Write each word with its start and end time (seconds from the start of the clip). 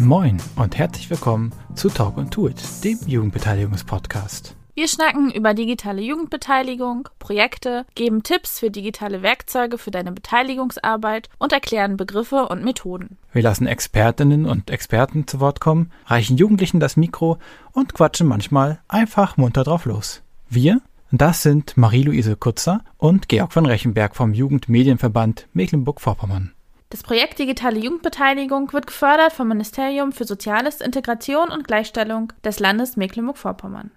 Moin 0.00 0.36
und 0.54 0.78
herzlich 0.78 1.10
willkommen 1.10 1.52
zu 1.74 1.88
Talk 1.88 2.18
and 2.18 2.36
Do 2.36 2.46
It, 2.46 2.62
dem 2.84 3.00
Jugendbeteiligungspodcast. 3.04 4.54
Wir 4.76 4.86
schnacken 4.86 5.32
über 5.32 5.54
digitale 5.54 6.00
Jugendbeteiligung, 6.02 7.08
Projekte, 7.18 7.84
geben 7.96 8.22
Tipps 8.22 8.60
für 8.60 8.70
digitale 8.70 9.22
Werkzeuge 9.22 9.76
für 9.76 9.90
deine 9.90 10.12
Beteiligungsarbeit 10.12 11.28
und 11.38 11.52
erklären 11.52 11.96
Begriffe 11.96 12.46
und 12.46 12.62
Methoden. 12.62 13.18
Wir 13.32 13.42
lassen 13.42 13.66
Expertinnen 13.66 14.46
und 14.46 14.70
Experten 14.70 15.26
zu 15.26 15.40
Wort 15.40 15.58
kommen, 15.58 15.90
reichen 16.06 16.36
Jugendlichen 16.36 16.78
das 16.78 16.96
Mikro 16.96 17.38
und 17.72 17.92
quatschen 17.92 18.28
manchmal 18.28 18.78
einfach 18.86 19.36
munter 19.36 19.64
drauf 19.64 19.84
los. 19.84 20.22
Wir, 20.48 20.80
das 21.10 21.42
sind 21.42 21.76
Marie-Louise 21.76 22.36
Kutzer 22.36 22.84
und 22.98 23.28
Georg 23.28 23.52
von 23.52 23.66
Rechenberg 23.66 24.14
vom 24.14 24.32
Jugendmedienverband 24.32 25.48
Mecklenburg-Vorpommern. 25.54 26.52
Das 26.90 27.02
Projekt 27.02 27.38
Digitale 27.38 27.78
Jugendbeteiligung 27.78 28.72
wird 28.72 28.86
gefördert 28.86 29.34
vom 29.34 29.48
Ministerium 29.48 30.10
für 30.10 30.24
Soziales, 30.24 30.80
Integration 30.80 31.50
und 31.50 31.66
Gleichstellung 31.66 32.32
des 32.42 32.60
Landes 32.60 32.96
Mecklenburg-Vorpommern. 32.96 33.90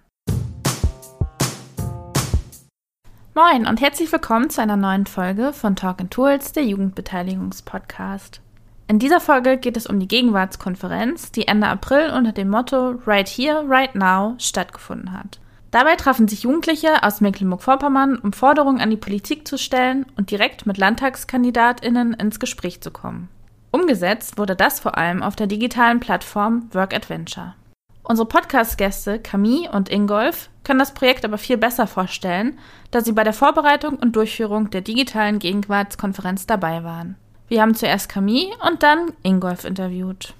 Moin 3.34 3.66
und 3.66 3.80
herzlich 3.80 4.12
willkommen 4.12 4.50
zu 4.50 4.60
einer 4.60 4.76
neuen 4.76 5.06
Folge 5.06 5.54
von 5.54 5.74
Talk 5.74 6.10
Tools, 6.10 6.52
der 6.52 6.66
Jugendbeteiligungspodcast. 6.66 8.42
In 8.88 8.98
dieser 8.98 9.20
Folge 9.20 9.56
geht 9.56 9.78
es 9.78 9.86
um 9.86 9.98
die 9.98 10.08
Gegenwartskonferenz, 10.08 11.32
die 11.32 11.48
Ende 11.48 11.68
April 11.68 12.10
unter 12.10 12.32
dem 12.32 12.50
Motto 12.50 12.96
Right 13.06 13.26
Here, 13.26 13.64
Right 13.66 13.94
Now 13.94 14.34
stattgefunden 14.36 15.12
hat. 15.12 15.40
Dabei 15.72 15.96
trafen 15.96 16.28
sich 16.28 16.42
Jugendliche 16.42 17.02
aus 17.02 17.22
Mecklenburg-Vorpommern, 17.22 18.18
um 18.18 18.34
Forderungen 18.34 18.82
an 18.82 18.90
die 18.90 18.98
Politik 18.98 19.48
zu 19.48 19.56
stellen 19.56 20.04
und 20.18 20.30
direkt 20.30 20.66
mit 20.66 20.76
LandtagskandidatInnen 20.76 22.12
ins 22.12 22.38
Gespräch 22.38 22.82
zu 22.82 22.90
kommen. 22.90 23.30
Umgesetzt 23.70 24.36
wurde 24.36 24.54
das 24.54 24.80
vor 24.80 24.98
allem 24.98 25.22
auf 25.22 25.34
der 25.34 25.46
digitalen 25.46 25.98
Plattform 25.98 26.68
Work 26.72 26.94
Adventure. 26.94 27.54
Unsere 28.02 28.28
Podcast-Gäste 28.28 29.18
Camille 29.18 29.70
und 29.72 29.88
Ingolf 29.88 30.50
können 30.62 30.78
das 30.78 30.92
Projekt 30.92 31.24
aber 31.24 31.38
viel 31.38 31.56
besser 31.56 31.86
vorstellen, 31.86 32.58
da 32.90 33.00
sie 33.00 33.12
bei 33.12 33.24
der 33.24 33.32
Vorbereitung 33.32 33.96
und 33.96 34.14
Durchführung 34.14 34.68
der 34.68 34.82
digitalen 34.82 35.38
Gegenwartskonferenz 35.38 36.46
dabei 36.46 36.84
waren. 36.84 37.16
Wir 37.48 37.62
haben 37.62 37.74
zuerst 37.74 38.10
Camille 38.10 38.52
und 38.68 38.82
dann 38.82 39.12
Ingolf 39.22 39.64
interviewt. 39.64 40.34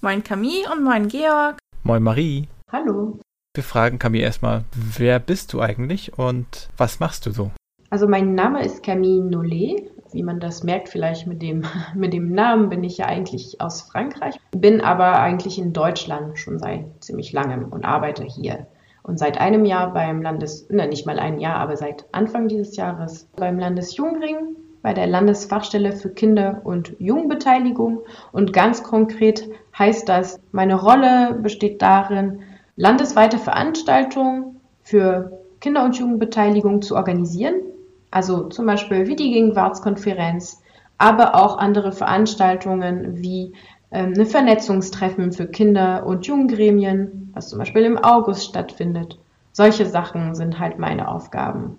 Moin 0.00 0.22
Camille 0.22 0.70
und 0.72 0.84
moin 0.84 1.08
Georg. 1.08 1.58
Moin 1.82 2.00
Marie. 2.00 2.46
Hallo. 2.70 3.18
Wir 3.56 3.64
fragen 3.64 3.98
Camille 3.98 4.22
erstmal, 4.22 4.62
wer 4.72 5.18
bist 5.18 5.52
du 5.52 5.60
eigentlich 5.60 6.16
und 6.16 6.68
was 6.76 7.00
machst 7.00 7.26
du 7.26 7.32
so? 7.32 7.50
Also 7.90 8.06
mein 8.06 8.36
Name 8.36 8.64
ist 8.64 8.84
Camille 8.84 9.24
Nollet. 9.24 9.90
Wie 10.12 10.22
man 10.22 10.38
das 10.38 10.62
merkt, 10.62 10.88
vielleicht 10.88 11.26
mit 11.26 11.42
dem, 11.42 11.64
mit 11.96 12.12
dem 12.12 12.30
Namen 12.30 12.68
bin 12.68 12.84
ich 12.84 12.98
ja 12.98 13.06
eigentlich 13.06 13.60
aus 13.60 13.82
Frankreich, 13.82 14.36
bin 14.52 14.80
aber 14.80 15.18
eigentlich 15.18 15.58
in 15.58 15.72
Deutschland 15.72 16.38
schon 16.38 16.60
seit 16.60 16.84
ziemlich 17.02 17.32
langem 17.32 17.64
und 17.64 17.84
arbeite 17.84 18.22
hier. 18.22 18.68
Und 19.02 19.18
seit 19.18 19.40
einem 19.40 19.64
Jahr 19.64 19.92
beim 19.92 20.22
Landes, 20.22 20.68
ne, 20.70 20.86
nicht 20.86 21.06
mal 21.06 21.18
ein 21.18 21.40
Jahr, 21.40 21.56
aber 21.56 21.76
seit 21.76 22.04
Anfang 22.12 22.46
dieses 22.46 22.76
Jahres 22.76 23.28
beim 23.34 23.58
Landesjungring 23.58 24.54
bei 24.82 24.94
der 24.94 25.06
Landesfachstelle 25.06 25.92
für 25.92 26.10
Kinder- 26.10 26.60
und 26.64 26.94
Jugendbeteiligung. 26.98 28.00
Und 28.32 28.52
ganz 28.52 28.82
konkret 28.82 29.48
heißt 29.78 30.08
das, 30.08 30.40
meine 30.52 30.74
Rolle 30.74 31.38
besteht 31.40 31.80
darin, 31.82 32.40
landesweite 32.76 33.38
Veranstaltungen 33.38 34.60
für 34.82 35.38
Kinder- 35.60 35.84
und 35.84 35.96
Jugendbeteiligung 35.96 36.82
zu 36.82 36.96
organisieren. 36.96 37.56
Also 38.10 38.44
zum 38.48 38.66
Beispiel 38.66 39.06
wie 39.06 39.16
die 39.16 39.32
Gegenwartskonferenz, 39.32 40.62
aber 40.96 41.34
auch 41.34 41.58
andere 41.58 41.92
Veranstaltungen 41.92 43.22
wie 43.22 43.52
ähm, 43.90 44.12
eine 44.14 44.26
Vernetzungstreffen 44.26 45.32
für 45.32 45.46
Kinder- 45.46 46.06
und 46.06 46.26
Jugendgremien, 46.26 47.30
was 47.34 47.48
zum 47.48 47.58
Beispiel 47.58 47.82
im 47.82 47.98
August 47.98 48.44
stattfindet. 48.44 49.18
Solche 49.52 49.86
Sachen 49.86 50.34
sind 50.34 50.58
halt 50.58 50.78
meine 50.78 51.08
Aufgaben 51.08 51.78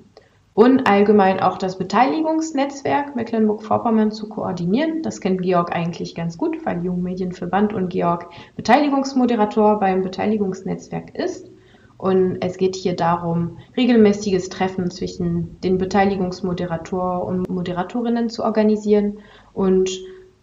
und 0.59 0.87
allgemein 0.87 1.39
auch 1.39 1.57
das 1.57 1.77
Beteiligungsnetzwerk 1.77 3.15
Mecklenburg-Vorpommern 3.15 4.11
zu 4.11 4.27
koordinieren. 4.27 5.01
Das 5.03 5.21
kennt 5.21 5.41
Georg 5.41 5.73
eigentlich 5.73 6.15
ganz 6.15 6.37
gut, 6.37 6.65
weil 6.65 6.83
Jugendmedienverband 6.83 7.71
und 7.71 7.87
Georg 7.87 8.29
Beteiligungsmoderator 8.57 9.79
beim 9.79 10.01
Beteiligungsnetzwerk 10.01 11.15
ist. 11.15 11.49
Und 11.97 12.39
es 12.41 12.57
geht 12.57 12.75
hier 12.75 12.93
darum, 12.93 13.59
regelmäßiges 13.77 14.49
Treffen 14.49 14.91
zwischen 14.91 15.61
den 15.61 15.77
Beteiligungsmoderator 15.77 17.23
und 17.23 17.49
Moderatorinnen 17.49 18.29
zu 18.29 18.43
organisieren 18.43 19.19
und 19.53 19.89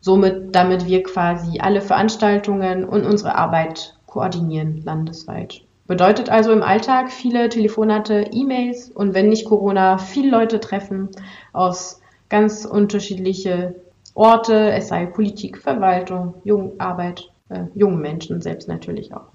somit, 0.01 0.55
damit 0.55 0.87
wir 0.87 1.03
quasi 1.03 1.59
alle 1.61 1.83
Veranstaltungen 1.83 2.87
und 2.87 3.05
unsere 3.05 3.35
Arbeit 3.35 3.99
koordinieren 4.07 4.81
landesweit. 4.83 5.66
Bedeutet 5.87 6.31
also 6.31 6.53
im 6.53 6.63
Alltag 6.63 7.13
viele 7.13 7.49
Telefonate, 7.49 8.27
E-Mails 8.33 8.91
und 8.91 9.15
wenn 9.15 9.29
nicht 9.29 9.45
Corona, 9.45 9.99
viele 9.99 10.31
Leute 10.31 10.59
treffen 10.59 11.11
aus 11.53 12.01
ganz 12.29 12.65
unterschiedliche 12.65 13.77
Orte, 14.15 14.73
es 14.73 14.89
sei 14.89 15.07
Politik, 15.07 15.59
Verwaltung, 15.59 16.35
Jugendarbeit, 16.45 17.31
äh, 17.51 17.65
jungen 17.75 18.01
Menschen 18.01 18.41
selbst 18.41 18.69
natürlich 18.69 19.15
auch. 19.15 19.29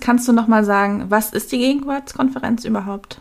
Kannst 0.00 0.26
du 0.26 0.32
nochmal 0.32 0.64
sagen, 0.64 1.04
was 1.08 1.32
ist 1.32 1.52
die 1.52 1.58
Gegenwartskonferenz 1.58 2.64
überhaupt? 2.64 3.20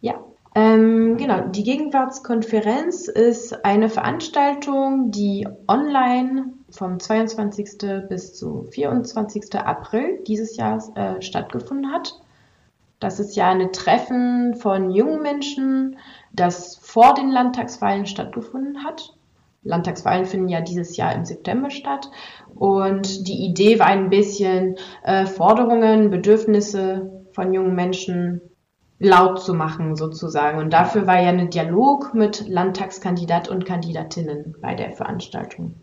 Ja, 0.00 0.20
ähm, 0.54 1.16
genau. 1.16 1.48
Die 1.48 1.62
Gegenwartskonferenz 1.62 3.08
ist 3.08 3.64
eine 3.64 3.88
Veranstaltung, 3.88 5.10
die 5.10 5.48
online 5.66 6.52
vom 6.70 6.98
22. 6.98 7.78
bis 8.08 8.34
zu 8.34 8.64
24. 8.70 9.54
April 9.56 10.22
dieses 10.26 10.56
Jahres 10.56 10.90
äh, 10.94 11.20
stattgefunden 11.20 11.92
hat. 11.92 12.14
Das 12.98 13.18
ist 13.18 13.34
ja 13.34 13.48
ein 13.48 13.72
Treffen 13.72 14.54
von 14.54 14.90
jungen 14.90 15.22
Menschen, 15.22 15.96
das 16.32 16.76
vor 16.76 17.14
den 17.14 17.30
Landtagswahlen 17.30 18.06
stattgefunden 18.06 18.84
hat. 18.84 19.14
Landtagswahlen 19.62 20.26
finden 20.26 20.48
ja 20.48 20.60
dieses 20.60 20.96
Jahr 20.96 21.14
im 21.14 21.24
September 21.24 21.70
statt. 21.70 22.10
Und 22.54 23.26
die 23.26 23.44
Idee 23.46 23.78
war 23.78 23.86
ein 23.86 24.10
bisschen, 24.10 24.76
äh, 25.02 25.26
Forderungen, 25.26 26.10
Bedürfnisse 26.10 27.24
von 27.32 27.54
jungen 27.54 27.74
Menschen 27.74 28.40
laut 28.98 29.40
zu 29.42 29.54
machen 29.54 29.96
sozusagen. 29.96 30.58
Und 30.58 30.72
dafür 30.72 31.06
war 31.06 31.20
ja 31.20 31.30
ein 31.30 31.50
Dialog 31.50 32.12
mit 32.14 32.48
Landtagskandidat 32.48 33.48
und 33.48 33.64
Kandidatinnen 33.64 34.56
bei 34.60 34.74
der 34.74 34.92
Veranstaltung 34.92 35.74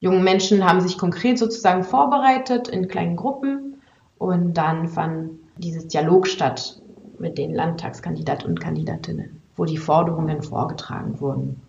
jungen 0.00 0.24
Menschen 0.24 0.64
haben 0.64 0.80
sich 0.80 0.98
konkret 0.98 1.38
sozusagen 1.38 1.84
vorbereitet 1.84 2.68
in 2.68 2.88
kleinen 2.88 3.16
Gruppen 3.16 3.82
und 4.18 4.54
dann 4.54 4.88
fand 4.88 5.38
dieses 5.56 5.88
Dialog 5.88 6.26
statt 6.26 6.80
mit 7.18 7.38
den 7.38 7.54
Landtagskandidaten 7.54 8.48
und 8.48 8.60
Kandidatinnen, 8.60 9.42
wo 9.56 9.64
die 9.64 9.78
Forderungen 9.78 10.42
vorgetragen 10.42 11.20
wurden. 11.20 11.62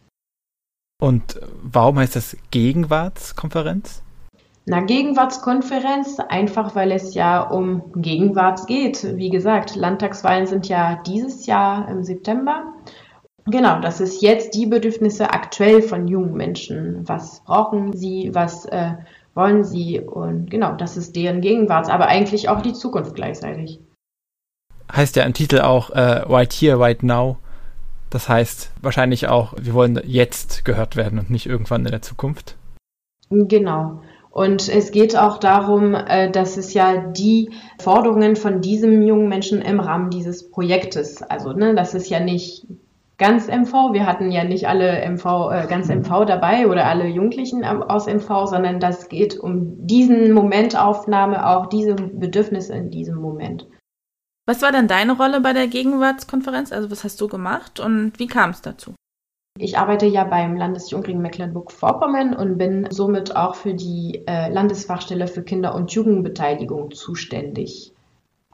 Und 1.01 1.39
warum 1.61 1.99
heißt 1.99 2.15
das 2.15 2.35
Gegenwartskonferenz? 2.51 4.01
Na, 4.65 4.81
Gegenwartskonferenz, 4.81 6.19
einfach 6.19 6.75
weil 6.75 6.91
es 6.91 7.13
ja 7.13 7.41
um 7.41 7.93
Gegenwart 7.95 8.67
geht. 8.67 9.15
Wie 9.15 9.29
gesagt, 9.29 9.75
Landtagswahlen 9.77 10.45
sind 10.45 10.67
ja 10.67 11.01
dieses 11.05 11.45
Jahr 11.45 11.87
im 11.87 12.03
September 12.03 12.73
Genau, 13.49 13.79
das 13.79 14.01
ist 14.01 14.21
jetzt 14.21 14.55
die 14.55 14.65
Bedürfnisse 14.65 15.31
aktuell 15.31 15.81
von 15.81 16.07
jungen 16.07 16.33
Menschen. 16.33 17.07
Was 17.07 17.43
brauchen 17.45 17.93
sie, 17.93 18.31
was 18.33 18.65
äh, 18.65 18.93
wollen 19.35 19.63
sie 19.63 20.01
und 20.01 20.49
genau, 20.49 20.73
das 20.73 20.97
ist 20.97 21.15
deren 21.15 21.39
Gegenwart, 21.39 21.89
aber 21.89 22.07
eigentlich 22.07 22.49
auch 22.49 22.61
die 22.61 22.73
Zukunft 22.73 23.15
gleichzeitig. 23.15 23.79
Heißt 24.91 25.15
ja 25.15 25.23
im 25.23 25.33
Titel 25.33 25.59
auch 25.59 25.91
äh, 25.91 25.99
Right 25.99 26.51
Here, 26.51 26.79
Right 26.79 27.03
Now. 27.03 27.37
Das 28.09 28.27
heißt 28.27 28.71
wahrscheinlich 28.81 29.27
auch, 29.27 29.53
wir 29.61 29.73
wollen 29.73 30.01
jetzt 30.05 30.65
gehört 30.65 30.95
werden 30.95 31.19
und 31.19 31.29
nicht 31.29 31.45
irgendwann 31.45 31.85
in 31.85 31.91
der 31.91 32.01
Zukunft. 32.01 32.55
Genau. 33.29 34.01
Und 34.31 34.69
es 34.69 34.91
geht 34.91 35.17
auch 35.17 35.39
darum, 35.39 35.93
äh, 35.93 36.31
dass 36.31 36.57
es 36.57 36.73
ja 36.73 36.97
die 36.97 37.51
Forderungen 37.79 38.35
von 38.35 38.61
diesem 38.61 39.01
jungen 39.01 39.29
Menschen 39.29 39.61
im 39.61 39.79
Rahmen 39.79 40.09
dieses 40.09 40.49
Projektes, 40.49 41.21
also 41.21 41.53
ne, 41.53 41.75
das 41.75 41.93
ist 41.93 42.09
ja 42.09 42.19
nicht 42.19 42.65
ganz 43.17 43.47
MV. 43.47 43.93
Wir 43.93 44.05
hatten 44.05 44.31
ja 44.31 44.43
nicht 44.43 44.67
alle 44.67 45.01
MV, 45.09 45.51
äh, 45.51 45.67
ganz 45.67 45.89
MV 45.89 46.25
dabei 46.25 46.67
oder 46.67 46.85
alle 46.85 47.07
Jugendlichen 47.07 47.63
aus 47.63 48.07
MV, 48.07 48.45
sondern 48.45 48.79
das 48.79 49.09
geht 49.09 49.37
um 49.39 49.87
diesen 49.87 50.31
Momentaufnahme, 50.33 51.47
auch 51.47 51.67
diese 51.67 51.95
Bedürfnisse 51.95 52.73
in 52.73 52.91
diesem 52.91 53.17
Moment. 53.17 53.67
Was 54.45 54.61
war 54.61 54.71
denn 54.71 54.87
deine 54.87 55.17
Rolle 55.17 55.41
bei 55.41 55.51
der 55.51 55.67
Gegenwartskonferenz? 55.67 56.71
Also 56.71 56.89
was 56.89 57.03
hast 57.03 57.19
du 57.19 57.27
gemacht 57.27 57.79
und 57.79 58.13
wie 58.17 58.27
kam 58.27 58.51
es 58.51 58.61
dazu? 58.61 58.93
Ich 59.59 59.77
arbeite 59.77 60.05
ja 60.05 60.23
beim 60.23 60.55
Landesjugendring 60.55 61.19
Mecklenburg-Vorpommern 61.19 62.35
und 62.35 62.57
bin 62.57 62.87
somit 62.91 63.35
auch 63.35 63.55
für 63.55 63.73
die 63.73 64.23
äh, 64.27 64.49
Landesfachstelle 64.49 65.27
für 65.27 65.41
Kinder- 65.41 65.73
und 65.73 65.91
Jugendbeteiligung 65.91 66.91
zuständig. 66.91 67.93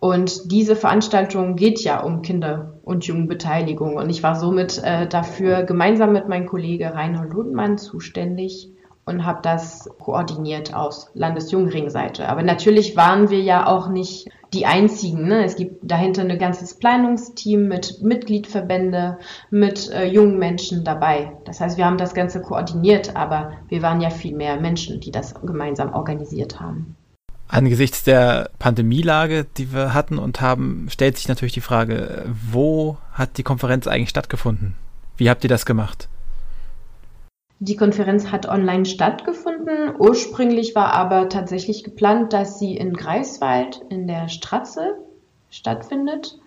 Und 0.03 0.51
diese 0.51 0.75
Veranstaltung 0.75 1.55
geht 1.55 1.79
ja 1.79 2.01
um 2.01 2.23
Kinder- 2.23 2.73
und 2.83 3.05
Jugendbeteiligung. 3.05 3.95
Und 3.95 4.09
ich 4.09 4.21
war 4.21 4.35
somit 4.35 4.83
äh, 4.83 5.07
dafür 5.07 5.63
gemeinsam 5.63 6.11
mit 6.11 6.27
meinem 6.27 6.45
Kollege 6.45 6.93
Reinhold 6.93 7.31
Ludmann 7.31 7.77
zuständig 7.77 8.69
und 9.05 9.25
habe 9.25 9.39
das 9.41 9.89
koordiniert 9.99 10.73
aus 10.73 11.09
Landesjungring-Seite. 11.13 12.27
Aber 12.27 12.43
natürlich 12.43 12.97
waren 12.97 13.29
wir 13.29 13.39
ja 13.39 13.65
auch 13.65 13.87
nicht 13.87 14.27
die 14.51 14.65
einzigen. 14.65 15.25
Ne? 15.25 15.45
Es 15.45 15.55
gibt 15.55 15.89
dahinter 15.89 16.23
ein 16.23 16.37
ganzes 16.37 16.73
Planungsteam 16.73 17.69
mit 17.69 18.01
Mitgliedverbände, 18.01 19.19
mit 19.51 19.89
äh, 19.89 20.03
jungen 20.03 20.37
Menschen 20.37 20.83
dabei. 20.83 21.37
Das 21.45 21.61
heißt, 21.61 21.77
wir 21.77 21.85
haben 21.85 21.97
das 21.97 22.13
Ganze 22.13 22.41
koordiniert, 22.41 23.15
aber 23.15 23.53
wir 23.69 23.81
waren 23.81 24.01
ja 24.01 24.09
viel 24.09 24.35
mehr 24.35 24.59
Menschen, 24.59 24.99
die 24.99 25.11
das 25.11 25.33
gemeinsam 25.35 25.93
organisiert 25.93 26.59
haben. 26.59 26.97
Angesichts 27.53 28.03
der 28.03 28.49
Pandemielage, 28.57 29.45
die 29.57 29.71
wir 29.71 29.93
hatten 29.93 30.17
und 30.17 30.41
haben, 30.41 30.87
stellt 30.89 31.17
sich 31.17 31.27
natürlich 31.27 31.53
die 31.53 31.61
Frage, 31.61 32.25
wo 32.51 32.97
hat 33.11 33.37
die 33.37 33.43
Konferenz 33.43 33.85
eigentlich 33.85 34.09
stattgefunden? 34.09 34.73
Wie 35.17 35.29
habt 35.29 35.43
ihr 35.43 35.49
das 35.49 35.63
gemacht? 35.63 36.09
Die 37.59 37.75
Konferenz 37.75 38.31
hat 38.31 38.47
online 38.47 38.85
stattgefunden. 38.85 39.95
Ursprünglich 39.99 40.73
war 40.73 40.93
aber 40.93 41.29
tatsächlich 41.29 41.83
geplant, 41.83 42.33
dass 42.33 42.57
sie 42.57 42.75
in 42.75 42.93
Greifswald 42.93 43.83
in 43.87 44.07
der 44.07 44.29
Stratze 44.29 44.95
stattfindet. 45.51 46.39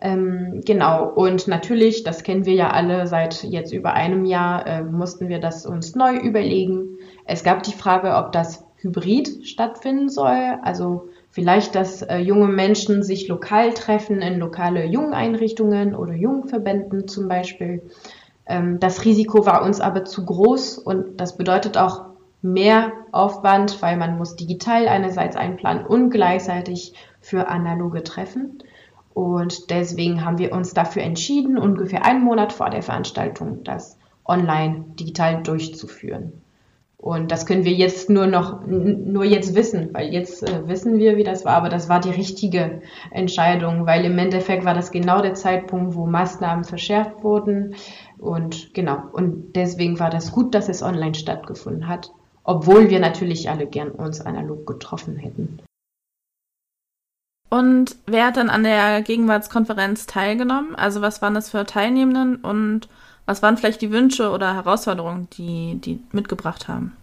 Ähm, 0.00 0.62
genau, 0.64 1.08
und 1.08 1.46
natürlich, 1.46 2.02
das 2.02 2.24
kennen 2.24 2.46
wir 2.46 2.54
ja 2.54 2.70
alle 2.72 3.06
seit 3.06 3.44
jetzt 3.44 3.72
über 3.72 3.92
einem 3.92 4.24
Jahr, 4.24 4.66
äh, 4.66 4.82
mussten 4.82 5.28
wir 5.28 5.38
das 5.38 5.66
uns 5.66 5.94
neu 5.94 6.16
überlegen. 6.16 6.98
Es 7.26 7.44
gab 7.44 7.62
die 7.62 7.72
Frage, 7.72 8.16
ob 8.16 8.32
das 8.32 8.67
hybrid 8.80 9.46
stattfinden 9.46 10.08
soll, 10.08 10.58
also 10.62 11.08
vielleicht, 11.30 11.74
dass 11.74 12.02
äh, 12.02 12.18
junge 12.18 12.48
Menschen 12.48 13.02
sich 13.02 13.28
lokal 13.28 13.74
treffen 13.74 14.22
in 14.22 14.38
lokale 14.38 14.84
Jungeinrichtungen 14.86 15.94
oder 15.94 16.14
Jungverbänden 16.14 17.08
zum 17.08 17.28
Beispiel. 17.28 17.82
Ähm, 18.46 18.80
das 18.80 19.04
Risiko 19.04 19.46
war 19.46 19.62
uns 19.62 19.80
aber 19.80 20.04
zu 20.04 20.24
groß 20.24 20.78
und 20.78 21.20
das 21.20 21.36
bedeutet 21.36 21.76
auch 21.76 22.06
mehr 22.40 22.92
Aufwand, 23.12 23.82
weil 23.82 23.96
man 23.96 24.16
muss 24.16 24.36
digital 24.36 24.88
einerseits 24.88 25.36
einplanen 25.36 25.84
und 25.84 26.10
gleichzeitig 26.10 26.94
für 27.20 27.48
analoge 27.48 28.04
Treffen. 28.04 28.62
Und 29.12 29.70
deswegen 29.70 30.24
haben 30.24 30.38
wir 30.38 30.52
uns 30.52 30.74
dafür 30.74 31.02
entschieden, 31.02 31.58
ungefähr 31.58 32.04
einen 32.04 32.22
Monat 32.22 32.52
vor 32.52 32.70
der 32.70 32.82
Veranstaltung 32.82 33.64
das 33.64 33.98
online 34.24 34.84
digital 34.94 35.42
durchzuführen. 35.42 36.42
Und 37.00 37.30
das 37.30 37.46
können 37.46 37.64
wir 37.64 37.72
jetzt 37.72 38.10
nur 38.10 38.26
noch, 38.26 38.66
nur 38.66 39.24
jetzt 39.24 39.54
wissen, 39.54 39.90
weil 39.92 40.12
jetzt 40.12 40.42
äh, 40.42 40.66
wissen 40.66 40.98
wir, 40.98 41.16
wie 41.16 41.22
das 41.22 41.44
war, 41.44 41.54
aber 41.54 41.68
das 41.68 41.88
war 41.88 42.00
die 42.00 42.10
richtige 42.10 42.82
Entscheidung, 43.12 43.86
weil 43.86 44.04
im 44.04 44.18
Endeffekt 44.18 44.64
war 44.64 44.74
das 44.74 44.90
genau 44.90 45.22
der 45.22 45.34
Zeitpunkt, 45.34 45.94
wo 45.94 46.06
Maßnahmen 46.06 46.64
verschärft 46.64 47.22
wurden. 47.22 47.76
Und 48.18 48.74
genau, 48.74 49.04
und 49.12 49.54
deswegen 49.54 50.00
war 50.00 50.10
das 50.10 50.32
gut, 50.32 50.56
dass 50.56 50.68
es 50.68 50.82
online 50.82 51.14
stattgefunden 51.14 51.86
hat, 51.86 52.10
obwohl 52.42 52.90
wir 52.90 52.98
natürlich 52.98 53.48
alle 53.48 53.68
gern 53.68 53.90
uns 53.90 54.20
analog 54.20 54.66
getroffen 54.66 55.16
hätten. 55.16 55.60
Und 57.48 57.96
wer 58.06 58.26
hat 58.26 58.36
dann 58.36 58.50
an 58.50 58.64
der 58.64 59.02
Gegenwartskonferenz 59.02 60.06
teilgenommen? 60.06 60.74
Also 60.74 61.00
was 61.00 61.22
waren 61.22 61.34
das 61.34 61.50
für 61.50 61.64
Teilnehmenden 61.64 62.36
und 62.36 62.88
was 63.28 63.42
waren 63.42 63.58
vielleicht 63.58 63.82
die 63.82 63.92
Wünsche 63.92 64.30
oder 64.30 64.54
Herausforderungen, 64.54 65.28
die 65.36 65.78
die 65.84 66.02
mitgebracht 66.12 66.66
haben? 66.66 66.96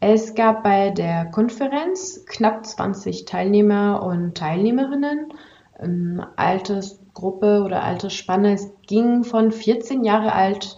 Es 0.00 0.34
gab 0.34 0.64
bei 0.64 0.88
der 0.88 1.26
Konferenz 1.26 2.24
knapp 2.24 2.64
20 2.64 3.26
Teilnehmer 3.26 4.02
und 4.02 4.34
Teilnehmerinnen. 4.38 5.34
Ähm, 5.78 6.24
Altersgruppe 6.36 7.62
oder 7.62 7.82
Altersspanne, 7.82 8.54
es 8.54 8.70
ging 8.86 9.24
von 9.24 9.52
14 9.52 10.02
Jahre 10.02 10.32
alt 10.32 10.76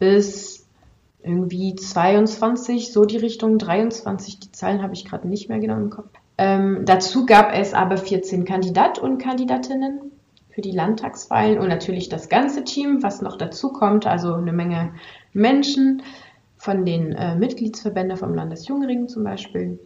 bis 0.00 0.66
irgendwie 1.22 1.76
22, 1.76 2.92
so 2.92 3.04
die 3.04 3.16
Richtung 3.16 3.58
23. 3.58 4.40
Die 4.40 4.52
Zahlen 4.52 4.82
habe 4.82 4.94
ich 4.94 5.04
gerade 5.04 5.28
nicht 5.28 5.48
mehr 5.48 5.60
genau 5.60 5.76
im 5.76 5.90
Kopf. 5.90 6.10
Ähm, 6.38 6.82
dazu 6.84 7.24
gab 7.24 7.54
es 7.54 7.72
aber 7.72 7.96
14 7.96 8.44
Kandidat 8.44 8.98
und 8.98 9.18
Kandidatinnen 9.18 10.10
für 10.54 10.60
die 10.60 10.70
Landtagswahlen 10.70 11.58
und 11.58 11.68
natürlich 11.68 12.08
das 12.08 12.28
ganze 12.28 12.62
Team, 12.62 13.02
was 13.02 13.20
noch 13.22 13.36
dazu 13.36 13.72
kommt, 13.72 14.06
also 14.06 14.34
eine 14.34 14.52
Menge 14.52 14.92
Menschen 15.32 16.02
von 16.56 16.84
den 16.84 17.12
äh, 17.12 17.34
Mitgliedsverbänden 17.34 18.16
vom 18.16 18.34
Landesjungring 18.34 19.08
zum 19.08 19.24
Beispiel. 19.24 19.80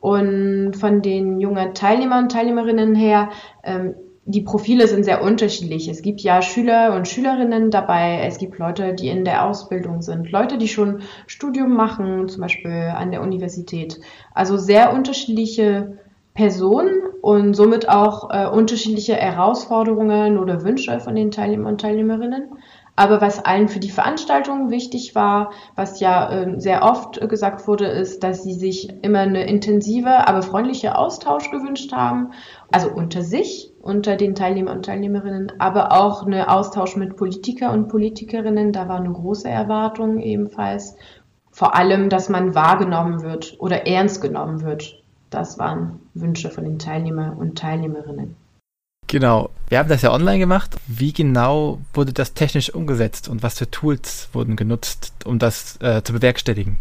Und 0.00 0.74
von 0.74 1.02
den 1.02 1.40
jungen 1.40 1.74
Teilnehmern 1.74 2.24
und 2.24 2.32
Teilnehmerinnen 2.32 2.94
her, 2.94 3.30
ähm, 3.62 3.94
die 4.26 4.40
Profile 4.40 4.88
sind 4.88 5.04
sehr 5.04 5.22
unterschiedlich. 5.22 5.88
Es 5.88 6.00
gibt 6.00 6.22
ja 6.22 6.40
Schüler 6.40 6.94
und 6.96 7.06
Schülerinnen 7.06 7.70
dabei, 7.70 8.20
es 8.26 8.38
gibt 8.38 8.58
Leute, 8.58 8.94
die 8.94 9.08
in 9.08 9.26
der 9.26 9.44
Ausbildung 9.44 10.00
sind, 10.00 10.30
Leute, 10.32 10.56
die 10.56 10.68
schon 10.68 11.02
Studium 11.26 11.74
machen, 11.74 12.28
zum 12.28 12.40
Beispiel 12.40 12.92
an 12.94 13.10
der 13.10 13.20
Universität. 13.20 14.00
Also 14.32 14.56
sehr 14.56 14.94
unterschiedliche 14.94 15.98
Personen 16.32 17.03
und 17.24 17.54
somit 17.54 17.88
auch 17.88 18.28
äh, 18.28 18.46
unterschiedliche 18.46 19.14
Herausforderungen 19.14 20.36
oder 20.36 20.62
Wünsche 20.62 21.00
von 21.00 21.14
den 21.14 21.30
Teilnehmern 21.30 21.72
und 21.72 21.80
Teilnehmerinnen. 21.80 22.50
Aber 22.96 23.22
was 23.22 23.42
allen 23.42 23.68
für 23.68 23.78
die 23.78 23.88
Veranstaltung 23.88 24.68
wichtig 24.68 25.14
war, 25.14 25.50
was 25.74 26.00
ja 26.00 26.30
äh, 26.30 26.60
sehr 26.60 26.82
oft 26.82 27.26
gesagt 27.26 27.66
wurde, 27.66 27.86
ist, 27.86 28.22
dass 28.22 28.42
sie 28.42 28.52
sich 28.52 29.02
immer 29.02 29.20
eine 29.20 29.46
intensive, 29.46 30.28
aber 30.28 30.42
freundliche 30.42 30.98
Austausch 30.98 31.50
gewünscht 31.50 31.92
haben. 31.92 32.32
Also 32.70 32.90
unter 32.90 33.22
sich, 33.22 33.72
unter 33.80 34.16
den 34.16 34.34
Teilnehmern 34.34 34.76
und 34.76 34.84
Teilnehmerinnen, 34.84 35.50
aber 35.58 35.92
auch 35.92 36.26
eine 36.26 36.50
Austausch 36.50 36.94
mit 36.94 37.16
Politiker 37.16 37.72
und 37.72 37.88
Politikerinnen. 37.88 38.72
Da 38.72 38.86
war 38.86 38.96
eine 38.96 39.10
große 39.10 39.48
Erwartung 39.48 40.20
ebenfalls. 40.20 40.94
Vor 41.50 41.74
allem, 41.74 42.10
dass 42.10 42.28
man 42.28 42.54
wahrgenommen 42.54 43.22
wird 43.22 43.56
oder 43.60 43.86
ernst 43.86 44.20
genommen 44.20 44.60
wird 44.60 45.03
das 45.34 45.58
waren 45.58 46.00
Wünsche 46.14 46.50
von 46.50 46.64
den 46.64 46.78
Teilnehmern 46.78 47.36
und 47.36 47.58
Teilnehmerinnen. 47.58 48.36
Genau. 49.06 49.50
Wir 49.68 49.78
haben 49.78 49.88
das 49.88 50.02
ja 50.02 50.12
online 50.12 50.38
gemacht. 50.38 50.76
Wie 50.86 51.12
genau 51.12 51.78
wurde 51.92 52.12
das 52.12 52.34
technisch 52.34 52.74
umgesetzt 52.74 53.28
und 53.28 53.42
was 53.42 53.58
für 53.58 53.70
Tools 53.70 54.28
wurden 54.32 54.56
genutzt, 54.56 55.12
um 55.24 55.38
das 55.38 55.80
äh, 55.80 56.02
zu 56.02 56.12
bewerkstelligen? 56.12 56.78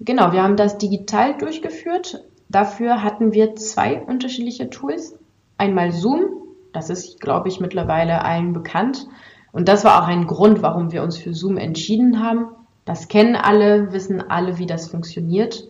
Genau, 0.00 0.32
wir 0.32 0.42
haben 0.42 0.56
das 0.56 0.78
digital 0.78 1.36
durchgeführt. 1.38 2.22
Dafür 2.48 3.02
hatten 3.02 3.32
wir 3.32 3.54
zwei 3.56 4.00
unterschiedliche 4.00 4.70
Tools. 4.70 5.14
Einmal 5.56 5.92
Zoom, 5.92 6.24
das 6.72 6.90
ist, 6.90 7.20
glaube 7.20 7.48
ich, 7.48 7.60
mittlerweile 7.60 8.24
allen 8.24 8.52
bekannt. 8.52 9.06
Und 9.52 9.68
das 9.68 9.84
war 9.84 10.02
auch 10.02 10.08
ein 10.08 10.26
Grund, 10.26 10.62
warum 10.62 10.92
wir 10.92 11.02
uns 11.02 11.16
für 11.16 11.34
Zoom 11.34 11.56
entschieden 11.56 12.22
haben. 12.22 12.46
Das 12.84 13.08
kennen 13.08 13.36
alle, 13.36 13.92
wissen 13.92 14.20
alle, 14.20 14.58
wie 14.58 14.66
das 14.66 14.88
funktioniert. 14.88 15.68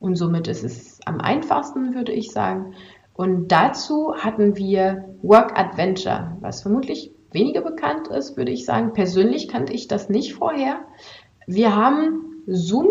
Und 0.00 0.16
somit 0.16 0.48
ist 0.48 0.64
es 0.64 0.95
am 1.06 1.20
einfachsten, 1.20 1.94
würde 1.94 2.12
ich 2.12 2.30
sagen. 2.30 2.74
Und 3.14 3.48
dazu 3.48 4.14
hatten 4.14 4.56
wir 4.56 5.16
Work 5.22 5.58
Adventure, 5.58 6.36
was 6.40 6.60
vermutlich 6.60 7.12
weniger 7.32 7.62
bekannt 7.62 8.08
ist, 8.08 8.36
würde 8.36 8.52
ich 8.52 8.66
sagen. 8.66 8.92
Persönlich 8.92 9.48
kannte 9.48 9.72
ich 9.72 9.88
das 9.88 10.10
nicht 10.10 10.34
vorher. 10.34 10.80
Wir 11.46 11.74
haben 11.74 12.42
Zoom 12.46 12.88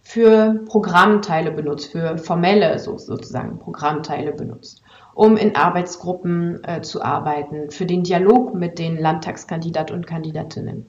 für 0.00 0.64
Programmteile 0.66 1.52
benutzt, 1.52 1.92
für 1.92 2.18
formelle 2.18 2.78
so, 2.78 2.98
sozusagen 2.98 3.60
Programmteile 3.60 4.32
benutzt, 4.32 4.82
um 5.14 5.36
in 5.36 5.54
Arbeitsgruppen 5.54 6.62
äh, 6.64 6.82
zu 6.82 7.02
arbeiten, 7.02 7.70
für 7.70 7.86
den 7.86 8.02
Dialog 8.02 8.54
mit 8.54 8.78
den 8.78 8.98
Landtagskandidat 8.98 9.92
und 9.92 10.06
Kandidatinnen. 10.06 10.86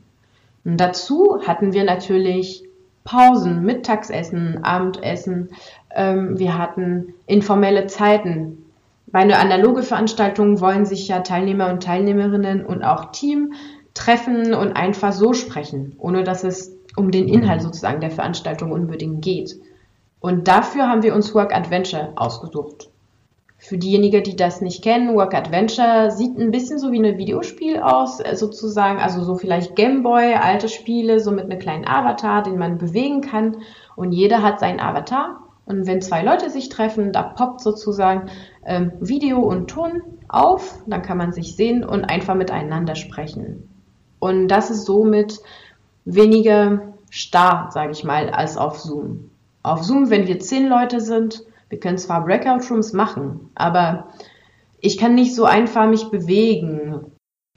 Und 0.66 0.78
dazu 0.78 1.40
hatten 1.46 1.74
wir 1.74 1.84
natürlich 1.84 2.64
Pausen, 3.04 3.64
Mittagsessen, 3.64 4.64
Abendessen. 4.64 5.50
Ähm, 5.96 6.40
wir 6.40 6.58
hatten 6.58 7.14
informelle 7.26 7.88
Zeiten. 7.88 8.66
Bei 9.08 9.20
einer 9.20 9.40
analoge 9.40 9.84
Veranstaltung 9.84 10.60
wollen 10.60 10.86
sich 10.86 11.08
ja 11.08 11.20
Teilnehmer 11.20 11.70
und 11.72 11.84
Teilnehmerinnen 11.84 12.66
und 12.66 12.84
auch 12.84 13.12
Team 13.12 13.54
treffen 13.94 14.54
und 14.54 14.74
einfach 14.74 15.14
so 15.14 15.34
sprechen, 15.34 15.96
ohne 16.00 16.24
dass 16.24 16.44
es 16.44 16.76
um 16.96 17.12
den 17.12 17.28
Inhalt 17.28 17.62
sozusagen 17.62 18.02
der 18.02 18.12
Veranstaltung 18.12 18.72
unbedingt 18.72 19.24
geht. 19.24 19.60
Und 20.20 20.48
dafür 20.48 20.88
haben 20.88 21.04
wir 21.04 21.14
uns 21.14 21.36
Work 21.36 21.56
Adventure 21.56 22.14
ausgesucht. 22.16 22.90
Für 23.58 23.78
diejenigen, 23.78 24.24
die 24.24 24.36
das 24.36 24.62
nicht 24.62 24.84
kennen, 24.84 25.16
Work 25.16 25.34
Adventure 25.34 26.12
sieht 26.12 26.38
ein 26.38 26.52
bisschen 26.52 26.80
so 26.80 26.92
wie 26.92 27.00
ein 27.00 27.18
Videospiel 27.18 27.80
aus, 27.80 28.20
äh, 28.20 28.36
sozusagen, 28.36 29.00
also 29.00 29.24
so 29.24 29.36
vielleicht 29.36 29.76
Gameboy, 29.76 30.34
alte 30.36 30.68
Spiele, 30.68 31.20
so 31.20 31.32
mit 31.32 31.46
einem 31.46 31.60
kleinen 31.60 31.88
Avatar, 31.88 32.44
den 32.44 32.58
man 32.58 32.78
bewegen 32.78 33.22
kann. 33.22 33.58
Und 33.96 34.12
jeder 34.12 34.42
hat 34.42 34.60
seinen 34.60 34.82
Avatar. 34.82 35.43
Und 35.66 35.88
wenn 35.88 36.02
zwei 36.02 36.24
Leute 36.24 36.50
sich 36.50 36.70
treffen, 36.70 37.14
da 37.14 37.24
poppt 37.24 37.62
sozusagen 37.62 38.30
ähm, 38.66 38.92
Video 39.00 39.40
und 39.40 39.70
Ton 39.70 40.02
auf, 40.28 40.84
dann 40.88 41.02
kann 41.02 41.18
man 41.18 41.32
sich 41.32 41.56
sehen 41.56 41.86
und 41.86 42.04
einfach 42.06 42.36
miteinander 42.36 42.96
sprechen. 42.96 43.70
Und 44.20 44.48
das 44.50 44.70
ist 44.70 44.86
somit 44.86 45.40
weniger 46.06 46.94
starr, 47.10 47.70
sage 47.72 47.92
ich 47.92 48.04
mal, 48.04 48.30
als 48.30 48.58
auf 48.58 48.80
Zoom. 48.80 49.30
Auf 49.62 49.84
Zoom, 49.84 50.10
wenn 50.10 50.28
wir 50.28 50.40
zehn 50.40 50.68
Leute 50.68 51.00
sind, 51.00 51.44
wir 51.70 51.80
können 51.80 51.98
zwar 51.98 52.26
Breakout 52.26 52.68
Rooms 52.70 52.94
machen, 52.94 53.50
aber 53.56 54.10
ich 54.80 54.98
kann 54.98 55.16
nicht 55.16 55.34
so 55.34 55.46
einfach 55.46 55.88
mich 55.88 56.10
bewegen. 56.10 57.13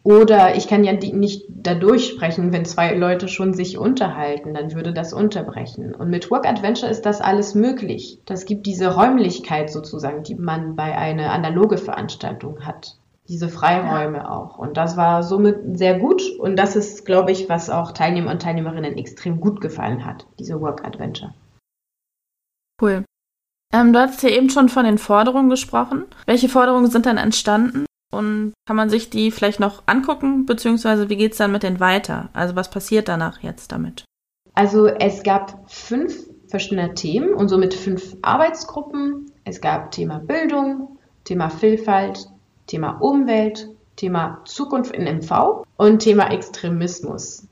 Oder 0.07 0.55
ich 0.55 0.69
kann 0.69 0.85
ja 0.85 0.93
nicht 0.93 1.47
dadurch 1.49 2.07
sprechen, 2.07 2.53
wenn 2.53 2.65
zwei 2.65 2.95
Leute 2.95 3.27
schon 3.27 3.55
sich 3.55 3.77
unterhalten, 3.77 4.55
dann 4.55 4.73
würde 4.73 4.93
das 4.93 5.13
unterbrechen. 5.13 5.97
Und 5.97 6.11
mit 6.11 6.31
Work 6.31 6.47
Adventure 6.47 6.89
ist 6.89 7.05
das 7.07 7.21
alles 7.21 7.57
möglich. 7.57 8.21
Das 8.25 8.45
gibt 8.45 8.67
diese 8.67 8.95
Räumlichkeit 8.95 9.69
sozusagen, 9.69 10.23
die 10.23 10.37
man 10.37 10.77
bei 10.77 10.97
einer 10.97 11.33
analoge 11.33 11.77
Veranstaltung 11.77 12.65
hat. 12.65 12.97
Diese 13.29 13.49
Freiräume 13.49 14.19
ja. 14.19 14.31
auch. 14.31 14.59
Und 14.59 14.77
das 14.77 14.97
war 14.97 15.25
somit 15.25 15.77
sehr 15.77 15.99
gut. 15.99 16.23
Und 16.39 16.55
das 16.55 16.77
ist, 16.77 17.05
glaube 17.05 17.33
ich, 17.33 17.49
was 17.49 17.69
auch 17.69 17.91
Teilnehmer 17.91 18.31
und 18.31 18.41
Teilnehmerinnen 18.41 18.97
extrem 18.97 19.41
gut 19.41 19.61
gefallen 19.61 20.07
hat, 20.07 20.25
diese 20.39 20.61
Work 20.61 20.85
Adventure. 20.87 21.35
Cool. 22.81 23.03
Ähm, 23.75 23.93
du 23.93 23.99
hast 23.99 24.23
ja 24.23 24.29
eben 24.29 24.51
schon 24.51 24.69
von 24.69 24.85
den 24.85 24.99
Forderungen 24.99 25.51
gesprochen. 25.51 26.05
Welche 26.27 26.49
Forderungen 26.49 26.93
sind 26.93 27.07
dann 27.07 27.17
entstanden? 27.17 27.87
Und 28.17 28.55
kann 28.67 28.77
man 28.77 28.91
sich 28.91 29.11
die 29.11 29.31
vielleicht 29.31 29.61
noch 29.61 29.83
angucken, 29.87 30.47
beziehungsweise 30.47 31.09
wie 31.09 31.17
geht 31.17 31.33
es 31.33 31.39
dann 31.39 31.53
mit 31.53 31.63
denen 31.63 31.81
weiter? 31.81 32.31
Also 32.33 32.57
was 32.57 32.71
passiert 32.71 33.09
danach 33.09 33.43
jetzt 33.43 33.73
damit? 33.73 34.05
Also 34.55 34.87
es 34.87 35.23
gab 35.23 35.71
fünf 35.71 36.15
verschiedene 36.49 36.95
Themen 36.95 37.35
und 37.35 37.49
somit 37.49 37.75
fünf 37.75 38.17
Arbeitsgruppen. 38.23 39.31
Es 39.45 39.61
gab 39.61 39.91
Thema 39.91 40.19
Bildung, 40.19 40.99
Thema 41.25 41.51
Vielfalt, 41.51 42.27
Thema 42.67 42.93
Umwelt, 43.01 43.69
Thema 43.97 44.43
Zukunft 44.45 44.95
in 44.95 45.05
MV 45.05 45.65
und 45.77 45.99
Thema 46.01 46.31
Extremismus. 46.31 47.47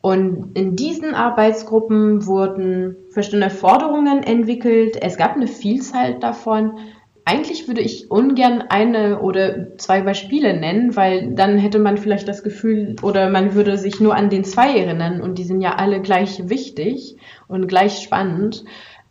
Und 0.00 0.56
in 0.56 0.76
diesen 0.76 1.14
Arbeitsgruppen 1.14 2.26
wurden 2.26 2.96
verschiedene 3.10 3.48
Forderungen 3.48 4.22
entwickelt. 4.22 4.98
Es 5.00 5.16
gab 5.16 5.34
eine 5.34 5.46
Vielzahl 5.46 6.18
davon. 6.18 6.78
Eigentlich 7.26 7.68
würde 7.68 7.80
ich 7.80 8.10
ungern 8.10 8.64
eine 8.68 9.20
oder 9.20 9.78
zwei 9.78 10.02
Beispiele 10.02 10.58
nennen, 10.58 10.94
weil 10.94 11.34
dann 11.34 11.56
hätte 11.56 11.78
man 11.78 11.96
vielleicht 11.96 12.28
das 12.28 12.42
Gefühl 12.42 12.96
oder 13.00 13.30
man 13.30 13.54
würde 13.54 13.78
sich 13.78 13.98
nur 13.98 14.14
an 14.14 14.28
den 14.28 14.44
zwei 14.44 14.76
erinnern 14.76 15.22
und 15.22 15.38
die 15.38 15.44
sind 15.44 15.62
ja 15.62 15.76
alle 15.76 16.02
gleich 16.02 16.50
wichtig 16.50 17.16
und 17.48 17.66
gleich 17.66 18.02
spannend. 18.02 18.64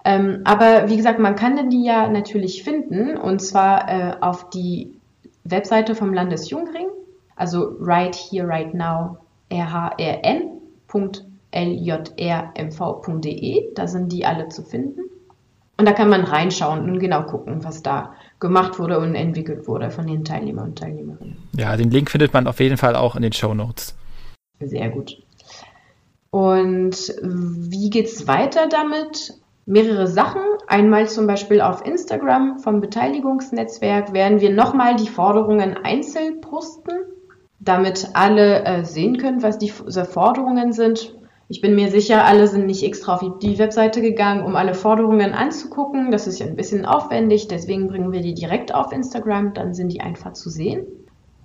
Ähm, 0.05 0.41
aber 0.43 0.89
wie 0.89 0.97
gesagt, 0.97 1.17
man 1.17 1.35
kann 1.35 1.71
die 1.71 1.83
ja 1.83 2.07
natürlich 2.07 2.63
finden 2.63 3.17
und 3.17 3.39
zwar 3.39 3.89
äh, 3.89 4.15
auf 4.21 4.51
die 4.51 4.93
Webseite 5.43 5.95
vom 5.95 6.13
Landesjungring, 6.13 6.89
also 7.35 7.75
right 7.79 8.15
here, 8.15 8.47
right 8.47 8.75
now, 8.75 9.17
rhrn.ljrmv.de, 9.51 10.53
da 13.73 13.87
sind 13.87 14.11
die 14.11 14.25
alle 14.25 14.49
zu 14.49 14.61
finden. 14.61 15.01
Und 15.77 15.87
da 15.87 15.93
kann 15.93 16.09
man 16.09 16.23
reinschauen 16.23 16.89
und 16.89 16.99
genau 16.99 17.23
gucken, 17.23 17.63
was 17.63 17.81
da 17.81 18.13
gemacht 18.39 18.77
wurde 18.77 18.99
und 18.99 19.15
entwickelt 19.15 19.67
wurde 19.67 19.89
von 19.89 20.05
den 20.05 20.23
Teilnehmern 20.23 20.69
und 20.69 20.77
Teilnehmerinnen. 20.77 21.37
Ja, 21.57 21.75
den 21.75 21.89
Link 21.89 22.11
findet 22.11 22.33
man 22.33 22.45
auf 22.47 22.59
jeden 22.59 22.77
Fall 22.77 22.95
auch 22.95 23.15
in 23.15 23.23
den 23.23 23.33
Show 23.33 23.53
Notes. 23.53 23.95
Sehr 24.59 24.89
gut. 24.89 25.17
Und 26.29 27.13
wie 27.21 27.89
geht 27.89 28.07
es 28.07 28.27
weiter 28.27 28.67
damit? 28.67 29.33
Mehrere 29.65 30.07
Sachen. 30.07 30.41
Einmal 30.67 31.07
zum 31.07 31.25
Beispiel 31.25 31.61
auf 31.61 31.85
Instagram 31.85 32.59
vom 32.59 32.81
Beteiligungsnetzwerk 32.81 34.13
werden 34.13 34.41
wir 34.41 34.51
nochmal 34.51 34.95
die 34.95 35.07
Forderungen 35.07 35.77
einzeln 35.83 36.41
posten, 36.41 36.91
damit 37.59 38.09
alle 38.13 38.65
äh, 38.65 38.83
sehen 38.83 39.17
können, 39.17 39.41
was 39.41 39.57
die 39.57 39.69
Forderungen 39.69 40.73
sind. 40.73 41.15
Ich 41.53 41.61
bin 41.61 41.75
mir 41.75 41.91
sicher, 41.91 42.25
alle 42.25 42.47
sind 42.47 42.65
nicht 42.65 42.81
extra 42.81 43.13
auf 43.13 43.39
die 43.39 43.59
Webseite 43.59 44.01
gegangen, 44.01 44.43
um 44.43 44.55
alle 44.55 44.73
Forderungen 44.73 45.33
anzugucken. 45.33 46.09
Das 46.09 46.25
ist 46.25 46.39
ja 46.39 46.47
ein 46.47 46.55
bisschen 46.55 46.83
aufwendig, 46.83 47.47
deswegen 47.47 47.89
bringen 47.89 48.11
wir 48.11 48.21
die 48.21 48.33
direkt 48.33 48.73
auf 48.73 48.91
Instagram, 48.91 49.53
dann 49.53 49.75
sind 49.75 49.93
die 49.93 50.01
einfach 50.01 50.33
zu 50.33 50.49
sehen. 50.49 50.87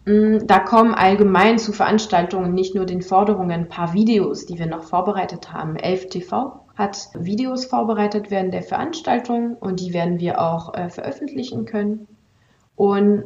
Mm, 0.07 0.47
da 0.47 0.61
kommen 0.61 0.95
allgemein 0.95 1.59
zu 1.59 1.75
Veranstaltungen 1.75 2.55
nicht 2.55 2.75
nur 2.75 2.87
den 2.87 3.03
Forderungen 3.03 3.51
ein 3.51 3.69
paar 3.69 3.93
Videos, 3.93 4.47
die 4.47 4.59
wir 4.59 4.65
noch 4.65 4.85
vorbereitet 4.85 5.53
haben. 5.53 5.77
Elf 5.77 6.09
TV 6.09 6.59
hat 6.75 7.11
Videos 7.13 7.67
vorbereitet 7.67 8.31
während 8.31 8.55
der 8.55 8.63
Veranstaltung 8.63 9.59
und 9.61 9.79
die 9.79 9.93
werden 9.93 10.21
wir 10.21 10.41
auch 10.41 10.73
äh, 10.73 10.89
veröffentlichen 10.89 11.67
können. 11.67 12.09
Und 12.77 13.25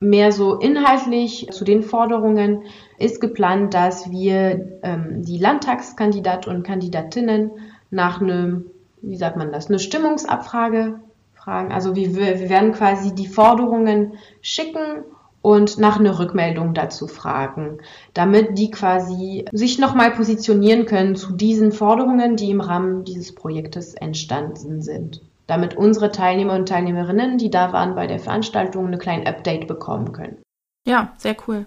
mehr 0.00 0.30
so 0.30 0.54
inhaltlich 0.54 1.48
zu 1.50 1.64
den 1.64 1.82
Forderungen 1.82 2.62
ist 2.98 3.20
geplant, 3.20 3.74
dass 3.74 4.10
wir 4.10 4.78
ähm, 4.82 5.22
die 5.24 5.38
Landtagskandidat 5.38 6.46
und 6.46 6.62
Kandidatinnen 6.62 7.50
nach 7.90 8.20
einem, 8.20 8.66
wie 9.02 9.16
sagt 9.16 9.36
man 9.36 9.50
das, 9.50 9.68
eine 9.68 9.80
Stimmungsabfrage 9.80 11.00
fragen. 11.34 11.72
Also 11.72 11.96
wir, 11.96 12.14
wir 12.14 12.48
werden 12.48 12.72
quasi 12.72 13.12
die 13.14 13.26
Forderungen 13.26 14.14
schicken 14.40 15.04
und 15.42 15.78
nach 15.78 15.98
einer 15.98 16.18
Rückmeldung 16.18 16.74
dazu 16.74 17.08
fragen, 17.08 17.78
damit 18.14 18.56
die 18.58 18.70
quasi 18.70 19.46
sich 19.52 19.78
nochmal 19.78 20.12
positionieren 20.12 20.86
können 20.86 21.16
zu 21.16 21.32
diesen 21.32 21.72
Forderungen, 21.72 22.36
die 22.36 22.50
im 22.50 22.60
Rahmen 22.60 23.04
dieses 23.04 23.34
Projektes 23.34 23.94
entstanden 23.94 24.80
sind. 24.80 25.22
Damit 25.48 25.76
unsere 25.76 26.12
Teilnehmer 26.12 26.54
und 26.54 26.68
Teilnehmerinnen, 26.68 27.38
die 27.38 27.50
da 27.50 27.72
waren 27.72 27.94
bei 27.94 28.06
der 28.06 28.20
Veranstaltung, 28.20 28.86
eine 28.86 28.98
kleine 28.98 29.26
Update 29.26 29.66
bekommen 29.66 30.12
können. 30.12 30.42
Ja, 30.86 31.14
sehr 31.16 31.36
cool. 31.46 31.66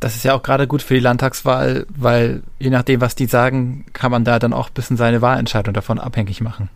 Das 0.00 0.16
ist 0.16 0.24
ja 0.24 0.34
auch 0.34 0.42
gerade 0.42 0.66
gut 0.66 0.82
für 0.82 0.94
die 0.94 1.00
Landtagswahl, 1.00 1.86
weil 1.88 2.42
je 2.58 2.70
nachdem, 2.70 3.00
was 3.00 3.14
die 3.14 3.26
sagen, 3.26 3.86
kann 3.92 4.10
man 4.10 4.24
da 4.24 4.38
dann 4.38 4.52
auch 4.52 4.68
ein 4.68 4.74
bisschen 4.74 4.96
seine 4.96 5.22
Wahlentscheidung 5.22 5.72
davon 5.72 5.98
abhängig 5.98 6.40
machen. 6.40 6.68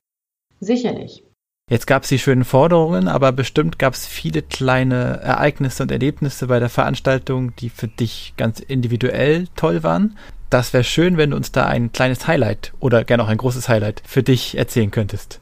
Sicherlich. 0.60 1.24
Jetzt 1.68 1.88
gab 1.88 2.04
es 2.04 2.08
die 2.08 2.20
schönen 2.20 2.44
Forderungen, 2.44 3.08
aber 3.08 3.32
bestimmt 3.32 3.78
gab 3.78 3.94
es 3.94 4.06
viele 4.06 4.40
kleine 4.40 5.20
Ereignisse 5.20 5.82
und 5.82 5.90
Erlebnisse 5.90 6.46
bei 6.46 6.60
der 6.60 6.68
Veranstaltung, 6.68 7.54
die 7.56 7.68
für 7.68 7.88
dich 7.88 8.34
ganz 8.36 8.60
individuell 8.60 9.48
toll 9.56 9.82
waren. 9.82 10.16
Das 10.48 10.72
wäre 10.72 10.84
schön, 10.84 11.16
wenn 11.16 11.30
du 11.30 11.36
uns 11.36 11.50
da 11.50 11.66
ein 11.66 11.90
kleines 11.90 12.28
Highlight 12.28 12.72
oder 12.78 13.02
gerne 13.02 13.24
auch 13.24 13.28
ein 13.28 13.38
großes 13.38 13.68
Highlight 13.68 14.00
für 14.06 14.22
dich 14.22 14.56
erzählen 14.56 14.92
könntest. 14.92 15.40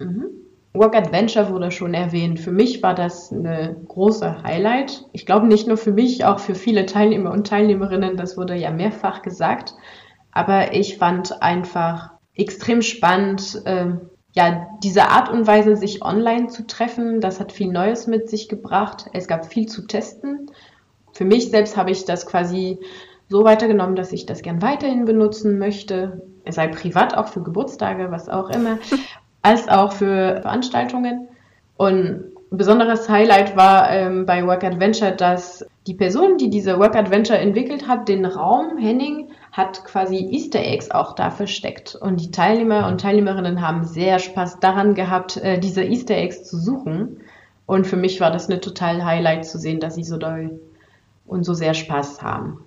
Mhm. 0.00 0.30
Work 0.72 0.94
Adventure 0.94 1.50
wurde 1.50 1.70
schon 1.70 1.94
erwähnt. 1.94 2.38
Für 2.38 2.52
mich 2.52 2.82
war 2.82 2.94
das 2.94 3.32
eine 3.32 3.76
große 3.88 4.42
Highlight. 4.42 5.04
Ich 5.12 5.26
glaube 5.26 5.46
nicht 5.46 5.66
nur 5.66 5.76
für 5.76 5.92
mich, 5.92 6.24
auch 6.24 6.38
für 6.38 6.54
viele 6.54 6.86
Teilnehmer 6.86 7.32
und 7.32 7.46
Teilnehmerinnen. 7.46 8.16
Das 8.16 8.36
wurde 8.36 8.54
ja 8.54 8.70
mehrfach 8.70 9.22
gesagt. 9.22 9.74
Aber 10.30 10.74
ich 10.74 10.96
fand 10.96 11.42
einfach 11.42 12.12
extrem 12.34 12.82
spannend, 12.82 13.62
ähm, 13.66 14.02
ja, 14.32 14.68
diese 14.82 15.08
Art 15.08 15.28
und 15.28 15.48
Weise, 15.48 15.76
sich 15.76 16.04
online 16.04 16.46
zu 16.46 16.64
treffen, 16.64 17.20
das 17.20 17.40
hat 17.40 17.50
viel 17.50 17.72
Neues 17.72 18.06
mit 18.06 18.30
sich 18.30 18.48
gebracht. 18.48 19.06
Es 19.12 19.26
gab 19.26 19.46
viel 19.46 19.66
zu 19.66 19.88
testen. 19.88 20.52
Für 21.12 21.24
mich 21.24 21.50
selbst 21.50 21.76
habe 21.76 21.90
ich 21.90 22.04
das 22.04 22.26
quasi 22.26 22.78
so 23.28 23.42
weitergenommen, 23.42 23.96
dass 23.96 24.12
ich 24.12 24.26
das 24.26 24.42
gern 24.42 24.62
weiterhin 24.62 25.04
benutzen 25.04 25.58
möchte. 25.58 26.22
Es 26.44 26.54
sei 26.54 26.68
privat, 26.68 27.16
auch 27.16 27.26
für 27.26 27.42
Geburtstage, 27.42 28.12
was 28.12 28.28
auch 28.28 28.50
immer, 28.50 28.78
als 29.42 29.68
auch 29.68 29.92
für 29.92 30.40
Veranstaltungen. 30.42 31.28
Und 31.76 32.24
ein 32.52 32.56
besonderes 32.58 33.08
Highlight 33.08 33.56
war 33.56 33.90
ähm, 33.90 34.26
bei 34.26 34.46
Work 34.46 34.64
Adventure, 34.64 35.12
dass 35.12 35.64
die 35.86 35.94
Person, 35.94 36.36
die 36.36 36.50
diese 36.50 36.78
Work 36.78 36.96
Adventure 36.96 37.38
entwickelt 37.38 37.88
hat, 37.88 38.08
den 38.08 38.24
Raum 38.24 38.76
Henning 38.76 39.28
hat 39.52 39.84
quasi 39.84 40.28
Easter 40.30 40.60
Eggs 40.60 40.90
auch 40.90 41.14
da 41.14 41.30
versteckt. 41.30 41.94
Und 41.94 42.20
die 42.20 42.30
Teilnehmer 42.30 42.86
und 42.86 43.00
Teilnehmerinnen 43.00 43.60
haben 43.60 43.84
sehr 43.84 44.18
Spaß 44.18 44.60
daran 44.60 44.94
gehabt, 44.94 45.36
äh, 45.38 45.58
diese 45.58 45.82
Easter 45.82 46.16
Eggs 46.16 46.44
zu 46.44 46.58
suchen. 46.58 47.20
Und 47.66 47.86
für 47.86 47.96
mich 47.96 48.20
war 48.20 48.30
das 48.30 48.48
eine 48.48 48.60
total 48.60 49.04
Highlight 49.04 49.46
zu 49.46 49.58
sehen, 49.58 49.80
dass 49.80 49.94
sie 49.94 50.04
so 50.04 50.16
doll 50.18 50.60
und 51.26 51.44
so 51.44 51.54
sehr 51.54 51.74
Spaß 51.74 52.22
haben. 52.22 52.60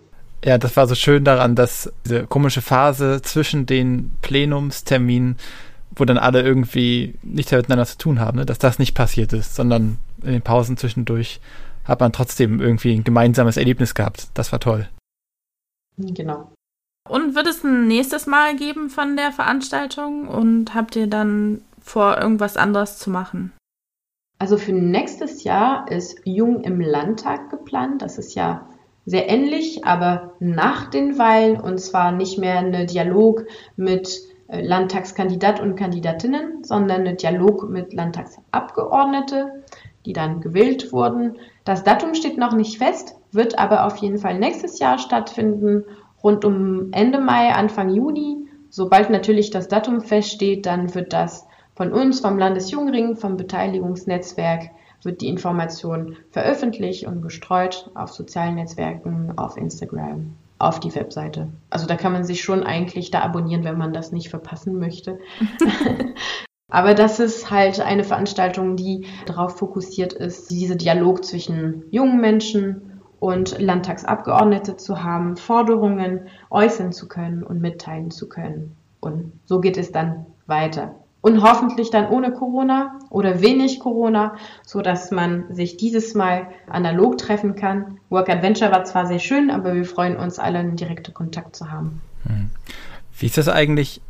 Ja, 0.46 0.58
das 0.58 0.76
war 0.76 0.88
so 0.88 0.96
schön 0.96 1.24
daran, 1.24 1.56
dass 1.56 1.92
diese 2.06 2.26
komische 2.28 2.62
Phase 2.62 3.22
zwischen 3.22 3.66
den 3.66 4.12
Plenumsterminen, 4.22 5.38
wo 5.96 6.06
dann 6.06 6.18
alle 6.18 6.42
irgendwie 6.42 7.16
nichts 7.24 7.52
miteinander 7.52 7.86
zu 7.86 7.98
tun 7.98 8.20
haben, 8.20 8.38
ne, 8.38 8.46
dass 8.46 8.60
das 8.60 8.80
nicht 8.80 8.96
passiert 8.96 9.34
ist, 9.34 9.56
sondern 9.56 9.98
in 10.24 10.32
den 10.32 10.42
Pausen 10.42 10.78
zwischendurch 10.78 11.40
hat 11.86 12.00
man 12.00 12.14
trotzdem 12.14 12.62
irgendwie 12.62 12.94
ein 12.94 13.04
gemeinsames 13.04 13.58
Erlebnis 13.58 13.94
gehabt. 13.94 14.28
Das 14.34 14.52
war 14.52 14.60
toll. 14.60 14.88
Genau. 15.98 16.52
Und 17.10 17.36
wird 17.36 17.48
es 17.48 17.64
ein 17.64 17.88
nächstes 17.88 18.28
Mal 18.28 18.56
geben 18.56 18.90
von 18.90 19.18
der 19.18 19.32
Veranstaltung 19.32 20.28
und 20.28 20.74
habt 20.74 20.96
ihr 20.96 21.08
dann 21.08 21.62
vor, 21.82 22.18
irgendwas 22.18 22.56
anderes 22.56 22.98
zu 22.98 23.10
machen? 23.10 23.52
Also 24.40 24.58
für 24.58 24.72
nächstes 24.72 25.44
Jahr 25.44 25.90
ist 25.92 26.20
Jung 26.24 26.64
im 26.64 26.80
Landtag 26.80 27.50
geplant. 27.50 28.02
Das 28.02 28.18
ist 28.18 28.36
ja 28.36 28.68
sehr 29.06 29.30
ähnlich, 29.30 29.86
aber 29.86 30.34
nach 30.40 30.90
den 30.90 31.18
Wahlen 31.18 31.60
und 31.60 31.80
zwar 31.80 32.14
nicht 32.14 32.38
mehr 32.38 32.60
ein 32.60 32.88
Dialog 32.88 33.46
mit 33.76 34.22
Landtagskandidat 34.62 35.60
und 35.60 35.76
Kandidatinnen, 35.76 36.64
sondern 36.64 37.08
ein 37.08 37.18
Dialog 37.18 37.70
mit 37.70 37.94
Landtagsabgeordnete, 37.94 39.64
die 40.06 40.14
dann 40.14 40.42
gewählt 40.42 40.92
wurden. 40.92 41.38
Das 41.66 41.84
Datum 41.84 42.14
steht 42.14 42.38
noch 42.38 42.54
nicht 42.54 42.78
fest, 42.78 43.16
wird 43.32 43.58
aber 43.58 43.86
auf 43.86 43.98
jeden 43.98 44.18
Fall 44.18 44.38
nächstes 44.38 44.80
Jahr 44.80 44.98
stattfinden 45.00 45.84
rund 46.24 46.46
um 46.46 46.92
Ende 46.92 47.20
Mai, 47.20 47.54
Anfang 47.54 47.90
Juni. 47.90 48.48
Sobald 48.70 49.10
natürlich 49.10 49.50
das 49.50 49.68
Datum 49.68 50.02
feststeht, 50.02 50.66
dann 50.66 50.94
wird 50.96 51.14
das 51.14 51.48
von 51.76 51.92
uns, 51.92 52.20
vom 52.20 52.38
Landesjungring, 52.38 53.16
vom 53.16 53.38
Beteiligungsnetzwerk 53.38 54.70
wird 55.04 55.22
die 55.22 55.28
Information 55.28 56.18
veröffentlicht 56.32 57.06
und 57.06 57.22
gestreut 57.22 57.90
auf 57.94 58.12
sozialen 58.12 58.56
Netzwerken, 58.56 59.34
auf 59.38 59.58
Instagram, 59.58 60.36
auf 60.64 60.80
die 60.80 60.94
Webseite. 60.96 61.50
Also 61.70 61.88
da 61.88 61.96
kann 61.96 62.14
man 62.14 62.24
sich 62.24 62.42
schon 62.42 62.64
eigentlich 62.64 63.12
da 63.12 63.22
abonnieren, 63.22 63.64
wenn 63.64 63.78
man 63.78 63.94
das 63.94 64.12
nicht 64.12 64.30
verpassen 64.30 64.80
möchte. 64.80 65.20
Aber 66.70 66.96
das 66.96 67.20
ist 67.20 67.52
halt 67.52 67.80
eine 67.82 68.04
Veranstaltung, 68.04 68.76
die 68.76 69.06
darauf 69.26 69.58
fokussiert 69.58 70.14
ist, 70.14 70.50
diese 70.50 70.76
Dialog 70.76 71.24
zwischen 71.24 71.84
jungen 71.92 72.20
Menschen 72.20 73.02
und 73.20 73.60
Landtagsabgeordnete 73.62 74.76
zu 74.76 75.04
haben, 75.04 75.38
Forderungen 75.38 76.28
äußern 76.50 76.92
zu 76.92 77.08
können 77.08 77.44
und 77.44 77.62
mitteilen 77.62 78.10
zu 78.10 78.28
können. 78.28 78.76
Und 79.00 79.34
so 79.46 79.62
geht 79.62 79.78
es 79.78 79.92
dann 79.92 80.26
weiter 80.48 80.96
und 81.24 81.42
hoffentlich 81.42 81.90
dann 81.90 82.10
ohne 82.10 82.34
Corona 82.34 83.00
oder 83.10 83.42
wenig 83.42 83.80
Corona, 83.80 84.36
so 84.66 84.82
dass 84.82 85.10
man 85.10 85.46
sich 85.56 85.78
dieses 85.78 86.16
Mal 86.16 86.48
analog 86.68 87.18
treffen 87.18 87.56
kann. 87.56 87.98
Work 88.10 88.30
Adventure 88.30 88.72
war 88.72 88.84
zwar 88.84 89.08
sehr 89.08 89.20
schön, 89.20 89.50
aber 89.50 89.74
wir 89.74 89.86
freuen 89.86 90.18
uns 90.18 90.38
alle, 90.38 90.60
einen 90.60 90.76
direkten 90.76 91.14
Kontakt 91.14 91.56
zu 91.56 91.72
haben. 91.72 92.02
Hm. 92.28 92.50
Wie 93.18 93.28
ist 93.28 93.38
das 93.38 93.48
eigentlich? 93.48 94.02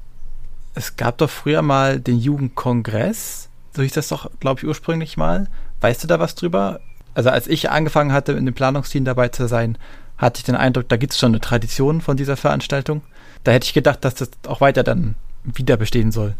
Es 0.73 0.97
gab 0.97 1.19
doch 1.19 1.29
früher 1.29 1.61
mal 1.61 1.99
den 1.99 2.17
Jugendkongress. 2.17 3.47
So 3.75 3.83
hieß 3.83 3.93
das 3.93 4.07
doch, 4.07 4.31
glaube 4.39 4.61
ich, 4.61 4.67
ursprünglich 4.67 5.15
mal. 5.15 5.47
Weißt 5.81 6.03
du 6.03 6.07
da 6.07 6.19
was 6.19 6.33
drüber? 6.33 6.79
Also 7.13 7.29
als 7.29 7.45
ich 7.45 7.69
angefangen 7.69 8.11
hatte, 8.11 8.31
in 8.31 8.47
dem 8.47 8.55
Planungsteam 8.55 9.05
dabei 9.05 9.27
zu 9.27 9.47
sein, 9.47 9.77
hatte 10.17 10.39
ich 10.39 10.45
den 10.45 10.55
Eindruck, 10.55 10.89
da 10.89 10.97
gibt 10.97 11.13
es 11.13 11.19
schon 11.19 11.33
eine 11.33 11.41
Tradition 11.41 12.01
von 12.01 12.17
dieser 12.17 12.37
Veranstaltung. 12.37 13.03
Da 13.43 13.51
hätte 13.51 13.67
ich 13.67 13.73
gedacht, 13.73 14.03
dass 14.03 14.15
das 14.15 14.31
auch 14.47 14.61
weiter 14.61 14.81
dann 14.81 15.13
wieder 15.43 15.77
bestehen 15.77 16.11
soll. 16.11 16.33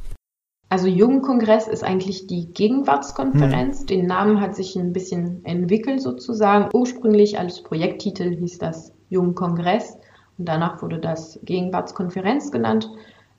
Also 0.73 0.87
Jugendkongress 0.87 1.67
ist 1.67 1.83
eigentlich 1.83 2.25
die 2.25 2.51
Gegenwartskonferenz. 2.51 3.81
Hm. 3.81 3.85
Den 3.85 4.07
Namen 4.07 4.41
hat 4.41 4.55
sich 4.55 4.75
ein 4.75 4.91
bisschen 4.91 5.45
entwickelt 5.45 6.01
sozusagen. 6.01 6.69
Ursprünglich 6.73 7.37
als 7.37 7.61
Projekttitel 7.61 8.35
hieß 8.35 8.57
das 8.57 8.91
Jugendkongress 9.09 9.99
und 10.39 10.49
danach 10.49 10.81
wurde 10.81 10.97
das 10.97 11.39
Gegenwartskonferenz 11.43 12.51
genannt. 12.51 12.89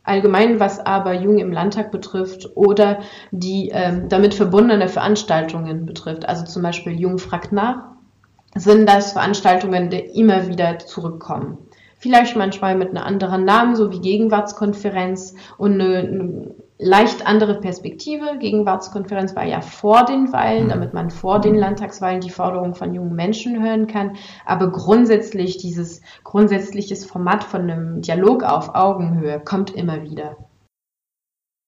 Allgemein, 0.05 0.61
was 0.61 0.79
aber 0.79 1.13
Jung 1.13 1.39
im 1.39 1.51
Landtag 1.51 1.91
betrifft 1.91 2.51
oder 2.55 3.01
die 3.33 3.71
ähm, 3.73 4.09
damit 4.09 4.35
verbundene 4.35 4.87
Veranstaltungen 4.87 5.87
betrifft, 5.87 6.29
also 6.29 6.45
zum 6.45 6.63
Beispiel 6.63 6.93
Jung 6.93 7.19
fragt 7.19 7.51
nach, 7.51 7.87
sind 8.55 8.89
das 8.89 9.13
Veranstaltungen, 9.13 9.91
die 9.91 9.99
immer 9.99 10.47
wieder 10.47 10.79
zurückkommen. 10.79 11.59
Vielleicht 11.99 12.37
manchmal 12.37 12.77
mit 12.77 12.91
einem 12.91 13.03
anderen 13.03 13.45
Namen, 13.45 13.75
so 13.75 13.91
wie 13.91 14.01
Gegenwartskonferenz 14.01 15.35
und 15.57 15.81
eine, 15.81 15.99
eine 15.99 16.55
leicht 16.79 17.27
andere 17.27 17.61
Perspektive. 17.61 18.39
Gegenwartskonferenz 18.39 19.37
war 19.37 19.45
ja 19.45 19.61
vor 19.61 20.05
den 20.05 20.33
Wahlen, 20.33 20.65
mhm. 20.65 20.69
damit 20.71 20.95
man 20.95 21.11
vor 21.11 21.41
den 21.41 21.55
Landtagswahlen 21.55 22.21
die 22.21 22.31
Forderungen 22.31 22.75
von 22.75 22.95
jungen 22.95 23.15
Menschen 23.15 23.63
hören 23.63 23.87
kann. 23.87 24.17
Aber 24.45 24.71
grundsätzlich 24.71 25.59
dieses 25.59 26.03
grundsätzliches 26.25 27.05
Format 27.05 27.45
von 27.45 27.63
einem 27.63 28.03
Dialog 28.03 28.43
auf 28.43 28.75
Augenhöhe 28.75 29.41
kommt 29.41 29.71
immer 29.71 30.03
wieder. 30.03 30.37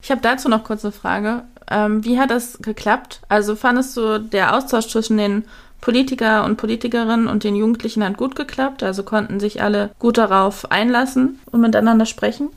Ich 0.03 0.11
habe 0.11 0.21
dazu 0.21 0.49
noch 0.49 0.65
kurze 0.65 0.93
Frage. 0.93 1.45
Ähm, 1.71 2.05
wie 2.05 2.19
hat 2.19 2.31
das 2.31 2.59
geklappt? 2.59 3.23
Also 3.29 3.57
fandest 3.57 3.97
du 3.97 4.21
der 4.21 4.57
Austausch 4.57 4.89
zwischen 4.89 5.17
den 5.17 5.45
Politiker 5.81 6.45
und 6.45 6.57
Politikerinnen 6.57 7.29
und 7.29 7.45
den 7.45 7.57
Jugendlichen 7.57 8.05
hat 8.05 8.17
gut 8.17 8.37
geklappt? 8.37 8.83
Also 8.83 9.03
konnten 9.03 9.41
sich 9.41 9.63
alle 9.63 9.91
gut 9.99 10.19
darauf 10.19 10.71
einlassen 10.71 11.41
und 11.51 11.61
miteinander 11.61 12.07
sprechen? 12.07 12.51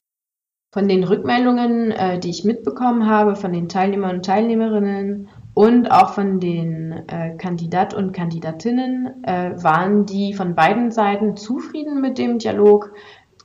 Von 0.71 0.87
den 0.87 1.03
Rückmeldungen, 1.03 1.89
äh, 1.89 2.19
die 2.19 2.29
ich 2.29 2.43
mitbekommen 2.43 3.09
habe, 3.09 3.35
von 3.35 3.51
den 3.51 3.69
Teilnehmern 3.69 4.17
und 4.17 4.25
Teilnehmerinnen 4.25 5.27
und 5.55 5.89
auch 5.89 6.13
von 6.13 6.39
den 6.39 6.91
äh, 7.07 7.35
Kandidat 7.37 7.95
und 7.95 8.13
Kandidatinnen 8.13 9.23
äh, 9.23 9.51
waren 9.63 10.05
die 10.05 10.33
von 10.33 10.53
beiden 10.53 10.91
Seiten 10.91 11.35
zufrieden 11.35 12.01
mit 12.01 12.19
dem 12.19 12.37
Dialog. 12.37 12.93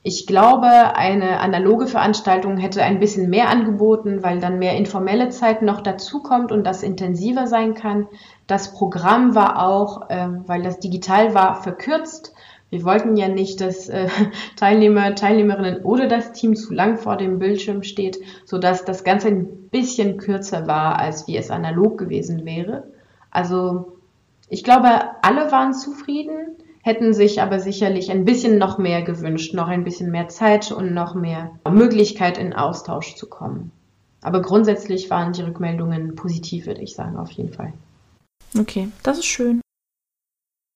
Ich 0.03 0.27
glaube, 0.27 0.67
eine 0.67 1.39
analoge 1.39 1.87
Veranstaltung 1.87 2.57
hätte 2.57 2.83
ein 2.83 2.99
bisschen 2.99 3.27
mehr 3.27 3.49
angeboten, 3.49 4.21
weil 4.21 4.39
dann 4.39 4.59
mehr 4.59 4.77
informelle 4.77 5.29
Zeit 5.29 5.63
noch 5.63 5.81
dazukommt 5.81 6.51
und 6.51 6.63
das 6.63 6.83
intensiver 6.83 7.47
sein 7.47 7.73
kann. 7.73 8.07
Das 8.45 8.71
Programm 8.71 9.33
war 9.33 9.65
auch, 9.67 10.11
äh, 10.11 10.27
weil 10.45 10.61
das 10.61 10.79
digital 10.79 11.33
war, 11.33 11.55
verkürzt 11.55 12.34
wir 12.69 12.83
wollten 12.83 13.15
ja 13.15 13.27
nicht, 13.27 13.61
dass 13.61 13.89
äh, 13.89 14.07
Teilnehmer, 14.55 15.15
Teilnehmerinnen 15.15 15.83
oder 15.83 16.07
das 16.07 16.33
Team 16.33 16.55
zu 16.55 16.73
lang 16.73 16.97
vor 16.97 17.17
dem 17.17 17.39
Bildschirm 17.39 17.83
steht, 17.83 18.19
sodass 18.45 18.85
das 18.85 19.03
Ganze 19.03 19.29
ein 19.29 19.69
bisschen 19.69 20.17
kürzer 20.17 20.67
war, 20.67 20.99
als 20.99 21.27
wie 21.27 21.37
es 21.37 21.51
analog 21.51 21.97
gewesen 21.97 22.45
wäre. 22.45 22.83
Also 23.31 23.97
ich 24.49 24.63
glaube, 24.63 24.87
alle 25.21 25.51
waren 25.51 25.73
zufrieden, 25.73 26.55
hätten 26.83 27.13
sich 27.13 27.41
aber 27.41 27.59
sicherlich 27.59 28.11
ein 28.11 28.25
bisschen 28.25 28.57
noch 28.57 28.77
mehr 28.77 29.01
gewünscht, 29.01 29.53
noch 29.53 29.67
ein 29.67 29.83
bisschen 29.83 30.11
mehr 30.11 30.27
Zeit 30.27 30.71
und 30.71 30.93
noch 30.93 31.15
mehr 31.15 31.51
Möglichkeit 31.69 32.37
in 32.37 32.53
Austausch 32.53 33.15
zu 33.15 33.27
kommen. 33.27 33.71
Aber 34.21 34.41
grundsätzlich 34.41 35.09
waren 35.09 35.33
die 35.33 35.41
Rückmeldungen 35.41 36.15
positiv, 36.15 36.67
würde 36.67 36.81
ich 36.81 36.95
sagen, 36.95 37.17
auf 37.17 37.31
jeden 37.31 37.53
Fall. 37.53 37.73
Okay, 38.57 38.89
das 39.03 39.19
ist 39.19 39.25
schön. 39.25 39.61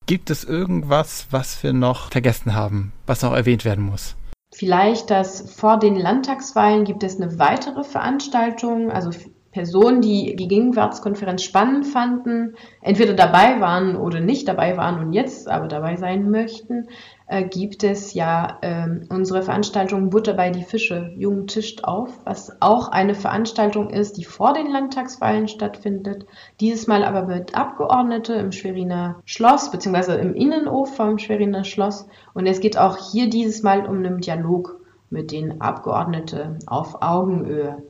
Gibt 0.10 0.32
es 0.32 0.44
irgendwas, 0.44 1.28
was 1.30 1.62
wir 1.62 1.72
noch 1.72 2.10
vergessen 2.10 2.56
haben, 2.56 2.94
was 3.06 3.22
noch 3.22 3.32
erwähnt 3.32 3.64
werden 3.64 3.86
muss? 3.86 4.16
Vielleicht, 4.52 5.12
dass 5.12 5.54
vor 5.54 5.78
den 5.78 5.96
Landtagswahlen 5.96 6.84
gibt 6.84 7.04
es 7.04 7.22
eine 7.22 7.38
weitere 7.38 7.84
Veranstaltung, 7.84 8.90
also 8.90 9.12
Personen, 9.52 10.02
die 10.02 10.36
die 10.36 10.48
Gegenwartskonferenz 10.48 11.44
spannend 11.44 11.88
fanden, 11.88 12.56
entweder 12.82 13.14
dabei 13.14 13.60
waren 13.60 13.96
oder 13.96 14.20
nicht 14.20 14.48
dabei 14.48 14.78
waren 14.78 15.00
und 15.00 15.14
jetzt 15.14 15.50
aber 15.50 15.68
dabei 15.68 15.96
sein 15.96 16.30
möchten, 16.30 16.88
äh, 17.26 17.44
gibt 17.44 17.84
es 17.84 18.14
ja 18.14 18.58
äh, 18.62 18.88
unsere 19.10 19.42
Veranstaltung 19.42 20.10
Butter 20.10 20.34
bei 20.34 20.50
die 20.50 20.64
Fische, 20.64 21.12
Jung 21.16 21.48
tischt 21.48 21.84
auf, 21.84 22.10
was 22.26 22.62
auch 22.62 22.90
eine 22.90 23.16
Veranstaltung 23.16 23.90
ist, 23.90 24.18
die 24.18 24.24
vor 24.24 24.54
den 24.54 24.72
Landtagswahlen 24.72 25.48
stattfindet. 25.48 26.26
Dieses 26.60 26.88
Mal 26.88 27.04
aber 27.04 27.26
mit 27.26 27.56
Abgeordnete 27.56 28.34
im 28.34 28.52
Schweriner 28.52 29.22
Schloss, 29.26 29.72
beziehungsweise 29.72 30.16
im 30.16 30.36
Innenhof 30.36 30.96
vom 30.96 31.18
Schweriner 31.18 31.64
Schloss. 31.64 32.08
Und 32.34 32.46
es 32.46 32.60
geht 32.60 32.78
auch 32.78 32.98
hier 33.12 33.30
dieses 33.30 33.64
Mal 33.64 33.86
um 33.86 33.98
einen 33.98 34.22
Dialog 34.22 34.80
mit 35.10 35.32
den 35.32 35.62
Abgeordneten 35.62 36.60
auf 36.68 37.02
Augenhöhe. 37.02 37.84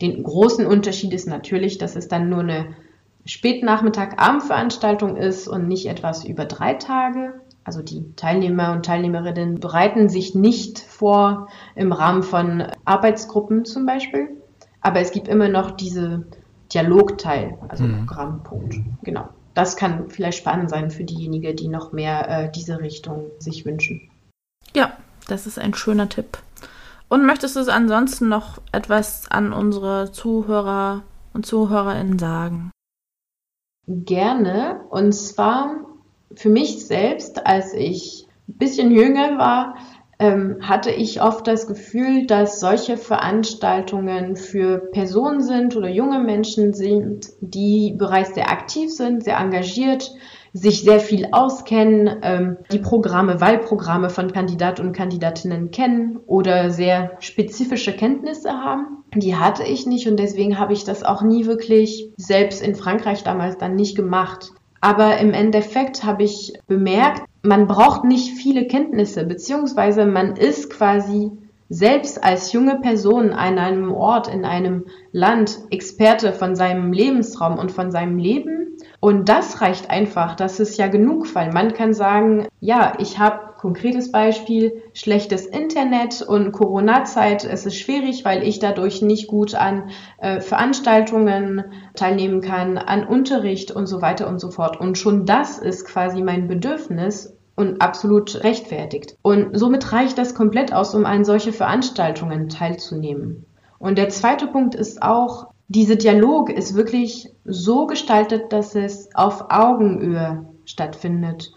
Den 0.00 0.22
großen 0.22 0.66
Unterschied 0.66 1.12
ist 1.12 1.26
natürlich, 1.26 1.78
dass 1.78 1.96
es 1.96 2.08
dann 2.08 2.28
nur 2.28 2.40
eine 2.40 2.76
Spätnachmittag-Abendveranstaltung 3.24 5.16
ist 5.16 5.48
und 5.48 5.68
nicht 5.68 5.86
etwas 5.86 6.24
über 6.24 6.44
drei 6.44 6.74
Tage. 6.74 7.40
Also 7.64 7.82
die 7.82 8.14
Teilnehmer 8.16 8.72
und 8.72 8.86
Teilnehmerinnen 8.86 9.60
bereiten 9.60 10.08
sich 10.08 10.34
nicht 10.34 10.78
vor 10.78 11.48
im 11.74 11.92
Rahmen 11.92 12.22
von 12.22 12.66
Arbeitsgruppen 12.86 13.66
zum 13.66 13.84
Beispiel, 13.84 14.28
aber 14.80 15.00
es 15.00 15.10
gibt 15.10 15.28
immer 15.28 15.48
noch 15.48 15.72
diese 15.72 16.26
Dialogteil, 16.72 17.58
also 17.68 17.84
mhm. 17.84 18.06
Programmpunkt. 18.06 18.76
Genau. 19.02 19.28
Das 19.52 19.76
kann 19.76 20.08
vielleicht 20.08 20.38
spannend 20.38 20.70
sein 20.70 20.90
für 20.90 21.04
diejenigen, 21.04 21.56
die 21.56 21.68
noch 21.68 21.92
mehr 21.92 22.28
äh, 22.28 22.50
diese 22.50 22.80
Richtung 22.80 23.26
sich 23.38 23.66
wünschen. 23.66 24.08
Ja, 24.74 24.96
das 25.26 25.46
ist 25.46 25.58
ein 25.58 25.74
schöner 25.74 26.08
Tipp. 26.08 26.38
Und 27.08 27.24
möchtest 27.24 27.56
du 27.56 27.60
ansonsten 27.72 28.28
noch 28.28 28.58
etwas 28.72 29.30
an 29.30 29.52
unsere 29.52 30.12
Zuhörer 30.12 31.04
und 31.32 31.46
Zuhörerinnen 31.46 32.18
sagen? 32.18 32.70
Gerne. 33.86 34.82
Und 34.90 35.12
zwar 35.12 35.86
für 36.34 36.50
mich 36.50 36.86
selbst, 36.86 37.46
als 37.46 37.72
ich 37.72 38.26
ein 38.48 38.58
bisschen 38.58 38.90
jünger 38.90 39.38
war, 39.38 39.76
ähm, 40.18 40.58
hatte 40.60 40.90
ich 40.90 41.22
oft 41.22 41.46
das 41.46 41.66
Gefühl, 41.66 42.26
dass 42.26 42.60
solche 42.60 42.96
Veranstaltungen 42.96 44.36
für 44.36 44.78
Personen 44.90 45.40
sind 45.40 45.76
oder 45.76 45.88
junge 45.88 46.18
Menschen 46.18 46.74
sind, 46.74 47.28
die 47.40 47.94
bereits 47.96 48.34
sehr 48.34 48.50
aktiv 48.50 48.90
sind, 48.92 49.24
sehr 49.24 49.38
engagiert, 49.38 50.12
sich 50.60 50.82
sehr 50.82 51.00
viel 51.00 51.28
auskennen, 51.32 52.18
ähm, 52.22 52.56
die 52.72 52.78
Programme, 52.78 53.40
Wahlprogramme 53.40 54.10
von 54.10 54.32
Kandidaten 54.32 54.86
und 54.86 54.92
Kandidatinnen 54.92 55.70
kennen 55.70 56.18
oder 56.26 56.70
sehr 56.70 57.12
spezifische 57.20 57.94
Kenntnisse 57.94 58.50
haben. 58.50 59.04
Die 59.14 59.36
hatte 59.36 59.64
ich 59.64 59.86
nicht 59.86 60.08
und 60.08 60.18
deswegen 60.18 60.58
habe 60.58 60.72
ich 60.72 60.84
das 60.84 61.02
auch 61.02 61.22
nie 61.22 61.46
wirklich 61.46 62.10
selbst 62.16 62.62
in 62.62 62.74
Frankreich 62.74 63.22
damals 63.22 63.56
dann 63.56 63.74
nicht 63.74 63.96
gemacht. 63.96 64.52
Aber 64.80 65.18
im 65.18 65.32
Endeffekt 65.32 66.04
habe 66.04 66.22
ich 66.22 66.52
bemerkt, 66.66 67.22
man 67.42 67.66
braucht 67.66 68.04
nicht 68.04 68.34
viele 68.34 68.66
Kenntnisse, 68.66 69.24
beziehungsweise 69.24 70.06
man 70.06 70.36
ist 70.36 70.70
quasi 70.70 71.32
selbst 71.68 72.24
als 72.24 72.52
junge 72.52 72.80
Person 72.80 73.32
an 73.32 73.58
einem 73.58 73.92
Ort, 73.92 74.28
in 74.28 74.44
einem 74.44 74.86
Land 75.12 75.58
Experte 75.70 76.32
von 76.32 76.56
seinem 76.56 76.92
Lebensraum 76.92 77.58
und 77.58 77.72
von 77.72 77.90
seinem 77.90 78.18
Leben 78.18 78.76
Und 79.00 79.28
das 79.28 79.60
reicht 79.60 79.90
einfach. 79.90 80.34
Das 80.34 80.60
ist 80.60 80.78
ja 80.78 80.88
genug, 80.88 81.34
weil 81.34 81.52
man 81.52 81.72
kann 81.72 81.94
sagen, 81.94 82.46
ja, 82.60 82.94
ich 82.98 83.18
habe 83.18 83.54
konkretes 83.58 84.10
Beispiel, 84.12 84.82
schlechtes 84.94 85.46
Internet 85.46 86.22
und 86.22 86.52
Corona-Zeit. 86.52 87.44
Es 87.44 87.66
ist 87.66 87.76
schwierig, 87.76 88.24
weil 88.24 88.42
ich 88.42 88.60
dadurch 88.60 89.02
nicht 89.02 89.28
gut 89.28 89.54
an 89.54 89.90
äh, 90.18 90.40
Veranstaltungen 90.40 91.64
teilnehmen 91.94 92.40
kann, 92.40 92.78
an 92.78 93.04
Unterricht 93.04 93.70
und 93.70 93.86
so 93.86 94.00
weiter 94.00 94.28
und 94.28 94.40
so 94.40 94.50
fort. 94.50 94.80
Und 94.80 94.96
schon 94.96 95.26
das 95.26 95.58
ist 95.58 95.84
quasi 95.84 96.22
mein 96.22 96.48
Bedürfnis 96.48 97.37
und 97.58 97.82
absolut 97.82 98.44
rechtfertigt. 98.44 99.16
Und 99.22 99.58
somit 99.58 99.92
reicht 99.92 100.16
das 100.16 100.36
komplett 100.36 100.72
aus, 100.72 100.94
um 100.94 101.04
an 101.04 101.24
solche 101.24 101.52
Veranstaltungen 101.52 102.48
teilzunehmen. 102.48 103.46
Und 103.80 103.98
der 103.98 104.10
zweite 104.10 104.46
Punkt 104.46 104.76
ist 104.76 105.02
auch, 105.02 105.48
dieser 105.66 105.96
Dialog 105.96 106.50
ist 106.50 106.76
wirklich 106.76 107.30
so 107.44 107.86
gestaltet, 107.86 108.52
dass 108.52 108.76
es 108.76 109.10
auf 109.14 109.46
Augenhöhe 109.50 110.46
stattfindet. 110.64 111.50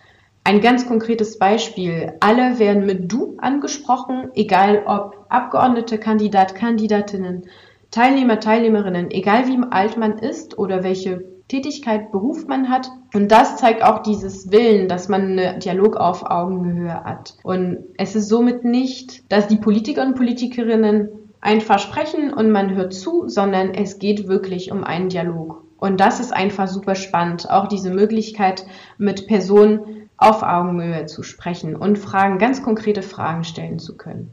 Ein 0.43 0.59
ganz 0.59 0.87
konkretes 0.87 1.37
Beispiel. 1.37 2.13
Alle 2.19 2.57
werden 2.57 2.87
mit 2.87 3.11
du 3.11 3.37
angesprochen, 3.37 4.31
egal 4.33 4.83
ob 4.87 5.27
Abgeordnete, 5.29 5.99
Kandidat, 5.99 6.55
Kandidatinnen, 6.55 7.43
Teilnehmer, 7.91 8.39
Teilnehmerinnen, 8.39 9.11
egal 9.11 9.47
wie 9.47 9.59
alt 9.69 9.97
man 9.97 10.17
ist 10.17 10.57
oder 10.57 10.83
welche 10.83 11.30
Tätigkeit, 11.51 12.13
Beruf 12.13 12.47
man 12.47 12.69
hat. 12.69 12.89
Und 13.13 13.29
das 13.29 13.57
zeigt 13.57 13.83
auch 13.83 13.99
dieses 13.99 14.53
Willen, 14.53 14.87
dass 14.87 15.09
man 15.09 15.37
einen 15.37 15.59
Dialog 15.59 15.97
auf 15.97 16.23
Augenhöhe 16.23 17.03
hat. 17.03 17.35
Und 17.43 17.79
es 17.97 18.15
ist 18.15 18.29
somit 18.29 18.63
nicht, 18.63 19.29
dass 19.29 19.47
die 19.47 19.57
Politiker 19.57 20.05
und 20.05 20.15
Politikerinnen 20.15 21.09
einfach 21.41 21.79
sprechen 21.79 22.31
und 22.31 22.51
man 22.51 22.73
hört 22.73 22.93
zu, 22.93 23.27
sondern 23.27 23.73
es 23.73 23.99
geht 23.99 24.29
wirklich 24.29 24.71
um 24.71 24.85
einen 24.85 25.09
Dialog. 25.09 25.65
Und 25.77 25.99
das 25.99 26.21
ist 26.21 26.31
einfach 26.31 26.69
super 26.69 26.95
spannend. 26.95 27.49
Auch 27.49 27.67
diese 27.67 27.91
Möglichkeit, 27.91 28.65
mit 28.97 29.27
Personen 29.27 30.07
auf 30.15 30.43
Augenhöhe 30.43 31.05
zu 31.07 31.21
sprechen 31.21 31.75
und 31.75 31.99
Fragen, 31.99 32.37
ganz 32.37 32.63
konkrete 32.63 33.01
Fragen 33.01 33.43
stellen 33.43 33.79
zu 33.79 33.97
können. 33.97 34.31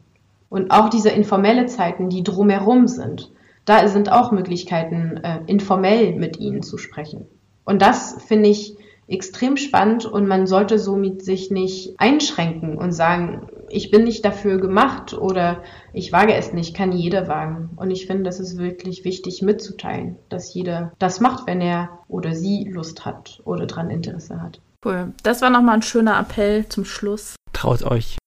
Und 0.51 0.71
auch 0.71 0.89
diese 0.89 1.11
informelle 1.11 1.67
Zeiten, 1.67 2.11
die 2.11 2.23
drumherum 2.23 2.87
sind, 2.87 3.33
da 3.69 3.87
sind 3.89 4.11
auch 4.11 4.33
Möglichkeiten, 4.33 5.19
äh, 5.19 5.41
informell 5.47 6.15
mit 6.15 6.39
ihnen 6.39 6.63
zu 6.63 6.79
sprechen. 6.79 7.27
Und 7.65 7.83
das 7.83 8.17
finde 8.27 8.49
ich 8.49 8.77
extrem 9.09 9.57
spannend 9.57 10.05
und 10.05 10.27
man 10.29 10.47
sollte 10.47 10.79
somit 10.79 11.25
sich 11.25 11.51
nicht 11.51 11.95
einschränken 11.99 12.77
und 12.77 12.93
sagen, 12.93 13.47
ich 13.71 13.91
bin 13.91 14.05
nicht 14.05 14.25
dafür 14.25 14.59
gemacht 14.59 15.15
oder 15.15 15.63
ich 15.93 16.13
wage 16.13 16.35
es 16.35 16.53
nicht, 16.53 16.77
kann 16.77 16.93
jeder 16.93 17.27
wagen. 17.27 17.71
Und 17.77 17.91
ich 17.91 18.07
finde, 18.07 18.25
das 18.25 18.39
ist 18.39 18.59
wirklich 18.59 19.05
wichtig 19.05 19.43
mitzuteilen, 19.43 20.17
dass 20.29 20.53
jeder 20.53 20.93
das 20.99 21.21
macht, 21.21 21.47
wenn 21.47 21.61
er 21.61 22.01
oder 22.07 22.35
sie 22.35 22.65
Lust 22.65 23.05
hat 23.07 23.41
oder 23.45 23.67
daran 23.67 23.91
Interesse 23.91 24.43
hat. 24.43 24.61
Cool. 24.85 25.13
Das 25.23 25.43
war 25.43 25.51
nochmal 25.51 25.77
ein 25.77 25.83
schöner 25.83 26.19
Appell 26.21 26.69
zum 26.69 26.85
Schluss. 26.85 27.35
Traut 27.53 27.83
euch. 27.83 28.19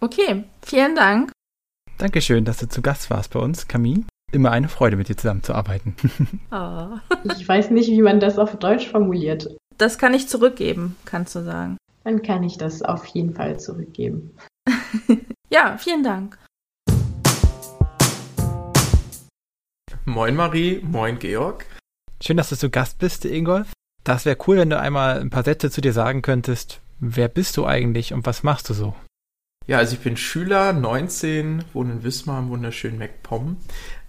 Okay, 0.00 0.44
vielen 0.62 0.94
Dank. 0.94 1.32
Dankeschön, 1.98 2.44
dass 2.44 2.58
du 2.58 2.68
zu 2.68 2.82
Gast 2.82 3.10
warst 3.10 3.32
bei 3.32 3.40
uns, 3.40 3.66
Camille. 3.66 4.04
Immer 4.32 4.50
eine 4.50 4.70
Freude, 4.70 4.96
mit 4.96 5.10
dir 5.10 5.16
zusammenzuarbeiten. 5.16 5.94
Oh. 6.50 6.96
Ich 7.38 7.46
weiß 7.46 7.70
nicht, 7.70 7.88
wie 7.88 8.00
man 8.00 8.18
das 8.18 8.38
auf 8.38 8.58
Deutsch 8.58 8.88
formuliert. 8.88 9.48
Das 9.76 9.98
kann 9.98 10.14
ich 10.14 10.26
zurückgeben, 10.26 10.96
kannst 11.04 11.34
du 11.34 11.44
sagen. 11.44 11.76
Dann 12.04 12.22
kann 12.22 12.42
ich 12.42 12.56
das 12.56 12.82
auf 12.82 13.04
jeden 13.06 13.34
Fall 13.34 13.60
zurückgeben. 13.60 14.34
ja, 15.50 15.76
vielen 15.78 16.02
Dank. 16.02 16.38
Moin 20.06 20.34
Marie, 20.34 20.80
moin 20.82 21.18
Georg. 21.18 21.66
Schön, 22.22 22.38
dass 22.38 22.48
du 22.48 22.56
zu 22.56 22.70
Gast 22.70 22.98
bist, 22.98 23.26
Ingolf. 23.26 23.70
Das 24.02 24.24
wäre 24.24 24.38
cool, 24.46 24.56
wenn 24.56 24.70
du 24.70 24.80
einmal 24.80 25.20
ein 25.20 25.30
paar 25.30 25.44
Sätze 25.44 25.70
zu 25.70 25.82
dir 25.82 25.92
sagen 25.92 26.22
könntest. 26.22 26.80
Wer 26.98 27.28
bist 27.28 27.56
du 27.58 27.66
eigentlich 27.66 28.14
und 28.14 28.24
was 28.24 28.42
machst 28.42 28.70
du 28.70 28.74
so? 28.74 28.94
Ja, 29.66 29.78
also 29.78 29.94
ich 29.94 30.00
bin 30.00 30.16
Schüler, 30.16 30.72
19, 30.72 31.64
wohne 31.72 31.92
in 31.92 32.02
Wismar 32.02 32.40
im 32.40 32.48
wunderschönen 32.48 32.98
MacPom. 32.98 33.58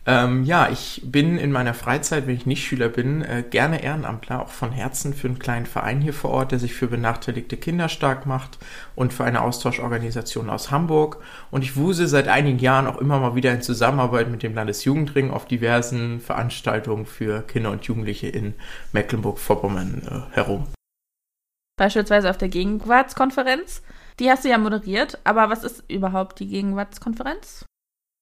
Ähm, 0.06 0.44
ja, 0.44 0.70
ich 0.70 1.02
bin 1.06 1.38
in 1.38 1.54
meiner 1.54 1.74
Freizeit, 1.74 2.28
wenn 2.28 2.36
ich 2.36 2.46
nicht 2.46 2.66
Schüler 2.66 2.90
bin, 2.90 3.22
äh, 3.22 3.44
gerne 3.50 3.82
Ehrenamtler, 3.82 4.42
auch 4.42 4.50
von 4.50 4.74
Herzen 4.74 5.14
für 5.14 5.28
einen 5.28 5.40
kleinen 5.40 5.66
Verein 5.66 6.02
hier 6.02 6.14
vor 6.14 6.32
Ort, 6.32 6.52
der 6.52 6.60
sich 6.60 6.74
für 6.74 6.88
benachteiligte 6.88 7.56
Kinder 7.56 7.88
stark 7.88 8.26
macht 8.26 8.58
und 8.96 9.14
für 9.14 9.24
eine 9.24 9.42
Austauschorganisation 9.42 10.50
aus 10.50 10.72
Hamburg. 10.72 11.24
Und 11.52 11.64
ich 11.64 11.78
wuse 11.78 12.08
seit 12.08 12.28
einigen 12.28 12.60
Jahren 12.60 12.88
auch 12.88 12.98
immer 12.98 13.20
mal 13.20 13.36
wieder 13.36 13.54
in 13.54 13.62
Zusammenarbeit 13.62 14.30
mit 14.30 14.44
dem 14.44 14.56
Landesjugendring 14.56 15.32
auf 15.32 15.46
diversen 15.46 16.20
Veranstaltungen 16.20 17.06
für 17.06 17.42
Kinder 17.44 17.72
und 17.72 17.86
Jugendliche 17.86 18.28
in 18.28 18.56
Mecklenburg-Vorpommern 18.92 20.02
äh, 20.06 20.36
herum. 20.36 20.68
Beispielsweise 21.78 22.30
auf 22.30 22.38
der 22.38 22.50
Gegenwartskonferenz. 22.50 23.82
Die 24.20 24.30
hast 24.30 24.44
du 24.44 24.50
ja 24.50 24.58
moderiert, 24.58 25.20
aber 25.24 25.50
was 25.50 25.64
ist 25.64 25.90
überhaupt 25.90 26.40
die 26.40 26.48
Gegenwartskonferenz? 26.48 27.66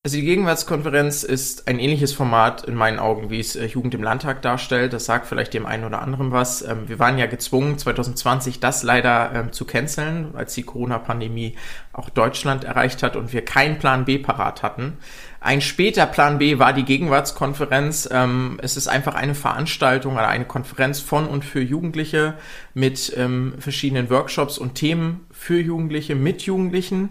Also 0.04 0.18
die 0.18 0.26
Gegenwartskonferenz 0.26 1.22
ist 1.22 1.68
ein 1.68 1.78
ähnliches 1.78 2.12
Format 2.12 2.64
in 2.64 2.74
meinen 2.74 2.98
Augen, 2.98 3.30
wie 3.30 3.40
es 3.40 3.56
äh, 3.56 3.66
Jugend 3.66 3.94
im 3.94 4.02
Landtag 4.02 4.42
darstellt. 4.42 4.94
Das 4.94 5.06
sagt 5.06 5.28
vielleicht 5.28 5.54
dem 5.54 5.68
einen 5.68 5.84
oder 5.84 6.02
anderen 6.02 6.32
was. 6.32 6.64
Ähm, 6.64 6.90
wir 6.90 6.98
waren 6.98 7.20
ja 7.20 7.28
gezwungen, 7.28 7.78
2020 7.78 8.60
das 8.60 8.82
leider 8.82 9.32
ähm, 9.32 9.52
zu 9.52 9.64
canceln, 9.64 10.34
als 10.34 10.56
die 10.56 10.64
Corona-Pandemie 10.64 11.56
auch 11.94 12.10
Deutschland 12.10 12.64
erreicht 12.64 13.04
hat 13.04 13.16
und 13.16 13.32
wir 13.32 13.46
keinen 13.46 13.78
Plan 13.78 14.06
B 14.06 14.18
parat 14.18 14.64
hatten. 14.64 14.98
Ein 15.40 15.62
später 15.62 16.08
Plan 16.08 16.40
B 16.40 16.58
war 16.58 16.74
die 16.74 16.86
Gegenwartskonferenz. 16.86 18.10
Ähm, 18.12 18.60
es 18.64 18.78
ist 18.78 18.88
einfach 18.88 19.14
eine 19.14 19.36
Veranstaltung 19.36 20.14
oder 20.14 20.30
eine 20.30 20.46
Konferenz 20.46 21.00
von 21.00 21.28
und 21.28 21.46
für 21.46 21.62
Jugendliche 21.62 22.34
mit 22.74 23.16
verschiedenen 23.60 24.10
Workshops 24.10 24.58
und 24.58 24.76
Themen 24.76 25.28
für 25.30 25.60
Jugendliche, 25.60 26.16
mit 26.16 26.42
Jugendlichen. 26.42 27.10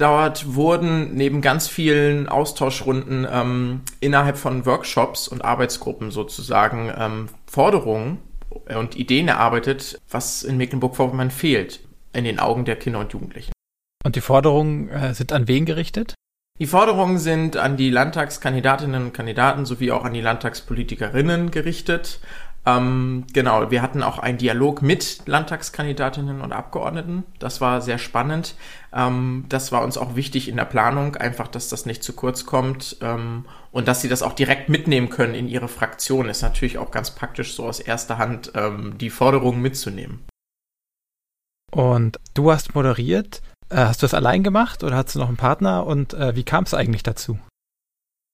Dort 0.00 0.54
wurden 0.54 1.14
neben 1.14 1.42
ganz 1.42 1.68
vielen 1.68 2.26
Austauschrunden 2.26 3.26
ähm, 3.30 3.82
innerhalb 4.00 4.38
von 4.38 4.64
Workshops 4.64 5.28
und 5.28 5.44
Arbeitsgruppen 5.44 6.10
sozusagen 6.10 6.90
ähm, 6.96 7.28
Forderungen 7.46 8.16
und 8.74 8.96
Ideen 8.96 9.28
erarbeitet, 9.28 10.00
was 10.08 10.42
in 10.42 10.56
Mecklenburg-Vorpommern 10.56 11.30
fehlt 11.30 11.80
in 12.14 12.24
den 12.24 12.38
Augen 12.38 12.64
der 12.64 12.76
Kinder 12.76 12.98
und 12.98 13.12
Jugendlichen. 13.12 13.52
Und 14.02 14.16
die 14.16 14.22
Forderungen 14.22 14.88
äh, 14.88 15.12
sind 15.12 15.34
an 15.34 15.46
wen 15.48 15.66
gerichtet? 15.66 16.14
Die 16.58 16.66
Forderungen 16.66 17.18
sind 17.18 17.58
an 17.58 17.76
die 17.76 17.90
Landtagskandidatinnen 17.90 19.04
und 19.04 19.12
Kandidaten 19.12 19.66
sowie 19.66 19.90
auch 19.90 20.04
an 20.04 20.14
die 20.14 20.22
Landtagspolitikerinnen 20.22 21.50
gerichtet. 21.50 22.20
Ähm, 22.66 23.24
genau, 23.32 23.70
wir 23.70 23.80
hatten 23.80 24.02
auch 24.02 24.18
einen 24.18 24.36
Dialog 24.36 24.82
mit 24.82 25.22
Landtagskandidatinnen 25.26 26.42
und 26.42 26.52
Abgeordneten. 26.52 27.24
Das 27.38 27.60
war 27.60 27.80
sehr 27.80 27.98
spannend. 27.98 28.54
Ähm, 28.92 29.46
das 29.48 29.72
war 29.72 29.82
uns 29.82 29.96
auch 29.96 30.14
wichtig 30.14 30.48
in 30.48 30.56
der 30.56 30.66
Planung, 30.66 31.16
einfach, 31.16 31.48
dass 31.48 31.70
das 31.70 31.86
nicht 31.86 32.02
zu 32.02 32.12
kurz 32.12 32.44
kommt 32.44 32.98
ähm, 33.00 33.46
und 33.72 33.88
dass 33.88 34.02
sie 34.02 34.08
das 34.08 34.22
auch 34.22 34.34
direkt 34.34 34.68
mitnehmen 34.68 35.08
können 35.08 35.34
in 35.34 35.48
ihre 35.48 35.68
Fraktion. 35.68 36.28
Ist 36.28 36.42
natürlich 36.42 36.76
auch 36.76 36.90
ganz 36.90 37.12
praktisch, 37.12 37.54
so 37.54 37.64
aus 37.64 37.80
erster 37.80 38.18
Hand 38.18 38.52
ähm, 38.54 38.98
die 38.98 39.10
Forderungen 39.10 39.62
mitzunehmen. 39.62 40.20
Und 41.72 42.18
du 42.34 42.52
hast 42.52 42.74
moderiert. 42.74 43.42
Äh, 43.70 43.76
hast 43.76 44.02
du 44.02 44.04
das 44.04 44.14
allein 44.14 44.42
gemacht 44.42 44.84
oder 44.84 44.96
hast 44.96 45.14
du 45.14 45.18
noch 45.18 45.28
einen 45.28 45.36
Partner? 45.36 45.86
Und 45.86 46.12
äh, 46.12 46.36
wie 46.36 46.44
kam 46.44 46.64
es 46.64 46.74
eigentlich 46.74 47.04
dazu? 47.04 47.38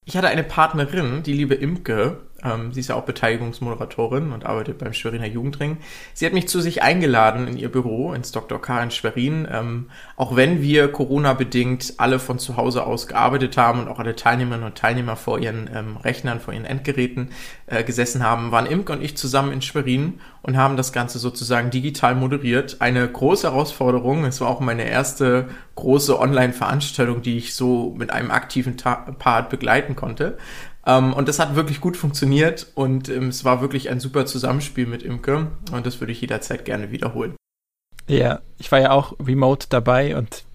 Ich 0.05 0.15
hatte 0.15 0.27
eine 0.27 0.43
Partnerin, 0.43 1.23
die 1.23 1.33
liebe 1.33 1.53
Imke, 1.53 2.26
ähm, 2.43 2.71
sie 2.71 2.81
ist 2.81 2.89
ja 2.89 2.95
auch 2.95 3.05
Beteiligungsmoderatorin 3.05 4.31
und 4.31 4.45
arbeitet 4.45 4.77
beim 4.77 4.93
Schweriner 4.93 5.25
Jugendring. 5.25 5.77
Sie 6.13 6.25
hat 6.25 6.33
mich 6.33 6.47
zu 6.47 6.61
sich 6.61 6.83
eingeladen 6.83 7.47
in 7.47 7.57
ihr 7.57 7.71
Büro 7.71 8.13
ins 8.13 8.31
Dr. 8.31 8.61
K. 8.61 8.83
in 8.83 8.91
Schwerin. 8.91 9.47
Ähm, 9.51 9.89
auch 10.15 10.35
wenn 10.35 10.61
wir 10.61 10.91
Corona-bedingt 10.91 11.95
alle 11.97 12.19
von 12.19 12.37
zu 12.37 12.55
Hause 12.57 12.85
aus 12.85 13.07
gearbeitet 13.07 13.57
haben 13.57 13.79
und 13.79 13.87
auch 13.87 13.99
alle 13.99 14.15
Teilnehmerinnen 14.15 14.67
und 14.67 14.77
Teilnehmer 14.77 15.15
vor 15.15 15.39
ihren 15.39 15.69
ähm, 15.73 15.97
Rechnern, 15.97 16.39
vor 16.39 16.53
ihren 16.53 16.65
Endgeräten 16.65 17.29
äh, 17.65 17.83
gesessen 17.83 18.23
haben, 18.23 18.51
waren 18.51 18.67
Imke 18.67 18.93
und 18.93 19.03
ich 19.03 19.17
zusammen 19.17 19.51
in 19.51 19.61
Schwerin 19.61 20.19
und 20.43 20.57
haben 20.57 20.77
das 20.77 20.93
Ganze 20.93 21.19
sozusagen 21.19 21.71
digital 21.71 22.15
moderiert. 22.15 22.77
Eine 22.79 23.07
große 23.07 23.47
Herausforderung. 23.47 24.25
Es 24.25 24.41
war 24.41 24.47
auch 24.47 24.59
meine 24.59 24.87
erste 24.87 25.47
große 25.75 26.19
Online-Veranstaltung, 26.19 27.21
die 27.21 27.37
ich 27.37 27.55
so 27.55 27.95
mit 27.97 28.11
einem 28.11 28.31
aktiven 28.31 28.77
Ta 28.77 28.95
Part 29.17 29.49
begleiten 29.49 29.95
konnte. 29.95 30.37
Ähm, 30.87 31.13
und 31.13 31.27
das 31.27 31.39
hat 31.39 31.55
wirklich 31.55 31.81
gut 31.81 31.97
funktioniert 31.97 32.67
und 32.73 33.09
ähm, 33.09 33.27
es 33.27 33.43
war 33.43 33.61
wirklich 33.61 33.89
ein 33.89 33.99
super 33.99 34.25
Zusammenspiel 34.25 34.87
mit 34.87 35.03
Imke 35.03 35.51
und 35.71 35.85
das 35.85 35.99
würde 35.99 36.13
ich 36.13 36.21
jederzeit 36.21 36.63
gerne 36.63 36.91
wiederholen. 36.91 37.35
Ja, 38.07 38.39
ich 38.57 38.71
war 38.71 38.79
ja 38.79 38.91
auch 38.91 39.13
remote 39.19 39.67
dabei 39.69 40.15
und 40.15 40.45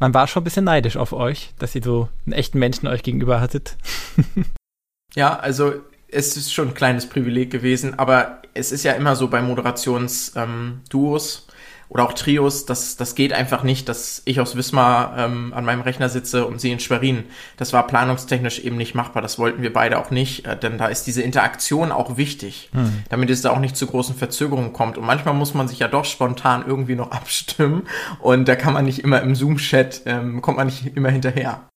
man 0.00 0.14
war 0.14 0.26
schon 0.26 0.40
ein 0.40 0.44
bisschen 0.44 0.64
neidisch 0.64 0.96
auf 0.96 1.12
euch, 1.12 1.52
dass 1.58 1.74
ihr 1.74 1.82
so 1.82 2.08
einen 2.24 2.32
echten 2.32 2.58
Menschen 2.58 2.88
euch 2.88 3.02
gegenüber 3.02 3.42
hattet. 3.42 3.76
ja, 5.14 5.38
also 5.38 5.74
es 6.08 6.36
ist 6.38 6.52
schon 6.52 6.68
ein 6.68 6.74
kleines 6.74 7.06
Privileg 7.06 7.50
gewesen, 7.50 7.98
aber 7.98 8.40
es 8.54 8.72
ist 8.72 8.84
ja 8.84 8.92
immer 8.92 9.16
so 9.16 9.28
bei 9.28 9.42
Moderationsduos. 9.42 10.32
Ähm, 10.36 11.53
oder 11.88 12.04
auch 12.04 12.12
Trios, 12.12 12.66
das, 12.66 12.96
das 12.96 13.14
geht 13.14 13.32
einfach 13.32 13.62
nicht, 13.62 13.88
dass 13.88 14.22
ich 14.24 14.40
aus 14.40 14.56
Wismar 14.56 15.16
ähm, 15.18 15.52
an 15.54 15.64
meinem 15.64 15.82
Rechner 15.82 16.08
sitze 16.08 16.46
und 16.46 16.60
sie 16.60 16.72
in 16.72 16.80
Schwerin. 16.80 17.24
Das 17.56 17.72
war 17.72 17.86
planungstechnisch 17.86 18.60
eben 18.60 18.76
nicht 18.76 18.94
machbar. 18.94 19.22
Das 19.22 19.38
wollten 19.38 19.62
wir 19.62 19.72
beide 19.72 19.98
auch 19.98 20.10
nicht, 20.10 20.46
äh, 20.46 20.56
denn 20.56 20.78
da 20.78 20.86
ist 20.86 21.06
diese 21.06 21.22
Interaktion 21.22 21.92
auch 21.92 22.16
wichtig, 22.16 22.70
hm. 22.72 23.04
damit 23.10 23.30
es 23.30 23.42
da 23.42 23.50
auch 23.50 23.60
nicht 23.60 23.76
zu 23.76 23.86
großen 23.86 24.14
Verzögerungen 24.14 24.72
kommt. 24.72 24.98
Und 24.98 25.06
manchmal 25.06 25.34
muss 25.34 25.54
man 25.54 25.68
sich 25.68 25.78
ja 25.78 25.88
doch 25.88 26.04
spontan 26.04 26.64
irgendwie 26.66 26.96
noch 26.96 27.10
abstimmen 27.10 27.82
und 28.20 28.48
da 28.48 28.56
kann 28.56 28.74
man 28.74 28.84
nicht 28.84 29.00
immer 29.00 29.22
im 29.22 29.34
Zoom-Chat, 29.34 30.02
ähm, 30.06 30.42
kommt 30.42 30.56
man 30.56 30.66
nicht 30.66 30.96
immer 30.96 31.10
hinterher. 31.10 31.68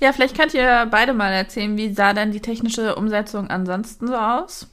Ja, 0.00 0.12
vielleicht 0.12 0.36
könnt 0.36 0.54
ihr 0.54 0.86
beide 0.90 1.14
mal 1.14 1.32
erzählen, 1.32 1.76
wie 1.76 1.92
sah 1.92 2.12
denn 2.12 2.32
die 2.32 2.40
technische 2.40 2.96
Umsetzung 2.96 3.48
ansonsten 3.48 4.08
so 4.08 4.16
aus? 4.16 4.68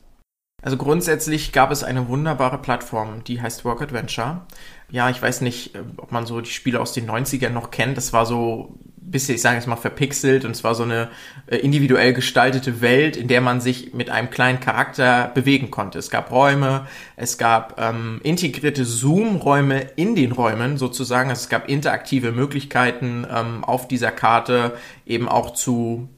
Also 0.61 0.77
grundsätzlich 0.77 1.51
gab 1.51 1.71
es 1.71 1.83
eine 1.83 2.07
wunderbare 2.07 2.59
Plattform, 2.59 3.23
die 3.23 3.41
heißt 3.41 3.65
Work 3.65 3.81
Adventure. 3.81 4.41
Ja, 4.89 5.09
ich 5.09 5.21
weiß 5.21 5.41
nicht, 5.41 5.73
ob 5.97 6.11
man 6.11 6.25
so 6.25 6.41
die 6.41 6.51
Spiele 6.51 6.79
aus 6.79 6.93
den 6.93 7.09
90ern 7.09 7.49
noch 7.49 7.71
kennt. 7.71 7.97
Das 7.97 8.13
war 8.13 8.25
so 8.25 8.77
bisschen, 9.11 9.35
ich 9.35 9.41
sage 9.41 9.57
jetzt 9.57 9.67
mal, 9.67 9.75
verpixelt 9.75 10.45
und 10.45 10.51
es 10.51 10.63
war 10.63 10.73
so 10.73 10.83
eine 10.83 11.09
äh, 11.47 11.57
individuell 11.57 12.13
gestaltete 12.13 12.81
Welt, 12.81 13.17
in 13.17 13.27
der 13.27 13.41
man 13.41 13.61
sich 13.61 13.93
mit 13.93 14.09
einem 14.09 14.29
kleinen 14.29 14.59
Charakter 14.59 15.31
bewegen 15.33 15.69
konnte. 15.69 15.99
Es 15.99 16.09
gab 16.09 16.31
Räume, 16.31 16.87
es 17.17 17.37
gab 17.37 17.79
ähm, 17.79 18.21
integrierte 18.23 18.85
Zoom-Räume 18.85 19.81
in 19.95 20.15
den 20.15 20.31
Räumen 20.31 20.77
sozusagen. 20.77 21.29
Also 21.29 21.41
es 21.41 21.49
gab 21.49 21.69
interaktive 21.69 22.31
Möglichkeiten 22.31 23.27
ähm, 23.29 23.63
auf 23.63 23.87
dieser 23.87 24.11
Karte 24.11 24.77
eben 25.05 25.27
auch 25.27 25.53
zu 25.53 26.09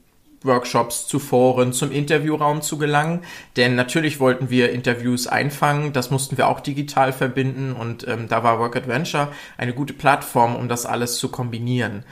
Workshops 0.44 1.06
zu 1.06 1.18
Foren, 1.18 1.72
zum 1.72 1.90
Interviewraum 1.90 2.62
zu 2.62 2.78
gelangen. 2.78 3.20
Denn 3.56 3.74
natürlich 3.74 4.20
wollten 4.20 4.50
wir 4.50 4.70
Interviews 4.70 5.26
einfangen, 5.26 5.92
das 5.92 6.10
mussten 6.10 6.36
wir 6.36 6.48
auch 6.48 6.60
digital 6.60 7.12
verbinden 7.12 7.72
und 7.72 8.06
ähm, 8.06 8.28
da 8.28 8.44
war 8.44 8.58
Work 8.58 8.76
Adventure 8.76 9.28
eine 9.56 9.74
gute 9.74 9.94
Plattform, 9.94 10.56
um 10.56 10.68
das 10.68 10.86
alles 10.86 11.18
zu 11.18 11.28
kombinieren. 11.28 12.04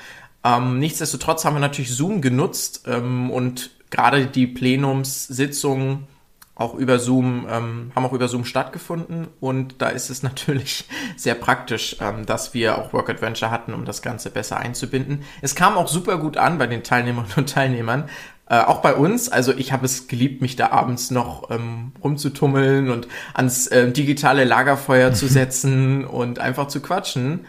Ähm, 0.45 0.79
nichtsdestotrotz 0.79 1.45
haben 1.45 1.55
wir 1.55 1.61
natürlich 1.61 1.95
Zoom 1.95 2.21
genutzt 2.21 2.85
ähm, 2.87 3.31
und 3.31 3.71
gerade 3.91 4.27
die 4.27 4.47
Plenumssitzungen 4.47 6.09
auch 6.55 6.75
über 6.75 6.99
Zoom, 6.99 7.47
ähm, 7.51 7.93
haben 7.95 8.05
auch 8.05 8.13
über 8.13 8.29
Zoom 8.29 8.45
stattgefunden 8.45 9.29
und 9.41 9.81
da 9.81 9.89
ist 9.89 10.11
es 10.11 10.23
natürlich 10.23 10.85
sehr 11.17 11.35
praktisch, 11.35 11.97
ähm, 12.01 12.27
dass 12.27 12.55
wir 12.55 12.79
auch 12.79 12.93
Work 12.93 13.11
Adventure 13.11 13.51
hatten, 13.51 13.75
um 13.75 13.85
das 13.85 14.03
Ganze 14.03 14.31
besser 14.31 14.59
einzubinden. 14.59 15.25
Es 15.41 15.55
kam 15.55 15.77
auch 15.77 15.89
super 15.89 16.19
gut 16.19 16.37
an 16.37 16.59
bei 16.59 16.67
den 16.67 16.83
Teilnehmerinnen 16.83 17.37
und 17.37 17.49
Teilnehmern, 17.49 18.09
äh, 18.49 18.61
auch 18.61 18.83
bei 18.83 18.95
uns. 18.95 19.31
Also 19.31 19.53
ich 19.53 19.73
habe 19.73 19.87
es 19.87 20.09
geliebt, 20.09 20.43
mich 20.43 20.57
da 20.57 20.71
abends 20.71 21.11
noch 21.11 21.51
ähm, 21.51 21.93
rumzutummeln 22.05 22.91
und 22.91 23.09
ans 23.33 23.67
äh, 23.69 23.91
digitale 23.91 24.45
Lagerfeuer 24.45 25.15
zu 25.15 25.27
setzen 25.27 26.05
und 26.05 26.39
einfach 26.39 26.69
zu 26.69 26.81
quatschen. 26.83 27.47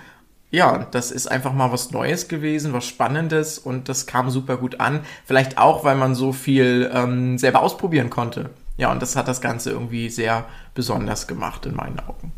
Ja, 0.50 0.88
das 0.92 1.12
ist 1.12 1.28
einfach 1.28 1.52
mal 1.52 1.72
was 1.72 1.92
Neues 1.92 2.28
gewesen, 2.28 2.74
was 2.74 2.86
Spannendes 2.86 3.58
und 3.58 3.90
das 3.90 4.06
kam 4.06 4.30
super 4.30 4.56
gut 4.56 4.80
an. 4.80 5.02
Vielleicht 5.26 5.58
auch, 5.58 5.84
weil 5.84 5.96
man 5.96 6.16
so 6.16 6.32
viel 6.32 6.90
ähm, 6.94 7.38
selber 7.40 7.64
ausprobieren 7.64 8.10
konnte. 8.10 8.52
Ja, 8.78 8.92
und 8.92 9.02
das 9.02 9.16
hat 9.16 9.28
das 9.28 9.42
Ganze 9.42 9.72
irgendwie 9.72 10.10
sehr 10.10 10.46
besonders 10.74 11.28
gemacht 11.28 11.66
in 11.66 11.76
meinen 11.76 12.00
Augen. 12.00 12.32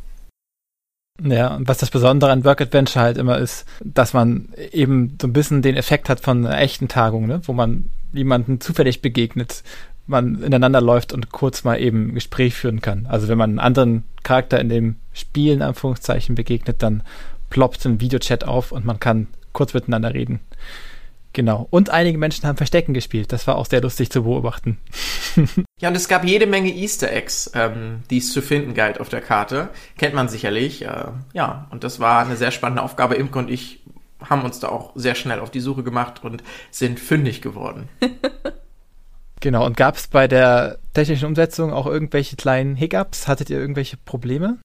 Ja, 1.24 1.56
und 1.56 1.68
was 1.68 1.78
das 1.78 1.92
Besondere 1.92 2.32
an 2.32 2.44
Work 2.44 2.60
Adventure 2.60 3.04
halt 3.04 3.18
immer 3.18 3.38
ist, 3.38 3.66
dass 3.82 4.14
man 4.14 4.50
eben 4.74 5.18
so 5.22 5.28
ein 5.28 5.34
bisschen 5.34 5.62
den 5.62 5.78
Effekt 5.78 6.10
hat 6.10 6.20
von 6.20 6.46
einer 6.46 6.60
echten 6.60 6.90
Tagung, 6.90 7.26
ne? 7.26 7.42
wo 7.46 7.54
man 7.54 7.90
jemanden 8.12 8.60
zufällig 8.60 9.02
begegnet, 9.02 9.64
man 10.08 10.44
ineinander 10.44 10.82
läuft 10.82 11.14
und 11.14 11.32
kurz 11.32 11.64
mal 11.64 11.80
eben 11.80 12.14
Gespräch 12.14 12.54
führen 12.54 12.82
kann. 12.82 13.06
Also 13.08 13.28
wenn 13.30 13.38
man 13.38 13.52
einen 13.52 13.60
anderen 13.60 14.04
Charakter 14.24 14.60
in 14.60 14.70
dem 14.70 14.98
Spiel 15.14 15.54
in 15.54 15.62
Anführungszeichen 15.62 16.36
begegnet, 16.36 16.84
dann 16.84 17.02
ploppt 17.50 17.86
ein 17.86 18.02
Videochat 18.02 18.44
auf 18.44 18.72
und 18.72 18.86
man 18.86 19.00
kann 19.00 19.28
kurz 19.54 19.74
miteinander 19.74 20.14
reden. 20.14 20.42
Genau. 21.36 21.68
Und 21.70 21.90
einige 21.90 22.18
Menschen 22.18 22.48
haben 22.48 22.56
Verstecken 22.56 22.94
gespielt. 22.94 23.34
Das 23.34 23.46
war 23.46 23.58
auch 23.58 23.66
sehr 23.66 23.82
lustig 23.82 24.10
zu 24.10 24.24
beobachten. 24.24 24.78
ja, 25.82 25.90
und 25.90 25.96
es 25.96 26.08
gab 26.08 26.24
jede 26.24 26.48
Menge 26.48 26.74
Easter 26.74 27.12
Eggs, 27.12 27.52
ähm, 27.54 28.04
die 28.10 28.20
es 28.20 28.32
zu 28.32 28.42
finden 28.42 28.74
galt 28.74 29.02
auf 29.02 29.10
der 29.10 29.20
Karte. 29.20 29.68
Kennt 29.98 30.16
man 30.16 30.30
sicherlich. 30.30 30.86
Äh, 30.86 31.08
ja, 31.34 31.68
und 31.72 31.84
das 31.84 32.00
war 32.00 32.26
eine 32.26 32.38
sehr 32.38 32.52
spannende 32.52 32.82
Aufgabe. 32.82 33.16
Imke 33.16 33.38
und 33.38 33.52
ich 33.52 33.84
haben 34.24 34.44
uns 34.44 34.62
da 34.62 34.70
auch 34.70 34.94
sehr 34.96 35.14
schnell 35.14 35.42
auf 35.42 35.52
die 35.52 35.60
Suche 35.60 35.84
gemacht 35.84 36.24
und 36.24 36.42
sind 36.72 37.02
fündig 37.02 37.42
geworden. 37.42 37.90
genau. 39.42 39.66
Und 39.66 39.76
gab 39.76 39.98
es 39.98 40.08
bei 40.08 40.30
der 40.30 40.80
technischen 40.94 41.26
Umsetzung 41.26 41.74
auch 41.74 41.86
irgendwelche 41.86 42.38
kleinen 42.38 42.78
Hiccups? 42.78 43.28
Hattet 43.28 43.50
ihr 43.50 43.60
irgendwelche 43.60 43.98
Probleme? 43.98 44.60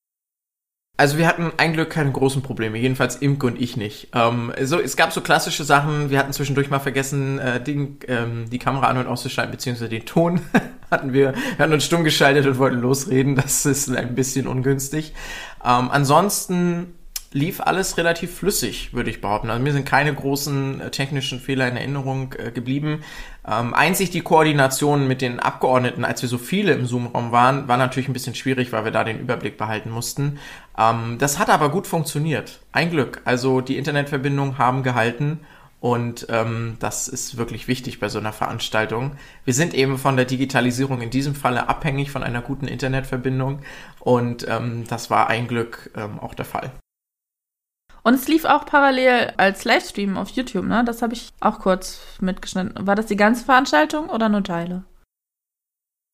Also 1.01 1.17
wir 1.17 1.27
hatten 1.27 1.51
ein 1.57 1.73
Glück 1.73 1.89
keine 1.89 2.13
großen 2.13 2.43
Probleme, 2.43 2.77
jedenfalls 2.77 3.17
Imke 3.17 3.47
und 3.47 3.59
ich 3.59 3.75
nicht. 3.79 4.09
Ähm, 4.15 4.53
so, 4.65 4.79
es 4.79 4.99
gab 4.99 5.15
so 5.15 5.23
klassische 5.23 5.65
Sachen, 5.65 6.11
wir 6.11 6.19
hatten 6.19 6.35
zwischendurch 6.35 6.69
mal 6.69 6.79
vergessen, 6.79 7.39
äh, 7.39 7.59
die, 7.59 7.97
ähm, 8.07 8.51
die 8.51 8.59
Kamera 8.59 8.89
an- 8.89 8.99
und 8.99 9.07
auszuschalten, 9.07 9.51
beziehungsweise 9.51 9.89
den 9.89 10.05
Ton 10.05 10.43
hatten 10.91 11.15
wir, 11.15 11.33
wir 11.33 11.59
hatten 11.59 11.73
uns 11.73 11.87
stumm 11.87 12.05
geschaltet 12.05 12.45
und 12.47 12.59
wollten 12.59 12.83
losreden, 12.83 13.35
das 13.35 13.65
ist 13.65 13.89
ein 13.89 14.15
bisschen 14.15 14.47
ungünstig. 14.47 15.15
Ähm, 15.65 15.89
ansonsten 15.91 16.93
lief 17.33 17.61
alles 17.61 17.97
relativ 17.97 18.35
flüssig, 18.35 18.93
würde 18.93 19.09
ich 19.09 19.21
behaupten. 19.21 19.51
Also 19.51 19.63
mir 19.63 19.73
sind 19.73 19.87
keine 19.87 20.13
großen 20.13 20.81
äh, 20.81 20.91
technischen 20.91 21.41
Fehler 21.41 21.67
in 21.69 21.79
Erinnerung 21.79 22.35
äh, 22.37 22.51
geblieben. 22.51 23.05
Ähm, 23.47 23.75
einzig 23.75 24.11
die 24.11 24.21
Koordination 24.21 25.09
mit 25.09 25.23
den 25.23 25.41
Abgeordneten, 25.41 26.05
als 26.05 26.23
wir 26.23 26.29
so 26.29 26.39
viele 26.39 26.73
im 26.73 26.87
Zoom-Raum 26.87 27.33
waren, 27.33 27.69
war 27.69 27.77
natürlich 27.77 28.09
ein 28.09 28.13
bisschen 28.13 28.35
schwierig, 28.35 28.73
weil 28.73 28.85
wir 28.85 28.93
da 28.93 29.05
den 29.05 29.19
Überblick 29.19 29.57
behalten 29.57 29.91
mussten. 29.91 30.39
Ähm, 30.79 31.17
das 31.19 31.39
hat 31.39 31.49
aber 31.49 31.71
gut 31.71 31.87
funktioniert. 31.87 32.61
Ein 32.73 32.91
Glück. 32.91 33.23
Also 33.25 33.61
die 33.61 33.79
Internetverbindungen 33.79 34.59
haben 34.59 34.83
gehalten 34.83 35.41
und 35.81 36.27
ähm, 36.29 36.77
das 36.79 37.09
ist 37.09 37.39
wirklich 37.39 37.67
wichtig 37.67 38.01
bei 38.01 38.11
so 38.11 38.19
einer 38.19 38.35
Veranstaltung. 38.35 39.13
Wir 39.45 39.55
sind 39.55 39.73
eben 39.73 39.97
von 39.97 40.17
der 40.17 40.27
Digitalisierung 40.27 41.01
in 41.01 41.11
diesem 41.11 41.35
Falle 41.35 41.69
abhängig 41.69 42.11
von 42.11 42.23
einer 42.23 42.43
guten 42.43 42.69
Internetverbindung 42.69 43.61
und 43.99 44.47
ähm, 44.47 44.85
das 44.89 45.09
war 45.09 45.29
ein 45.29 45.49
Glück 45.49 45.91
ähm, 45.97 46.21
auch 46.21 46.35
der 46.35 46.45
Fall. 46.45 46.73
Und 48.03 48.15
es 48.15 48.29
lief 48.29 48.45
auch 48.45 48.65
parallel 48.67 49.35
als 49.37 49.65
Livestream 49.65 50.17
auf 50.17 50.31
YouTube, 50.31 50.65
ne? 50.65 50.85
Das 50.85 51.03
habe 51.03 51.15
ich 51.15 51.31
auch 51.41 51.59
kurz 51.59 52.01
mitgeschnitten. 52.21 52.87
War 52.87 52.95
das 52.95 53.07
die 53.07 53.17
ganze 53.17 53.45
Veranstaltung 53.45 54.09
oder 54.09 54.29
nur 54.29 54.43
Teile? 54.43 54.85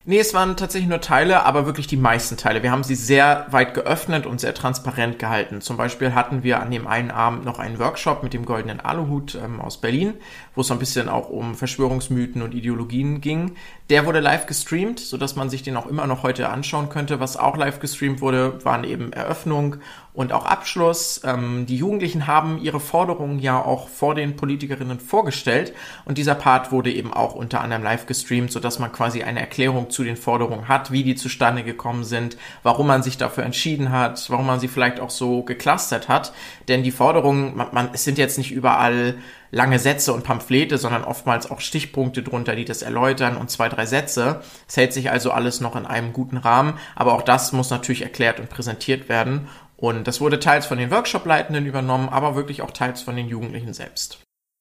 Nee, 0.09 0.19
es 0.19 0.33
waren 0.33 0.55
tatsächlich 0.55 0.87
nur 0.87 1.01
Teile, 1.01 1.43
aber 1.43 1.65
wirklich 1.65 1.85
die 1.85 1.97
meisten 1.97 2.37
Teile. 2.37 2.63
Wir 2.63 2.71
haben 2.71 2.85
sie 2.85 2.95
sehr 2.95 3.45
weit 3.49 3.73
geöffnet 3.73 4.25
und 4.25 4.39
sehr 4.39 4.53
transparent 4.53 5.19
gehalten. 5.19 5.59
Zum 5.59 5.75
Beispiel 5.75 6.13
hatten 6.15 6.43
wir 6.43 6.61
an 6.61 6.71
dem 6.71 6.87
einen 6.87 7.11
Abend 7.11 7.43
noch 7.43 7.59
einen 7.59 7.77
Workshop 7.77 8.23
mit 8.23 8.33
dem 8.33 8.45
goldenen 8.45 8.79
Aluhut 8.79 9.35
ähm, 9.35 9.59
aus 9.59 9.81
Berlin, 9.81 10.13
wo 10.57 10.61
es 10.61 10.67
so 10.67 10.73
ein 10.73 10.79
bisschen 10.79 11.07
auch 11.07 11.29
um 11.29 11.53
Verschwörungsmythen 11.53 12.41
und 12.41 12.55
Ideologien 12.55 13.21
ging. 13.21 13.55
Der 13.91 14.07
wurde 14.07 14.19
live 14.19 14.47
gestreamt, 14.47 14.99
sodass 14.99 15.35
man 15.35 15.51
sich 15.51 15.61
den 15.61 15.77
auch 15.77 15.85
immer 15.85 16.07
noch 16.07 16.23
heute 16.23 16.49
anschauen 16.49 16.89
könnte. 16.89 17.19
Was 17.19 17.37
auch 17.37 17.55
live 17.55 17.79
gestreamt 17.79 18.21
wurde, 18.21 18.65
waren 18.65 18.83
eben 18.83 19.13
Eröffnung 19.13 19.77
und 20.17 20.33
auch 20.33 20.47
Abschluss. 20.47 21.21
Ähm, 21.23 21.67
die 21.67 21.77
Jugendlichen 21.77 22.25
haben 22.25 22.57
ihre 22.57 22.79
Forderungen 22.79 23.37
ja 23.37 23.63
auch 23.63 23.87
vor 23.87 24.15
den 24.15 24.35
Politikerinnen 24.35 24.99
vorgestellt 24.99 25.73
und 26.05 26.17
dieser 26.17 26.33
Part 26.33 26.71
wurde 26.71 26.91
eben 26.91 27.13
auch 27.13 27.35
unter 27.35 27.61
anderem 27.61 27.83
live 27.83 28.07
gestreamt, 28.07 28.51
sodass 28.51 28.79
man 28.79 28.91
quasi 28.91 29.21
eine 29.21 29.39
Erklärung 29.39 29.91
zu 29.91 30.03
den 30.03 30.17
Forderungen 30.17 30.67
hat, 30.67 30.91
wie 30.91 31.03
die 31.03 31.13
zustande 31.13 31.63
gekommen 31.63 32.03
sind, 32.03 32.35
warum 32.63 32.87
man 32.87 33.03
sich 33.03 33.17
dafür 33.17 33.43
entschieden 33.43 33.91
hat, 33.91 34.27
warum 34.31 34.47
man 34.47 34.59
sie 34.59 34.67
vielleicht 34.67 34.99
auch 34.99 35.11
so 35.11 35.43
geclustert 35.43 36.09
hat. 36.09 36.33
Denn 36.67 36.81
die 36.81 36.91
Forderungen, 36.91 37.55
man, 37.55 37.67
man, 37.71 37.89
es 37.93 38.03
sind 38.03 38.17
jetzt 38.17 38.39
nicht 38.39 38.51
überall 38.51 39.19
lange 39.51 39.79
Sätze 39.79 40.13
und 40.13 40.23
Pamphlete, 40.23 40.77
sondern 40.77 41.03
oftmals 41.03 41.49
auch 41.49 41.61
Stichpunkte 41.61 42.23
drunter, 42.23 42.55
die 42.55 42.65
das 42.65 42.81
erläutern 42.81 43.37
und 43.37 43.49
zwei, 43.49 43.69
drei 43.69 43.85
Sätze. 43.85 44.41
Es 44.67 44.77
hält 44.77 44.93
sich 44.93 45.11
also 45.11 45.31
alles 45.31 45.61
noch 45.61 45.75
in 45.75 45.85
einem 45.85 46.13
guten 46.13 46.37
Rahmen, 46.37 46.77
aber 46.95 47.13
auch 47.13 47.21
das 47.21 47.53
muss 47.53 47.69
natürlich 47.69 48.01
erklärt 48.01 48.39
und 48.39 48.49
präsentiert 48.49 49.09
werden. 49.09 49.47
Und 49.77 50.07
das 50.07 50.19
wurde 50.21 50.39
teils 50.39 50.65
von 50.65 50.77
den 50.77 50.91
Workshop-Leitenden 50.91 51.65
übernommen, 51.65 52.09
aber 52.09 52.35
wirklich 52.35 52.61
auch 52.61 52.71
teils 52.71 53.01
von 53.01 53.15
den 53.15 53.27
Jugendlichen 53.27 53.73
selbst. 53.73 54.19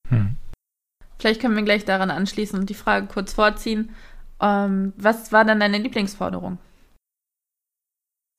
Hm. 0.09 0.37
Vielleicht 1.19 1.41
können 1.41 1.57
wir 1.57 1.63
gleich 1.63 1.85
daran 1.85 2.11
anschließen 2.11 2.59
und 2.59 2.69
die 2.69 2.75
Frage 2.75 3.07
kurz 3.07 3.33
vorziehen. 3.33 3.95
Ähm, 4.41 4.93
was 4.97 5.33
war 5.33 5.45
denn 5.45 5.61
deine 5.61 5.79
Lieblingsforderung? 5.79 6.59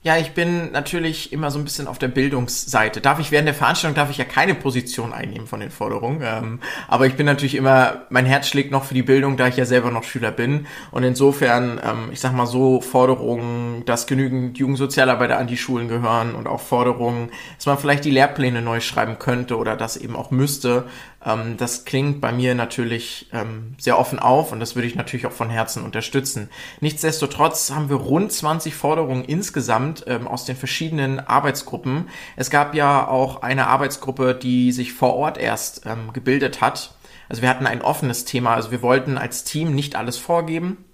Ja, 0.07 0.15
ich 0.15 0.31
bin 0.31 0.71
natürlich 0.71 1.33
immer 1.33 1.51
so 1.51 1.59
ein 1.59 1.65
bisschen 1.65 1.85
auf 1.85 1.99
der 1.99 2.07
Bildungsseite. 2.07 3.01
Darf 3.01 3.19
ich 3.19 3.29
während 3.31 3.45
der 3.45 3.53
Veranstaltung 3.53 3.93
darf 3.93 4.09
ich 4.09 4.17
ja 4.17 4.23
keine 4.23 4.55
Position 4.55 5.11
einnehmen 5.11 5.47
von 5.47 5.59
den 5.59 5.69
Forderungen. 5.69 6.21
Ähm, 6.23 6.59
aber 6.87 7.07
ich 7.07 7.15
bin 7.15 7.25
natürlich 7.25 7.55
immer, 7.55 8.05
mein 8.09 8.25
Herz 8.25 8.47
schlägt 8.47 8.71
noch 8.71 8.85
für 8.85 8.93
die 8.93 9.03
Bildung, 9.03 9.35
da 9.35 9.49
ich 9.49 9.57
ja 9.57 9.65
selber 9.65 9.91
noch 9.91 10.05
Schüler 10.05 10.31
bin. 10.31 10.65
Und 10.91 11.03
insofern, 11.03 11.81
ähm, 11.83 12.09
ich 12.13 12.21
sag 12.21 12.31
mal 12.31 12.45
so, 12.45 12.79
Forderungen, 12.79 13.83
dass 13.83 14.07
genügend 14.07 14.57
Jugendsozialarbeiter 14.57 15.37
an 15.37 15.47
die 15.47 15.57
Schulen 15.57 15.89
gehören 15.89 16.35
und 16.35 16.47
auch 16.47 16.61
Forderungen, 16.61 17.29
dass 17.57 17.65
man 17.65 17.77
vielleicht 17.77 18.05
die 18.05 18.11
Lehrpläne 18.11 18.61
neu 18.61 18.79
schreiben 18.79 19.19
könnte 19.19 19.57
oder 19.57 19.75
das 19.75 19.97
eben 19.97 20.15
auch 20.15 20.31
müsste, 20.31 20.85
ähm, 21.25 21.57
das 21.57 21.85
klingt 21.85 22.21
bei 22.21 22.31
mir 22.31 22.55
natürlich 22.55 23.27
ähm, 23.33 23.75
sehr 23.77 23.97
offen 23.97 24.19
auf 24.19 24.51
und 24.51 24.59
das 24.59 24.75
würde 24.75 24.87
ich 24.87 24.95
natürlich 24.95 25.25
auch 25.25 25.31
von 25.31 25.49
Herzen 25.49 25.83
unterstützen. 25.83 26.49
Nichtsdestotrotz 26.79 27.71
haben 27.71 27.89
wir 27.89 27.97
rund 27.97 28.31
20 28.31 28.75
Forderungen 28.75 29.25
insgesamt 29.25 30.03
ähm, 30.07 30.27
aus 30.27 30.45
den 30.45 30.55
verschiedenen 30.55 31.19
Arbeitsgruppen. 31.19 32.09
Es 32.35 32.49
gab 32.49 32.75
ja 32.75 33.07
auch 33.07 33.41
eine 33.41 33.67
Arbeitsgruppe, 33.67 34.35
die 34.35 34.71
sich 34.71 34.93
vor 34.93 35.15
Ort 35.15 35.37
erst 35.37 35.85
ähm, 35.85 36.13
gebildet 36.13 36.61
hat. 36.61 36.93
Also 37.29 37.41
wir 37.41 37.49
hatten 37.49 37.67
ein 37.67 37.81
offenes 37.81 38.25
Thema. 38.25 38.53
Also 38.53 38.71
wir 38.71 38.81
wollten 38.81 39.17
als 39.17 39.43
Team 39.43 39.75
nicht 39.75 39.95
alles 39.95 40.17
vorgeben. 40.17 40.85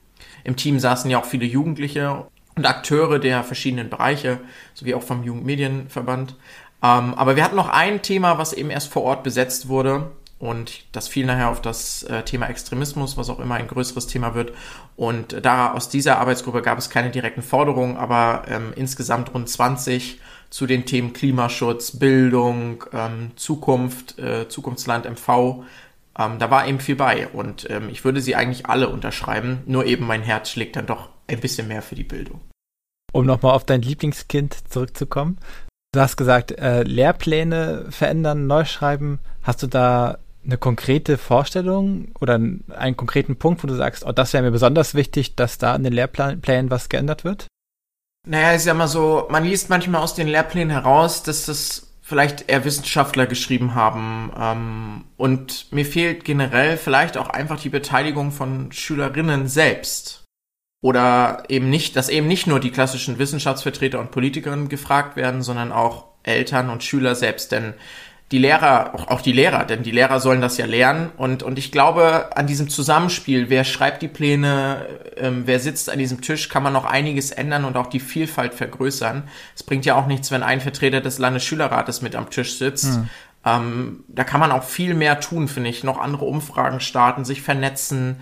Im 0.43 0.55
Team 0.55 0.79
saßen 0.79 1.09
ja 1.09 1.19
auch 1.19 1.25
viele 1.25 1.45
Jugendliche 1.45 2.25
und 2.55 2.65
Akteure 2.65 3.19
der 3.19 3.43
verschiedenen 3.43 3.89
Bereiche, 3.89 4.39
sowie 4.73 4.93
auch 4.93 5.03
vom 5.03 5.23
Jugendmedienverband. 5.23 6.35
Ähm, 6.83 7.13
aber 7.13 7.35
wir 7.35 7.43
hatten 7.43 7.55
noch 7.55 7.69
ein 7.69 8.01
Thema, 8.01 8.37
was 8.37 8.53
eben 8.53 8.69
erst 8.69 8.91
vor 8.91 9.03
Ort 9.03 9.23
besetzt 9.23 9.69
wurde. 9.69 10.11
Und 10.37 10.83
das 10.91 11.07
fiel 11.07 11.25
nachher 11.25 11.49
auf 11.49 11.61
das 11.61 12.03
äh, 12.03 12.23
Thema 12.23 12.49
Extremismus, 12.49 13.15
was 13.15 13.29
auch 13.29 13.39
immer 13.39 13.55
ein 13.55 13.67
größeres 13.67 14.07
Thema 14.07 14.35
wird. 14.35 14.51
Und 14.97 15.45
da 15.45 15.71
aus 15.71 15.87
dieser 15.87 16.19
Arbeitsgruppe 16.19 16.61
gab 16.61 16.77
es 16.77 16.89
keine 16.89 17.11
direkten 17.11 17.41
Forderungen, 17.41 17.95
aber 17.95 18.43
ähm, 18.49 18.73
insgesamt 18.75 19.33
rund 19.33 19.47
20 19.47 20.19
zu 20.49 20.65
den 20.67 20.85
Themen 20.85 21.13
Klimaschutz, 21.13 21.97
Bildung, 21.97 22.83
ähm, 22.91 23.31
Zukunft, 23.37 24.19
äh, 24.19 24.49
Zukunftsland 24.49 25.05
MV. 25.05 25.63
Ähm, 26.19 26.39
da 26.39 26.51
war 26.51 26.67
eben 26.67 26.81
viel 26.81 26.97
bei 26.97 27.29
und 27.29 27.69
ähm, 27.69 27.87
ich 27.89 28.03
würde 28.03 28.19
sie 28.19 28.35
eigentlich 28.35 28.65
alle 28.65 28.89
unterschreiben, 28.89 29.61
nur 29.65 29.85
eben 29.85 30.05
mein 30.05 30.21
Herz 30.21 30.49
schlägt 30.49 30.75
dann 30.75 30.85
doch 30.85 31.09
ein 31.27 31.39
bisschen 31.39 31.69
mehr 31.69 31.81
für 31.81 31.95
die 31.95 32.03
Bildung. 32.03 32.41
Um 33.13 33.25
nochmal 33.25 33.53
auf 33.53 33.63
dein 33.63 33.81
Lieblingskind 33.81 34.69
zurückzukommen. 34.69 35.37
Du 35.93 35.99
hast 36.01 36.17
gesagt, 36.17 36.51
äh, 36.51 36.81
Lehrpläne 36.81 37.85
verändern, 37.89 38.47
neu 38.47 38.65
schreiben. 38.65 39.19
Hast 39.43 39.61
du 39.61 39.67
da 39.67 40.17
eine 40.43 40.57
konkrete 40.57 41.19
Vorstellung 41.19 42.07
oder 42.19 42.33
einen 42.33 42.97
konkreten 42.97 43.37
Punkt, 43.37 43.63
wo 43.63 43.67
du 43.67 43.75
sagst, 43.75 44.03
oh, 44.03 44.11
das 44.11 44.33
wäre 44.33 44.43
mir 44.43 44.51
besonders 44.51 44.95
wichtig, 44.95 45.35
dass 45.35 45.59
da 45.59 45.75
in 45.75 45.83
den 45.83 45.93
Lehrplänen 45.93 46.71
was 46.71 46.89
geändert 46.89 47.23
wird? 47.23 47.45
Naja, 48.27 48.55
ich 48.55 48.63
sag 48.63 48.75
mal 48.75 48.87
so, 48.87 49.27
man 49.29 49.43
liest 49.43 49.69
manchmal 49.69 50.01
aus 50.01 50.15
den 50.15 50.27
Lehrplänen 50.27 50.71
heraus, 50.71 51.21
dass 51.21 51.45
das 51.45 51.93
vielleicht 52.01 52.49
eher 52.49 52.65
Wissenschaftler 52.65 53.27
geschrieben 53.27 53.75
haben. 53.75 54.31
Ähm, 54.35 55.03
und 55.15 55.71
mir 55.71 55.85
fehlt 55.85 56.25
generell 56.25 56.77
vielleicht 56.77 57.17
auch 57.17 57.29
einfach 57.29 57.59
die 57.59 57.69
Beteiligung 57.69 58.31
von 58.31 58.71
Schülerinnen 58.71 59.47
selbst. 59.47 60.22
Oder 60.83 61.45
eben 61.47 61.69
nicht, 61.69 61.95
dass 61.95 62.09
eben 62.09 62.27
nicht 62.27 62.45
nur 62.45 62.59
die 62.59 62.69
klassischen 62.69 63.17
Wissenschaftsvertreter 63.17 64.01
und 64.01 64.11
Politikerinnen 64.11 64.67
gefragt 64.67 65.15
werden, 65.15 65.41
sondern 65.41 65.71
auch 65.71 66.07
Eltern 66.23 66.69
und 66.69 66.83
Schüler 66.83 67.15
selbst. 67.15 67.53
Denn 67.53 67.73
die 68.33 68.37
Lehrer, 68.37 68.93
auch, 68.93 69.07
auch 69.07 69.21
die 69.21 69.31
Lehrer, 69.31 69.63
denn 69.63 69.83
die 69.83 69.91
Lehrer 69.91 70.19
sollen 70.19 70.41
das 70.41 70.57
ja 70.57 70.65
lernen. 70.65 71.09
Und, 71.15 71.41
und 71.41 71.57
ich 71.57 71.71
glaube, 71.71 72.35
an 72.35 72.47
diesem 72.47 72.67
Zusammenspiel, 72.67 73.49
wer 73.49 73.63
schreibt 73.63 74.01
die 74.01 74.09
Pläne, 74.09 74.85
ähm, 75.15 75.43
wer 75.45 75.61
sitzt 75.61 75.89
an 75.89 75.99
diesem 75.99 76.19
Tisch, 76.19 76.49
kann 76.49 76.63
man 76.63 76.73
noch 76.73 76.83
einiges 76.83 77.31
ändern 77.31 77.63
und 77.63 77.77
auch 77.77 77.87
die 77.87 78.01
Vielfalt 78.01 78.53
vergrößern. 78.53 79.23
Es 79.55 79.63
bringt 79.63 79.85
ja 79.85 79.95
auch 79.95 80.07
nichts, 80.07 80.31
wenn 80.31 80.43
ein 80.43 80.59
Vertreter 80.59 80.99
des 80.99 81.17
Landesschülerrates 81.17 82.01
mit 82.01 82.13
am 82.17 82.29
Tisch 82.29 82.57
sitzt. 82.57 82.95
Hm. 82.95 83.09
Ähm, 83.45 84.03
da 84.09 84.25
kann 84.25 84.41
man 84.41 84.51
auch 84.51 84.63
viel 84.63 84.95
mehr 84.95 85.21
tun, 85.21 85.47
finde 85.47 85.69
ich. 85.69 85.85
Noch 85.85 85.97
andere 85.97 86.25
Umfragen 86.25 86.81
starten, 86.81 87.23
sich 87.23 87.41
vernetzen. 87.41 88.17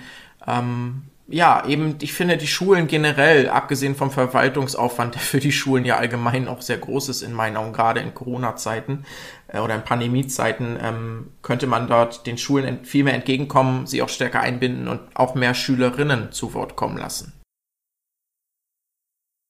Ähm, 0.45 1.07
ja, 1.31 1.65
eben, 1.65 1.95
ich 2.01 2.13
finde 2.13 2.37
die 2.37 2.47
Schulen 2.47 2.87
generell, 2.87 3.49
abgesehen 3.49 3.95
vom 3.95 4.11
Verwaltungsaufwand, 4.11 5.15
der 5.15 5.21
für 5.21 5.39
die 5.39 5.51
Schulen 5.51 5.85
ja 5.85 5.97
allgemein 5.97 6.47
auch 6.47 6.61
sehr 6.61 6.77
groß 6.77 7.09
ist 7.09 7.21
in 7.21 7.33
meinen 7.33 7.57
Augen, 7.57 7.73
gerade 7.73 8.01
in 8.01 8.13
Corona-Zeiten 8.13 9.05
äh, 9.47 9.59
oder 9.59 9.75
in 9.75 9.83
Pandemie-Zeiten, 9.83 10.77
ähm, 10.81 11.31
könnte 11.41 11.67
man 11.67 11.87
dort 11.87 12.27
den 12.27 12.37
Schulen 12.37 12.85
viel 12.85 13.03
mehr 13.03 13.13
entgegenkommen, 13.13 13.87
sie 13.87 14.01
auch 14.01 14.09
stärker 14.09 14.41
einbinden 14.41 14.87
und 14.87 14.99
auch 15.13 15.35
mehr 15.35 15.53
Schülerinnen 15.53 16.31
zu 16.31 16.53
Wort 16.53 16.75
kommen 16.75 16.97
lassen. 16.97 17.33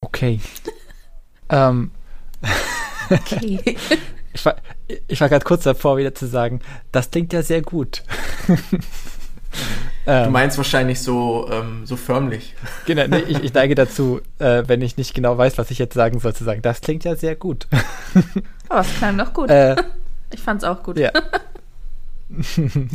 Okay. 0.01 0.39
ähm. 1.49 1.91
okay. 3.09 3.77
ich 4.33 4.45
war, 4.45 4.55
ich 5.07 5.19
war 5.19 5.29
gerade 5.29 5.45
kurz 5.45 5.63
davor, 5.63 5.97
wieder 5.97 6.13
zu 6.13 6.27
sagen, 6.27 6.61
das 6.91 7.11
klingt 7.11 7.33
ja 7.33 7.41
sehr 7.43 7.61
gut. 7.61 8.03
Ähm, 10.11 10.25
du 10.25 10.29
meinst 10.31 10.57
wahrscheinlich 10.57 10.99
so, 10.99 11.49
ähm, 11.49 11.85
so 11.85 11.95
förmlich. 11.95 12.53
Genau, 12.85 13.07
nee, 13.07 13.23
ich, 13.29 13.41
ich 13.45 13.53
neige 13.53 13.75
dazu, 13.75 14.19
äh, 14.39 14.63
wenn 14.67 14.81
ich 14.81 14.97
nicht 14.97 15.13
genau 15.13 15.37
weiß, 15.37 15.57
was 15.57 15.71
ich 15.71 15.79
jetzt 15.79 15.93
sagen 15.93 16.19
soll, 16.19 16.35
zu 16.35 16.43
sagen, 16.43 16.61
das 16.61 16.81
klingt 16.81 17.05
ja 17.05 17.15
sehr 17.15 17.37
gut. 17.37 17.67
Aber 18.67 18.81
es 18.81 18.93
klang 18.97 19.17
doch 19.17 19.33
gut. 19.33 19.49
Äh, 19.49 19.77
ich 20.33 20.41
fand's 20.41 20.65
auch 20.65 20.83
gut. 20.83 20.99
Ja. 20.99 21.11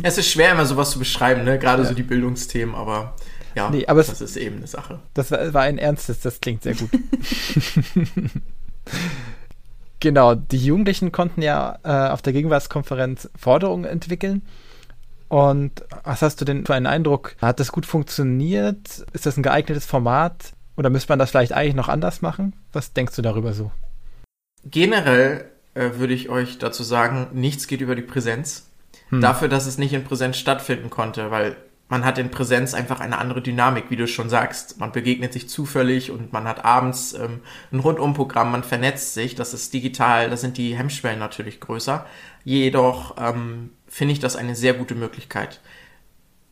es 0.03 0.19
ist 0.19 0.29
schwer, 0.29 0.51
immer 0.51 0.67
sowas 0.67 0.91
zu 0.91 0.99
beschreiben, 0.99 1.43
ne? 1.43 1.57
gerade 1.57 1.81
ja. 1.81 1.89
so 1.89 1.95
die 1.95 2.03
Bildungsthemen, 2.03 2.73
aber 2.73 3.13
ja, 3.55 3.69
nee, 3.69 3.85
aber 3.85 3.99
das 3.99 4.09
es, 4.13 4.21
ist 4.21 4.37
eben 4.37 4.57
eine 4.57 4.67
Sache. 4.67 4.99
Das 5.13 5.29
war, 5.29 5.53
war 5.53 5.61
ein 5.61 5.77
ernstes, 5.77 6.21
das 6.21 6.41
klingt 6.41 6.63
sehr 6.63 6.73
gut. 6.73 6.89
genau, 9.99 10.33
die 10.33 10.57
Jugendlichen 10.57 11.11
konnten 11.11 11.43
ja 11.43 11.77
äh, 11.83 12.11
auf 12.11 12.23
der 12.23 12.33
Gegenwartskonferenz 12.33 13.29
Forderungen 13.35 13.85
entwickeln. 13.85 14.41
Und 15.27 15.83
was 16.03 16.21
hast 16.21 16.39
du 16.39 16.45
denn 16.45 16.65
für 16.65 16.75
einen 16.75 16.87
Eindruck? 16.87 17.35
Hat 17.41 17.59
das 17.59 17.71
gut 17.71 17.85
funktioniert? 17.85 19.05
Ist 19.13 19.25
das 19.25 19.37
ein 19.37 19.43
geeignetes 19.43 19.85
Format? 19.85 20.53
Oder 20.77 20.89
müsste 20.89 21.09
man 21.11 21.19
das 21.19 21.31
vielleicht 21.31 21.53
eigentlich 21.53 21.75
noch 21.75 21.89
anders 21.89 22.21
machen? 22.21 22.53
Was 22.71 22.93
denkst 22.93 23.15
du 23.15 23.21
darüber 23.21 23.53
so? 23.53 23.71
Generell 24.63 25.45
äh, 25.73 25.91
würde 25.95 26.13
ich 26.13 26.29
euch 26.29 26.59
dazu 26.59 26.83
sagen, 26.83 27.27
nichts 27.33 27.67
geht 27.67 27.81
über 27.81 27.95
die 27.95 28.01
Präsenz. 28.01 28.69
Hm. 29.09 29.21
Dafür, 29.21 29.47
dass 29.47 29.65
es 29.65 29.77
nicht 29.77 29.93
in 29.93 30.03
Präsenz 30.03 30.37
stattfinden 30.37 30.89
konnte, 30.89 31.31
weil 31.31 31.55
man 31.89 32.03
hat 32.03 32.17
in 32.17 32.31
Präsenz 32.31 32.73
einfach 32.73 32.99
eine 32.99 33.17
andere 33.17 33.41
Dynamik, 33.41 33.85
wie 33.89 33.95
du 33.95 34.07
schon 34.07 34.29
sagst. 34.29 34.79
Man 34.79 34.91
begegnet 34.91 35.31
sich 35.31 35.47
zufällig 35.47 36.11
und 36.11 36.33
man 36.33 36.45
hat 36.45 36.65
abends 36.65 37.13
ähm, 37.13 37.39
ein 37.71 37.79
Rundumprogramm, 37.79 38.51
man 38.51 38.63
vernetzt 38.63 39.13
sich. 39.13 39.35
Das 39.35 39.53
ist 39.53 39.73
digital, 39.73 40.29
da 40.29 40.35
sind 40.35 40.57
die 40.57 40.75
Hemmschwellen 40.75 41.19
natürlich 41.19 41.61
größer. 41.61 42.05
Jedoch 42.43 43.15
ähm, 43.17 43.71
finde 43.87 44.13
ich 44.13 44.19
das 44.19 44.35
eine 44.35 44.55
sehr 44.55 44.73
gute 44.73 44.95
Möglichkeit. 44.95 45.61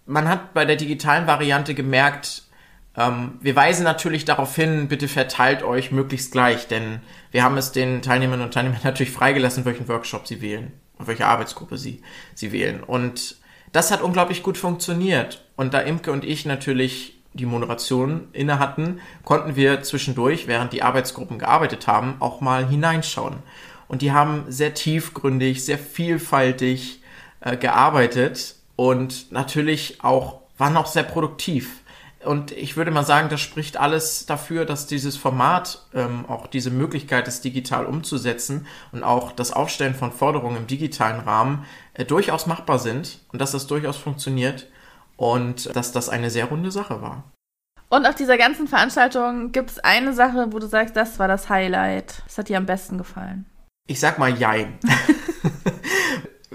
Man 0.06 0.28
hat 0.28 0.54
bei 0.54 0.66
der 0.66 0.76
digitalen 0.76 1.28
Variante 1.28 1.74
gemerkt, 1.74 2.44
ähm, 2.98 3.40
wir 3.42 3.56
weisen 3.56 3.84
natürlich 3.84 4.26
darauf 4.26 4.56
hin, 4.56 4.88
bitte 4.88 5.08
verteilt 5.08 5.64
euch 5.64 5.92
möglichst 5.92 6.32
gleich, 6.32 6.68
denn 6.68 7.02
wir 7.32 7.44
haben 7.44 7.58
es 7.58 7.72
den 7.72 8.02
Teilnehmerinnen 8.02 8.46
und 8.46 8.54
Teilnehmern 8.54 8.82
natürlich 8.84 9.12
freigelassen, 9.12 9.66
welchen 9.66 9.88
Workshop 9.88 10.28
sie 10.28 10.42
wählen, 10.42 10.72
welche 11.00 11.26
Arbeitsgruppe 11.26 11.78
sie, 11.78 12.02
sie 12.34 12.52
wählen. 12.52 12.84
Und 12.84 13.38
das 13.72 13.92
hat 13.92 14.02
unglaublich 14.02 14.44
gut 14.44 14.58
funktioniert. 14.58 15.44
Und 15.56 15.74
da 15.74 15.80
Imke 15.80 16.12
und 16.12 16.24
ich 16.24 16.46
natürlich 16.46 17.22
die 17.34 17.46
Moderation 17.46 18.30
inne 18.32 18.60
hatten, 18.60 19.02
konnten 19.26 19.58
wir 19.58 19.84
zwischendurch, 19.84 20.48
während 20.48 20.72
die 20.72 20.84
Arbeitsgruppen 20.84 21.40
gearbeitet 21.40 21.86
haben, 21.86 22.16
auch 22.20 22.40
mal 22.40 22.66
hineinschauen. 22.66 23.40
Und 23.90 24.02
die 24.02 24.14
haben 24.14 24.46
sehr 24.48 24.74
tiefgründig, 24.74 25.66
sehr 25.66 25.78
vielfältig 25.78 27.02
äh, 27.46 27.56
gearbeitet 27.58 28.56
und 28.76 29.32
natürlich 29.32 30.04
auch, 30.04 30.42
waren 30.58 30.76
auch 30.76 30.88
sehr 30.88 31.04
produktiv. 31.04 31.82
Und 32.26 32.52
ich 32.52 32.76
würde 32.76 32.90
mal 32.90 33.06
sagen, 33.06 33.30
das 33.30 33.40
spricht 33.40 33.78
alles 33.78 34.26
dafür, 34.26 34.66
dass 34.66 34.88
dieses 34.88 35.16
Format, 35.16 35.86
ähm, 35.94 36.26
auch 36.28 36.48
diese 36.48 36.72
Möglichkeit, 36.72 37.28
es 37.28 37.42
digital 37.42 37.86
umzusetzen 37.86 38.66
und 38.92 39.04
auch 39.04 39.32
das 39.32 39.54
Aufstellen 39.54 39.94
von 39.94 40.12
Forderungen 40.12 40.58
im 40.58 40.68
digitalen 40.68 41.20
Rahmen 41.20 41.66
äh, 41.94 42.04
durchaus 42.04 42.48
machbar 42.48 42.80
sind 42.80 43.20
und 43.32 43.40
dass 43.40 43.52
das 43.52 43.68
durchaus 43.68 43.98
funktioniert 43.98 44.68
und 45.16 45.74
dass 45.76 45.92
das 45.92 46.10
eine 46.10 46.32
sehr 46.32 46.46
runde 46.46 46.72
Sache 46.72 47.02
war. 47.02 47.24
Und 47.90 48.08
auf 48.08 48.16
dieser 48.16 48.40
ganzen 48.40 48.68
Veranstaltung 48.68 49.52
gibt 49.52 49.70
es 49.70 49.80
eine 49.80 50.14
Sache, 50.14 50.48
wo 50.50 50.58
du 50.58 50.66
sagst, 50.66 50.96
das 50.96 51.20
war 51.20 51.28
das 51.28 51.50
Highlight. 51.50 52.24
Das 52.26 52.40
hat 52.40 52.50
dir 52.50 52.58
am 52.58 52.66
besten 52.66 52.98
gefallen. 52.98 53.46
Ich 53.88 54.00
sag 54.00 54.18
mal 54.18 54.36
Jein. 54.36 54.80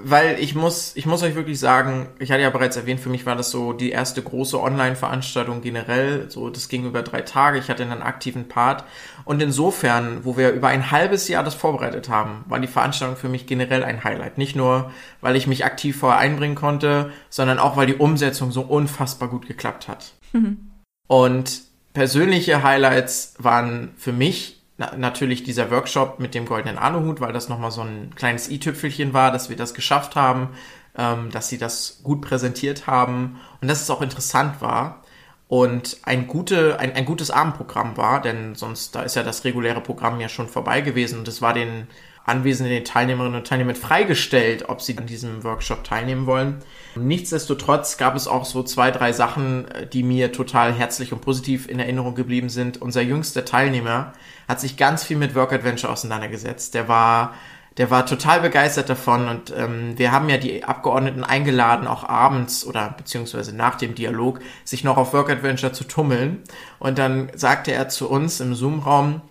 weil 0.02 0.38
ich 0.40 0.54
muss, 0.54 0.92
ich 0.96 1.06
muss 1.06 1.22
euch 1.22 1.34
wirklich 1.34 1.58
sagen, 1.58 2.08
ich 2.18 2.30
hatte 2.30 2.42
ja 2.42 2.50
bereits 2.50 2.76
erwähnt, 2.76 3.00
für 3.00 3.08
mich 3.08 3.26
war 3.26 3.36
das 3.36 3.50
so 3.50 3.72
die 3.72 3.90
erste 3.90 4.22
große 4.22 4.60
Online-Veranstaltung 4.60 5.60
generell. 5.60 6.30
So, 6.30 6.50
das 6.50 6.68
ging 6.68 6.86
über 6.86 7.02
drei 7.02 7.22
Tage. 7.22 7.58
Ich 7.58 7.68
hatte 7.68 7.82
einen 7.82 8.02
aktiven 8.02 8.48
Part. 8.48 8.84
Und 9.24 9.40
insofern, 9.42 10.24
wo 10.24 10.36
wir 10.36 10.50
über 10.50 10.68
ein 10.68 10.90
halbes 10.90 11.28
Jahr 11.28 11.44
das 11.44 11.54
vorbereitet 11.54 12.08
haben, 12.08 12.44
war 12.48 12.60
die 12.60 12.66
Veranstaltung 12.66 13.16
für 13.16 13.28
mich 13.28 13.46
generell 13.46 13.84
ein 13.84 14.04
Highlight. 14.04 14.38
Nicht 14.38 14.56
nur, 14.56 14.90
weil 15.20 15.36
ich 15.36 15.46
mich 15.46 15.64
aktiv 15.64 15.98
vorher 15.98 16.20
einbringen 16.20 16.54
konnte, 16.54 17.12
sondern 17.28 17.58
auch, 17.58 17.76
weil 17.76 17.86
die 17.86 17.96
Umsetzung 17.96 18.52
so 18.52 18.62
unfassbar 18.62 19.28
gut 19.28 19.46
geklappt 19.46 19.88
hat. 19.88 20.12
Mhm. 20.32 20.70
Und 21.06 21.62
persönliche 21.92 22.62
Highlights 22.62 23.34
waren 23.38 23.90
für 23.96 24.12
mich 24.12 24.59
na, 24.80 24.96
natürlich 24.96 25.42
dieser 25.42 25.70
Workshop 25.70 26.20
mit 26.20 26.34
dem 26.34 26.46
goldenen 26.46 26.78
Aluhut, 26.78 27.20
weil 27.20 27.34
das 27.34 27.50
nochmal 27.50 27.70
so 27.70 27.82
ein 27.82 28.14
kleines 28.14 28.50
i-Tüpfelchen 28.50 29.12
war, 29.12 29.30
dass 29.30 29.50
wir 29.50 29.56
das 29.56 29.74
geschafft 29.74 30.16
haben, 30.16 30.48
ähm, 30.96 31.30
dass 31.30 31.50
sie 31.50 31.58
das 31.58 32.00
gut 32.02 32.22
präsentiert 32.22 32.86
haben 32.86 33.38
und 33.60 33.68
dass 33.68 33.82
es 33.82 33.90
auch 33.90 34.00
interessant 34.00 34.62
war 34.62 35.02
und 35.48 35.98
ein, 36.04 36.26
gute, 36.26 36.80
ein, 36.80 36.94
ein 36.94 37.04
gutes 37.04 37.30
Abendprogramm 37.30 37.98
war, 37.98 38.22
denn 38.22 38.54
sonst, 38.54 38.94
da 38.94 39.02
ist 39.02 39.16
ja 39.16 39.22
das 39.22 39.44
reguläre 39.44 39.82
Programm 39.82 40.18
ja 40.18 40.30
schon 40.30 40.48
vorbei 40.48 40.80
gewesen 40.80 41.18
und 41.18 41.28
es 41.28 41.42
war 41.42 41.52
den 41.52 41.86
anwesenden 42.24 42.82
Teilnehmerinnen 42.82 43.38
und 43.38 43.46
Teilnehmern 43.46 43.76
freigestellt, 43.76 44.70
ob 44.70 44.80
sie 44.80 44.96
an 44.96 45.06
diesem 45.06 45.44
Workshop 45.44 45.84
teilnehmen 45.84 46.24
wollen. 46.24 46.60
Nichtsdestotrotz 46.96 47.96
gab 47.96 48.16
es 48.16 48.26
auch 48.26 48.44
so 48.44 48.62
zwei, 48.62 48.90
drei 48.90 49.12
Sachen, 49.12 49.66
die 49.92 50.02
mir 50.02 50.32
total 50.32 50.72
herzlich 50.72 51.12
und 51.12 51.20
positiv 51.20 51.68
in 51.68 51.78
Erinnerung 51.78 52.14
geblieben 52.14 52.48
sind. 52.48 52.82
Unser 52.82 53.02
jüngster 53.02 53.44
Teilnehmer 53.44 54.12
hat 54.48 54.60
sich 54.60 54.76
ganz 54.76 55.04
viel 55.04 55.16
mit 55.16 55.34
Work 55.34 55.52
Adventure 55.52 55.92
auseinandergesetzt. 55.92 56.74
Der 56.74 56.88
war 56.88 57.34
der 57.76 57.90
war 57.90 58.04
total 58.04 58.40
begeistert 58.40 58.90
davon 58.90 59.28
und 59.28 59.54
ähm, 59.56 59.96
wir 59.96 60.12
haben 60.12 60.28
ja 60.28 60.36
die 60.36 60.64
Abgeordneten 60.64 61.22
eingeladen, 61.22 61.86
auch 61.86 62.06
abends 62.06 62.66
oder 62.66 62.94
beziehungsweise 62.96 63.54
nach 63.54 63.76
dem 63.76 63.94
Dialog 63.94 64.40
sich 64.64 64.82
noch 64.82 64.96
auf 64.96 65.12
Work 65.12 65.30
Adventure 65.30 65.72
zu 65.72 65.84
tummeln. 65.84 66.42
Und 66.78 66.98
dann 66.98 67.30
sagte 67.36 67.72
er 67.72 67.88
zu 67.88 68.10
uns 68.10 68.40
im 68.40 68.54
Zoom-Raum, 68.54 69.22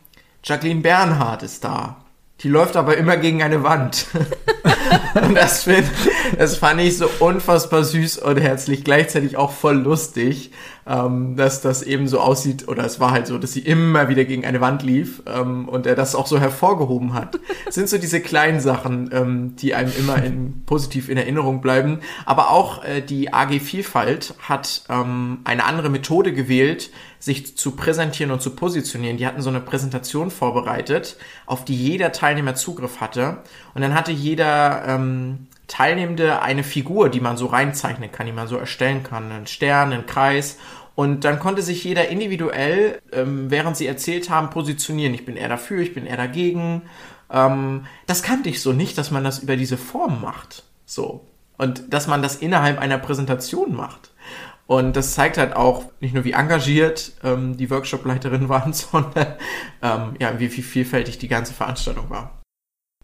Jacqueline 0.43 0.81
Bernhardt 0.81 1.43
ist 1.43 1.63
da. 1.65 1.97
Die 2.41 2.47
läuft 2.47 2.77
aber 2.77 2.95
immer 2.95 3.17
gegen 3.17 3.43
eine 3.43 3.63
Wand. 3.63 4.07
und 5.15 5.35
das, 5.35 5.63
find, 5.63 5.85
das 6.37 6.57
fand 6.57 6.81
ich 6.81 6.97
so 6.97 7.09
unfassbar 7.19 7.83
süß 7.83 8.19
und 8.19 8.37
herzlich, 8.37 8.83
gleichzeitig 8.83 9.37
auch 9.37 9.51
voll 9.51 9.77
lustig, 9.77 10.51
ähm, 10.89 11.35
dass 11.35 11.61
das 11.61 11.83
eben 11.83 12.07
so 12.07 12.19
aussieht, 12.19 12.67
oder 12.67 12.83
es 12.83 12.99
war 12.99 13.11
halt 13.11 13.27
so, 13.27 13.37
dass 13.37 13.53
sie 13.53 13.59
immer 13.59 14.09
wieder 14.09 14.25
gegen 14.25 14.43
eine 14.43 14.59
Wand 14.59 14.81
lief 14.81 15.21
ähm, 15.27 15.69
und 15.69 15.85
er 15.85 15.95
das 15.95 16.15
auch 16.15 16.25
so 16.25 16.39
hervorgehoben 16.39 17.13
hat. 17.13 17.39
Das 17.65 17.75
sind 17.75 17.87
so 17.87 17.99
diese 17.99 18.19
kleinen 18.21 18.59
Sachen, 18.59 19.11
ähm, 19.13 19.55
die 19.55 19.75
einem 19.75 19.91
immer 19.99 20.23
in, 20.23 20.63
positiv 20.65 21.07
in 21.09 21.17
Erinnerung 21.17 21.61
bleiben. 21.61 21.99
Aber 22.25 22.49
auch 22.49 22.83
äh, 22.83 23.01
die 23.01 23.31
AG 23.31 23.59
Vielfalt 23.59 24.33
hat 24.39 24.83
ähm, 24.89 25.41
eine 25.43 25.65
andere 25.65 25.89
Methode 25.89 26.33
gewählt, 26.33 26.89
sich 27.19 27.55
zu 27.55 27.71
präsentieren 27.71 28.31
und 28.31 28.41
zu 28.41 28.55
positionieren. 28.55 29.17
Die 29.17 29.27
hatten 29.27 29.41
so 29.41 29.49
eine 29.49 29.59
Präsentation 29.59 30.31
vorbereitet, 30.31 31.17
auf 31.45 31.65
die 31.65 31.75
jeder 31.75 32.11
Teilnehmer 32.11 32.55
Zugriff 32.55 32.99
hatte. 32.99 33.43
Und 33.75 33.81
dann 33.81 33.93
hatte 33.93 34.11
jeder 34.11 34.83
ähm, 34.87 35.47
Teilnehmende 35.69 36.41
eine 36.41 36.63
Figur, 36.63 37.09
die 37.09 37.19
man 37.19 37.37
so 37.37 37.45
reinzeichnen 37.45 38.11
kann, 38.11 38.25
die 38.25 38.31
man 38.33 38.47
so 38.47 38.57
erstellen 38.57 39.03
kann. 39.03 39.31
Einen 39.31 39.47
Stern, 39.47 39.93
einen 39.93 40.07
Kreis. 40.07 40.57
Und 40.99 41.23
dann 41.23 41.39
konnte 41.39 41.61
sich 41.61 41.85
jeder 41.85 42.09
individuell, 42.09 43.01
ähm, 43.13 43.49
während 43.49 43.77
sie 43.77 43.87
erzählt 43.87 44.29
haben, 44.29 44.49
positionieren. 44.49 45.13
Ich 45.13 45.23
bin 45.23 45.37
eher 45.37 45.47
dafür, 45.47 45.79
ich 45.79 45.93
bin 45.93 46.05
eher 46.05 46.17
dagegen. 46.17 46.81
Ähm, 47.31 47.85
das 48.05 48.21
kannte 48.21 48.49
ich 48.49 48.61
so 48.61 48.73
nicht, 48.73 48.97
dass 48.97 49.09
man 49.09 49.23
das 49.23 49.39
über 49.39 49.55
diese 49.55 49.77
Form 49.77 50.19
macht. 50.21 50.65
So. 50.85 51.25
Und 51.57 51.93
dass 51.93 52.07
man 52.07 52.21
das 52.21 52.35
innerhalb 52.35 52.79
einer 52.79 52.97
Präsentation 52.97 53.77
macht. 53.77 54.11
Und 54.67 54.97
das 54.97 55.13
zeigt 55.13 55.37
halt 55.37 55.55
auch 55.55 55.85
nicht 56.01 56.13
nur, 56.13 56.25
wie 56.25 56.33
engagiert 56.33 57.13
ähm, 57.23 57.55
die 57.55 57.69
Workshop-Leiterinnen 57.69 58.49
waren, 58.49 58.73
sondern 58.73 59.37
ähm, 59.81 60.15
ja, 60.19 60.37
wie, 60.37 60.51
wie 60.53 60.61
vielfältig 60.61 61.17
die 61.17 61.29
ganze 61.29 61.53
Veranstaltung 61.53 62.09
war. 62.09 62.41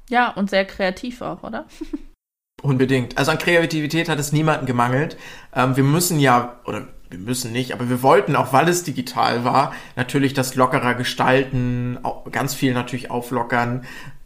Ja, 0.10 0.32
und 0.32 0.50
sehr 0.50 0.66
kreativ 0.66 1.22
auch, 1.22 1.44
oder? 1.44 1.66
Unbedingt. 2.62 3.18
Also 3.18 3.32
an 3.32 3.38
Kreativität 3.38 4.10
hat 4.10 4.20
es 4.20 4.34
niemanden 4.34 4.66
gemangelt. 4.66 5.16
Ähm, 5.54 5.78
wir 5.78 5.86
müssen 5.86 6.20
ja, 6.20 6.60
oder 6.66 6.88
wir 7.10 7.20
müssen 7.20 7.52
nicht, 7.52 7.74
aber 7.74 7.90
wir 7.90 8.02
wollten, 8.02 8.36
auch 8.36 8.54
weil 8.54 8.68
es 8.68 8.84
digital 8.84 9.44
war, 9.44 9.74
natürlich 9.96 10.34
das 10.34 10.56
lockerer 10.56 10.96
gestalten, 10.96 12.00
ganz 12.32 12.54
viel 12.54 12.74
natürlich 12.74 13.12
auflockern 13.12 13.86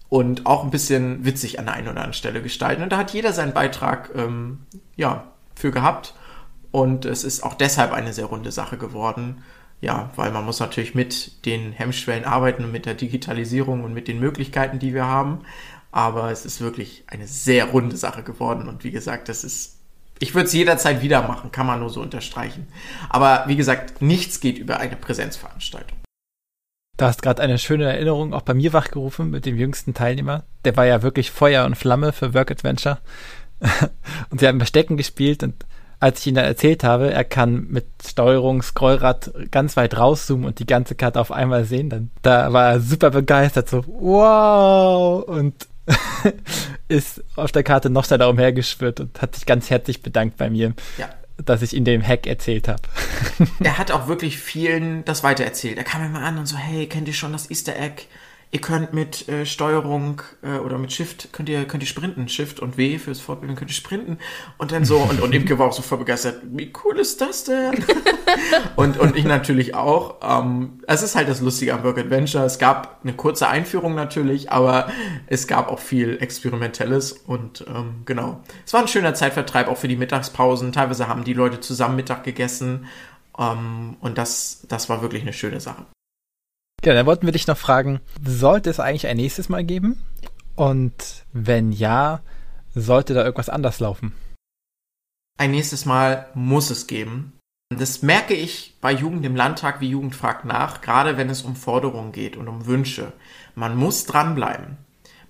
und 0.10 0.48
auch 0.48 0.64
ein 0.64 0.72
bisschen 0.72 1.24
witzig 1.24 1.60
an 1.60 1.66
der 1.66 1.76
einen 1.76 1.88
oder 1.88 1.98
anderen 1.98 2.14
Stelle 2.14 2.42
gestalten. 2.42 2.82
Und 2.82 2.92
da 2.92 2.98
hat 2.98 3.14
jeder 3.14 3.32
seinen 3.32 3.54
Beitrag 3.54 4.10
ähm, 4.16 4.60
ja, 4.96 5.32
für 5.56 5.72
gehabt. 5.72 6.16
Und 6.72 7.06
es 7.06 7.24
ist 7.24 7.44
auch 7.44 7.54
deshalb 7.54 7.94
eine 7.94 8.14
sehr 8.14 8.26
runde 8.26 8.52
Sache 8.52 8.78
geworden. 8.78 9.44
Ja, 9.82 10.10
weil 10.18 10.32
man 10.32 10.44
muss 10.44 10.60
natürlich 10.60 10.94
mit 10.94 11.46
den 11.46 11.72
Hemmschwellen 11.72 12.26
arbeiten 12.26 12.66
und 12.66 12.72
mit 12.72 12.86
der 12.86 12.96
Digitalisierung 12.96 13.84
und 13.84 13.94
mit 13.94 14.10
den 14.10 14.20
Möglichkeiten, 14.20 14.78
die 14.78 14.94
wir 14.94 15.06
haben. 15.06 15.40
Aber 15.92 16.32
es 16.32 16.46
ist 16.46 16.60
wirklich 16.60 17.04
eine 17.08 17.28
sehr 17.28 17.66
runde 17.66 17.96
Sache 17.96 18.24
geworden. 18.24 18.68
Und 18.68 18.84
wie 18.84 18.92
gesagt, 18.92 19.30
das 19.30 19.44
ist, 19.44 19.79
ich 20.20 20.36
würde 20.36 20.48
es 20.48 20.54
jederzeit 20.54 21.02
wieder 21.02 21.22
machen, 21.22 21.52
kann 21.52 21.66
man 21.66 21.80
nur 21.80 21.90
so 21.90 22.02
unterstreichen. 22.02 22.68
Aber 23.10 23.46
wie 23.48 23.56
gesagt, 23.56 24.02
nichts 24.02 24.40
geht 24.40 24.58
über 24.58 24.80
eine 24.80 24.96
Präsenzveranstaltung. 24.96 25.98
Du 26.98 27.06
hast 27.06 27.22
gerade 27.22 27.42
eine 27.42 27.58
schöne 27.58 27.86
Erinnerung 27.86 28.34
auch 28.34 28.42
bei 28.42 28.54
mir 28.54 28.74
wachgerufen 28.74 29.30
mit 29.30 29.46
dem 29.46 29.58
jüngsten 29.58 29.94
Teilnehmer. 29.94 30.44
Der 30.66 30.76
war 30.76 30.86
ja 30.86 31.02
wirklich 31.02 31.32
Feuer 31.32 31.66
und 31.66 31.76
Flamme 31.76 32.12
für 32.12 32.34
Work 32.34 32.52
Adventure. 32.52 33.00
und 34.30 34.40
sie 34.40 34.48
haben 34.48 34.60
Verstecken 34.60 34.98
gespielt 34.98 35.42
und 35.44 35.66
als 36.02 36.22
ich 36.22 36.28
ihm 36.28 36.36
dann 36.36 36.46
erzählt 36.46 36.84
habe, 36.84 37.12
er 37.12 37.26
kann 37.26 37.68
mit 37.70 37.86
Steuerung 38.06 38.62
Scrollrad 38.62 39.32
ganz 39.52 39.76
weit 39.76 39.98
rauszoomen 39.98 40.46
und 40.46 40.60
die 40.60 40.66
ganze 40.66 40.96
Karte 40.96 41.20
auf 41.20 41.32
einmal 41.32 41.66
sehen, 41.66 41.90
dann 41.90 42.12
da 42.22 42.54
war 42.54 42.72
er 42.72 42.80
super 42.80 43.12
begeistert, 43.12 43.70
so 43.70 43.84
wow 43.86 45.24
und 45.24 45.68
ist 46.88 47.24
auf 47.36 47.52
der 47.52 47.64
Karte 47.64 47.90
noch 47.90 48.06
schneller 48.06 48.30
umhergeschwirrt 48.30 49.00
und 49.00 49.22
hat 49.22 49.36
sich 49.36 49.46
ganz 49.46 49.70
herzlich 49.70 50.02
bedankt 50.02 50.38
bei 50.38 50.50
mir. 50.50 50.74
Ja 50.98 51.10
dass 51.46 51.62
ich 51.62 51.74
ihm 51.74 51.86
den 51.86 52.06
Hack 52.06 52.28
erzählt 52.28 52.68
habe. 52.68 52.82
er 53.64 53.78
hat 53.78 53.92
auch 53.92 54.08
wirklich 54.08 54.38
vielen 54.38 55.06
das 55.06 55.24
weitererzählt. 55.24 55.78
Er 55.78 55.84
kam 55.84 56.04
immer 56.04 56.22
an 56.22 56.38
und 56.38 56.46
so, 56.46 56.58
hey, 56.58 56.88
kennt 56.88 57.08
ihr 57.08 57.14
schon 57.14 57.32
das 57.32 57.50
Easter 57.50 57.78
Egg? 57.78 58.04
Ihr 58.52 58.62
könnt 58.62 58.94
mit 58.94 59.30
äh, 59.30 59.46
Steuerung 59.46 60.24
äh, 60.42 60.58
oder 60.58 60.80
mit 60.80 60.92
Shift 60.92 61.32
könnt 61.32 61.50
ihr 61.50 61.66
könnt 61.66 61.84
ihr 61.84 61.88
sprinten, 61.88 62.28
Shift 62.30 62.60
und 62.60 62.78
W 62.78 62.98
fürs 62.98 63.20
Fortbilden 63.20 63.56
könnt 63.56 63.70
ihr 63.70 63.76
sprinten 63.76 64.18
und 64.58 64.72
dann 64.72 64.86
so 64.86 64.98
und 64.98 65.22
und 65.22 65.36
Imke 65.36 65.60
war 65.60 65.68
auch 65.68 65.74
so 65.74 65.84
voll 65.84 66.00
begeistert. 66.00 66.42
Wie 66.46 66.74
cool 66.84 66.98
ist 66.98 67.22
das 67.22 67.44
denn? 67.44 67.86
und 68.76 68.98
und 68.98 69.16
ich 69.16 69.26
natürlich 69.26 69.76
auch. 69.76 70.16
Ähm, 70.24 70.80
es 70.88 71.04
ist 71.04 71.16
halt 71.16 71.30
das 71.30 71.42
Lustige 71.42 71.76
am 71.76 71.84
Work 71.84 72.00
Adventure. 72.00 72.44
Es 72.44 72.58
gab 72.58 73.02
eine 73.04 73.14
kurze 73.14 73.48
Einführung 73.48 73.94
natürlich, 73.94 74.52
aber 74.52 74.90
es 75.28 75.46
gab 75.46 75.70
auch 75.70 75.80
viel 75.80 76.18
Experimentelles 76.20 77.12
und 77.12 77.64
ähm, 77.68 78.02
genau. 78.06 78.42
Es 78.66 78.74
war 78.74 78.82
ein 78.82 78.88
schöner 78.88 79.14
Zeitvertreib 79.14 79.68
auch 79.68 79.78
für 79.78 79.88
die 79.88 79.96
Mittagspausen. 79.96 80.72
Teilweise 80.72 81.08
haben 81.08 81.24
die 81.24 81.34
Leute 81.34 81.60
zusammen 81.60 81.98
Mittag 81.98 82.24
gegessen 82.24 82.88
ähm, 83.38 83.98
und 84.00 84.18
das 84.18 84.66
das 84.68 84.90
war 84.90 85.04
wirklich 85.04 85.22
eine 85.22 85.34
schöne 85.34 85.60
Sache. 85.60 85.86
Ja, 86.86 86.94
dann 86.94 87.06
wollten 87.06 87.26
wir 87.26 87.34
dich 87.34 87.48
noch 87.48 87.58
fragen, 87.58 88.00
sollte 88.26 88.70
es 88.70 88.80
eigentlich 88.80 89.08
ein 89.08 89.18
nächstes 89.18 89.50
Mal 89.50 89.64
geben? 89.64 90.02
Und 90.56 91.26
wenn 91.34 91.72
ja, 91.72 92.22
sollte 92.74 93.14
da 93.14 93.24
irgendwas 93.24 93.50
anders 93.50 93.80
laufen? 93.80 94.14
Ein 95.38 95.52
nächstes 95.52 95.86
Mal 95.86 96.28
muss 96.34 96.70
es 96.70 96.88
geben. 96.88 97.34
Das 97.70 98.02
merke 98.02 98.34
ich 98.34 98.76
bei 98.82 98.92
Jugend 98.92 99.26
im 99.26 99.36
Landtag 99.36 99.80
wie 99.80 99.90
Jugend 99.90 100.16
fragt 100.16 100.44
nach, 100.44 100.82
gerade 100.82 101.18
wenn 101.18 101.30
es 101.30 101.44
um 101.44 101.56
Forderungen 101.56 102.12
geht 102.12 102.36
und 102.36 102.48
um 102.48 102.66
Wünsche. 102.66 103.14
Man 103.56 103.76
muss 103.76 104.06
dranbleiben. 104.06 104.78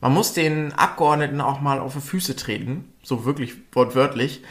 Man 0.01 0.13
muss 0.13 0.33
den 0.33 0.71
Abgeordneten 0.73 1.41
auch 1.41 1.59
mal 1.59 1.79
auf 1.79 1.95
die 1.95 2.01
Füße 2.01 2.35
treten, 2.35 2.93
so 3.03 3.25
wirklich 3.25 3.55
wortwörtlich, 3.73 4.43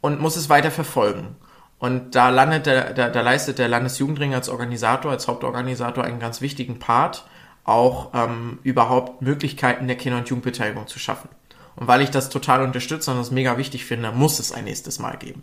und 0.00 0.20
muss 0.20 0.36
es 0.36 0.48
weiter 0.48 0.70
verfolgen. 0.70 1.36
Und 1.78 2.14
da 2.14 2.28
landet 2.30 2.66
der, 2.66 2.92
da, 2.92 3.08
da 3.08 3.20
leistet 3.20 3.58
der 3.58 3.68
Landesjugendring 3.68 4.34
als 4.34 4.48
Organisator, 4.48 5.12
als 5.12 5.28
Hauptorganisator 5.28 6.04
einen 6.04 6.18
ganz 6.18 6.40
wichtigen 6.40 6.78
Part, 6.78 7.24
auch 7.64 8.10
ähm, 8.14 8.58
überhaupt 8.62 9.22
Möglichkeiten 9.22 9.86
der 9.86 9.96
Kinder- 9.96 10.18
und 10.18 10.28
Jugendbeteiligung 10.28 10.86
zu 10.86 10.98
schaffen. 10.98 11.28
Und 11.76 11.86
weil 11.86 12.00
ich 12.00 12.10
das 12.10 12.30
total 12.30 12.62
unterstütze 12.62 13.10
und 13.12 13.18
das 13.18 13.30
mega 13.30 13.56
wichtig 13.58 13.84
finde, 13.84 14.10
muss 14.10 14.40
es 14.40 14.50
ein 14.50 14.64
nächstes 14.64 14.98
Mal 14.98 15.16
geben. 15.16 15.42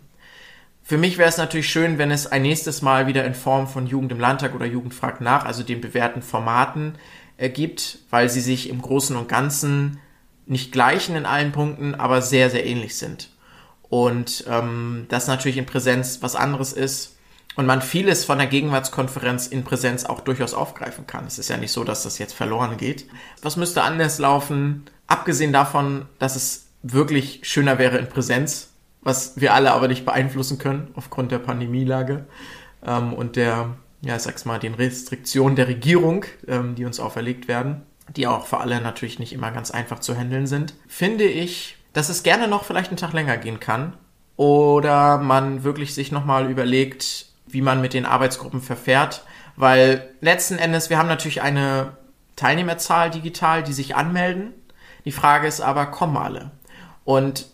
Für 0.82 0.98
mich 0.98 1.18
wäre 1.18 1.28
es 1.28 1.38
natürlich 1.38 1.70
schön, 1.70 1.98
wenn 1.98 2.10
es 2.10 2.26
ein 2.26 2.42
nächstes 2.42 2.82
Mal 2.82 3.06
wieder 3.06 3.24
in 3.24 3.34
Form 3.34 3.66
von 3.66 3.86
Jugend 3.86 4.12
im 4.12 4.20
Landtag 4.20 4.54
oder 4.54 4.66
Jugend 4.66 4.92
fragt 4.92 5.20
nach, 5.20 5.44
also 5.44 5.62
den 5.62 5.80
bewährten 5.80 6.20
Formaten, 6.22 6.96
äh, 7.38 7.48
gibt, 7.48 8.00
weil 8.10 8.28
sie 8.28 8.40
sich 8.40 8.68
im 8.68 8.82
Großen 8.82 9.16
und 9.16 9.28
Ganzen 9.28 9.98
nicht 10.44 10.70
gleichen 10.70 11.16
in 11.16 11.26
allen 11.26 11.52
Punkten, 11.52 11.94
aber 11.94 12.20
sehr, 12.22 12.50
sehr 12.50 12.66
ähnlich 12.66 12.96
sind 12.98 13.30
und 13.88 14.44
ähm, 14.48 15.06
das 15.08 15.26
natürlich 15.26 15.58
in 15.58 15.66
Präsenz 15.66 16.18
was 16.22 16.36
anderes 16.36 16.72
ist 16.72 17.16
und 17.56 17.66
man 17.66 17.82
vieles 17.82 18.24
von 18.24 18.38
der 18.38 18.46
Gegenwartskonferenz 18.46 19.46
in 19.46 19.64
Präsenz 19.64 20.04
auch 20.04 20.20
durchaus 20.20 20.54
aufgreifen 20.54 21.06
kann. 21.06 21.26
Es 21.26 21.38
ist 21.38 21.48
ja 21.48 21.56
nicht 21.56 21.72
so, 21.72 21.84
dass 21.84 22.02
das 22.02 22.18
jetzt 22.18 22.34
verloren 22.34 22.76
geht. 22.76 23.06
Was 23.42 23.56
müsste 23.56 23.82
anders 23.82 24.18
laufen? 24.18 24.84
Abgesehen 25.06 25.52
davon, 25.52 26.06
dass 26.18 26.36
es 26.36 26.66
wirklich 26.82 27.40
schöner 27.42 27.78
wäre 27.78 27.98
in 27.98 28.08
Präsenz, 28.08 28.70
was 29.00 29.40
wir 29.40 29.54
alle 29.54 29.72
aber 29.72 29.88
nicht 29.88 30.04
beeinflussen 30.04 30.58
können 30.58 30.88
aufgrund 30.94 31.32
der 31.32 31.38
Pandemielage 31.38 32.26
ähm, 32.84 33.14
und 33.14 33.36
der, 33.36 33.76
ja, 34.02 34.16
ich 34.16 34.22
sag's 34.22 34.44
mal, 34.44 34.58
den 34.58 34.74
Restriktionen 34.74 35.56
der 35.56 35.68
Regierung, 35.68 36.24
ähm, 36.46 36.74
die 36.74 36.84
uns 36.84 37.00
auferlegt 37.00 37.48
werden, 37.48 37.82
die 38.14 38.26
auch 38.26 38.46
für 38.46 38.58
alle 38.58 38.80
natürlich 38.80 39.18
nicht 39.18 39.32
immer 39.32 39.50
ganz 39.50 39.70
einfach 39.70 40.00
zu 40.00 40.16
handeln 40.16 40.46
sind, 40.46 40.74
finde 40.88 41.24
ich, 41.24 41.76
dass 41.96 42.10
es 42.10 42.22
gerne 42.22 42.46
noch 42.46 42.64
vielleicht 42.64 42.90
einen 42.90 42.98
Tag 42.98 43.14
länger 43.14 43.38
gehen 43.38 43.58
kann 43.58 43.94
oder 44.36 45.16
man 45.16 45.64
wirklich 45.64 45.94
sich 45.94 46.12
nochmal 46.12 46.50
überlegt, 46.50 47.24
wie 47.46 47.62
man 47.62 47.80
mit 47.80 47.94
den 47.94 48.04
Arbeitsgruppen 48.04 48.60
verfährt, 48.60 49.24
weil 49.56 50.10
letzten 50.20 50.58
Endes, 50.58 50.90
wir 50.90 50.98
haben 50.98 51.08
natürlich 51.08 51.40
eine 51.40 51.96
Teilnehmerzahl 52.36 53.10
digital, 53.10 53.62
die 53.62 53.72
sich 53.72 53.96
anmelden. 53.96 54.52
Die 55.06 55.10
Frage 55.10 55.46
ist 55.46 55.62
aber, 55.62 55.86
kommen 55.86 56.18
alle? 56.18 56.50
Und 57.06 57.46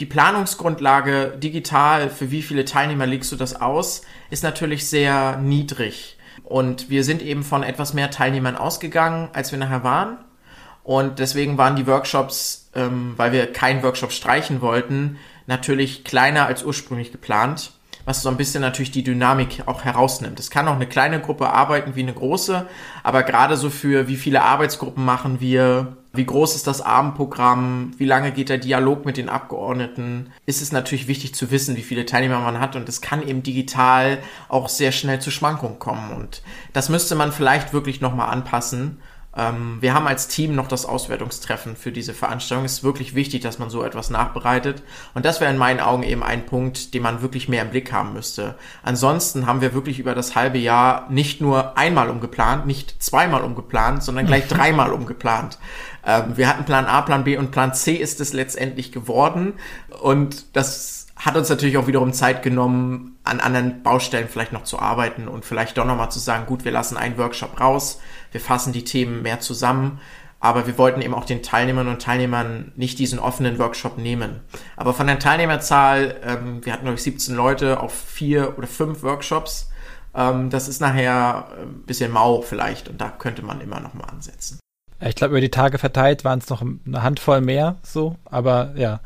die 0.00 0.06
Planungsgrundlage 0.06 1.36
digital, 1.36 2.08
für 2.08 2.30
wie 2.30 2.40
viele 2.40 2.64
Teilnehmer 2.64 3.04
legst 3.04 3.30
du 3.30 3.36
das 3.36 3.60
aus, 3.60 4.00
ist 4.30 4.42
natürlich 4.42 4.88
sehr 4.88 5.36
niedrig. 5.36 6.16
Und 6.44 6.88
wir 6.88 7.04
sind 7.04 7.20
eben 7.20 7.42
von 7.42 7.62
etwas 7.62 7.92
mehr 7.92 8.10
Teilnehmern 8.10 8.56
ausgegangen, 8.56 9.28
als 9.34 9.52
wir 9.52 9.58
nachher 9.58 9.84
waren. 9.84 10.16
Und 10.82 11.18
deswegen 11.18 11.58
waren 11.58 11.76
die 11.76 11.86
Workshops, 11.86 12.61
ähm, 12.74 13.14
weil 13.16 13.32
wir 13.32 13.52
keinen 13.52 13.82
Workshop 13.82 14.12
streichen 14.12 14.60
wollten, 14.60 15.18
natürlich 15.46 16.04
kleiner 16.04 16.46
als 16.46 16.64
ursprünglich 16.64 17.12
geplant 17.12 17.72
was 18.04 18.22
so 18.22 18.28
ein 18.28 18.36
bisschen 18.36 18.60
natürlich 18.60 18.90
die 18.90 19.04
Dynamik 19.04 19.62
auch 19.66 19.84
herausnimmt. 19.84 20.40
Es 20.40 20.50
kann 20.50 20.68
auch 20.68 20.74
eine 20.74 20.86
kleine 20.86 21.20
Gruppe 21.20 21.50
arbeiten 21.50 21.94
wie 21.94 22.02
eine 22.02 22.12
große, 22.12 22.66
aber 23.02 23.22
gerade 23.22 23.56
so 23.56 23.70
für 23.70 24.08
wie 24.08 24.16
viele 24.16 24.42
Arbeitsgruppen 24.42 25.04
machen 25.04 25.40
wir, 25.40 25.96
wie 26.12 26.26
groß 26.26 26.56
ist 26.56 26.66
das 26.66 26.80
Abendprogramm, 26.80 27.92
wie 27.96 28.04
lange 28.04 28.32
geht 28.32 28.48
der 28.48 28.58
Dialog 28.58 29.06
mit 29.06 29.16
den 29.16 29.28
Abgeordneten, 29.28 30.32
ist 30.46 30.60
es 30.60 30.72
natürlich 30.72 31.08
wichtig 31.08 31.34
zu 31.34 31.50
wissen, 31.50 31.76
wie 31.76 31.82
viele 31.82 32.04
Teilnehmer 32.04 32.40
man 32.40 32.60
hat 32.60 32.76
und 32.76 32.88
es 32.88 33.00
kann 33.00 33.26
eben 33.26 33.42
digital 33.42 34.18
auch 34.48 34.68
sehr 34.68 34.92
schnell 34.92 35.20
zu 35.20 35.30
Schwankungen 35.30 35.78
kommen 35.78 36.12
und 36.12 36.42
das 36.72 36.88
müsste 36.88 37.14
man 37.14 37.32
vielleicht 37.32 37.72
wirklich 37.72 38.00
nochmal 38.00 38.30
anpassen 38.30 38.98
wir 39.34 39.94
haben 39.94 40.06
als 40.06 40.28
Team 40.28 40.54
noch 40.54 40.68
das 40.68 40.84
Auswertungstreffen 40.84 41.74
für 41.74 41.90
diese 41.90 42.12
Veranstaltung. 42.12 42.66
Es 42.66 42.74
ist 42.74 42.84
wirklich 42.84 43.14
wichtig, 43.14 43.40
dass 43.40 43.58
man 43.58 43.70
so 43.70 43.82
etwas 43.82 44.10
nachbereitet. 44.10 44.82
Und 45.14 45.24
das 45.24 45.40
wäre 45.40 45.50
in 45.50 45.56
meinen 45.56 45.80
Augen 45.80 46.02
eben 46.02 46.22
ein 46.22 46.44
Punkt, 46.44 46.92
den 46.92 47.02
man 47.02 47.22
wirklich 47.22 47.48
mehr 47.48 47.62
im 47.62 47.70
Blick 47.70 47.92
haben 47.92 48.12
müsste. 48.12 48.56
Ansonsten 48.82 49.46
haben 49.46 49.62
wir 49.62 49.72
wirklich 49.72 49.98
über 49.98 50.14
das 50.14 50.34
halbe 50.34 50.58
Jahr 50.58 51.06
nicht 51.10 51.40
nur 51.40 51.78
einmal 51.78 52.10
umgeplant, 52.10 52.66
nicht 52.66 53.02
zweimal 53.02 53.42
umgeplant, 53.42 54.02
sondern 54.02 54.26
gleich 54.26 54.48
dreimal 54.48 54.92
umgeplant. 54.92 55.58
Ähm, 56.04 56.36
wir 56.36 56.46
hatten 56.46 56.64
Plan 56.64 56.84
A, 56.84 57.00
Plan 57.00 57.24
B 57.24 57.38
und 57.38 57.52
Plan 57.52 57.72
C 57.72 57.94
ist 57.94 58.20
es 58.20 58.34
letztendlich 58.34 58.92
geworden. 58.92 59.54
Und 60.02 60.56
das 60.56 61.06
hat 61.16 61.36
uns 61.36 61.48
natürlich 61.48 61.78
auch 61.78 61.86
wiederum 61.86 62.12
Zeit 62.12 62.42
genommen, 62.42 63.16
an 63.24 63.40
anderen 63.40 63.82
Baustellen 63.82 64.28
vielleicht 64.28 64.52
noch 64.52 64.64
zu 64.64 64.78
arbeiten 64.78 65.28
und 65.28 65.44
vielleicht 65.44 65.78
doch 65.78 65.84
nochmal 65.84 66.10
zu 66.10 66.18
sagen, 66.18 66.46
gut, 66.46 66.64
wir 66.64 66.72
lassen 66.72 66.96
einen 66.96 67.16
Workshop 67.16 67.60
raus, 67.60 68.00
wir 68.32 68.40
fassen 68.40 68.72
die 68.72 68.84
Themen 68.84 69.22
mehr 69.22 69.40
zusammen, 69.40 70.00
aber 70.40 70.66
wir 70.66 70.76
wollten 70.76 71.02
eben 71.02 71.14
auch 71.14 71.24
den 71.24 71.42
Teilnehmern 71.42 71.86
und 71.86 72.02
Teilnehmern 72.02 72.72
nicht 72.74 72.98
diesen 72.98 73.20
offenen 73.20 73.58
Workshop 73.58 73.96
nehmen. 73.96 74.40
Aber 74.76 74.92
von 74.92 75.06
der 75.06 75.20
Teilnehmerzahl, 75.20 76.16
ähm, 76.24 76.64
wir 76.64 76.72
hatten 76.72 76.84
glaube 76.84 76.96
ich 76.96 77.02
17 77.04 77.36
Leute 77.36 77.80
auf 77.80 77.92
vier 77.92 78.58
oder 78.58 78.66
fünf 78.66 79.02
Workshops, 79.02 79.70
ähm, 80.14 80.50
das 80.50 80.66
ist 80.66 80.80
nachher 80.80 81.46
ein 81.60 81.82
bisschen 81.86 82.10
mau 82.10 82.42
vielleicht 82.42 82.88
und 82.88 83.00
da 83.00 83.08
könnte 83.08 83.42
man 83.42 83.60
immer 83.60 83.78
nochmal 83.78 84.10
ansetzen. 84.10 84.58
Ich 85.00 85.14
glaube, 85.14 85.32
über 85.32 85.40
die 85.40 85.50
Tage 85.50 85.78
verteilt 85.78 86.24
waren 86.24 86.38
es 86.38 86.48
noch 86.48 86.62
eine 86.62 87.02
Handvoll 87.02 87.40
mehr 87.40 87.76
so, 87.82 88.16
aber 88.24 88.72
ja 88.76 89.00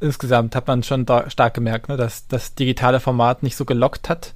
insgesamt 0.00 0.56
hat 0.56 0.66
man 0.66 0.82
schon 0.82 1.06
stark 1.28 1.54
gemerkt, 1.54 1.88
ne, 1.88 1.96
dass 1.96 2.26
das 2.26 2.54
digitale 2.54 3.00
Format 3.00 3.42
nicht 3.42 3.56
so 3.56 3.64
gelockt 3.64 4.08
hat, 4.08 4.34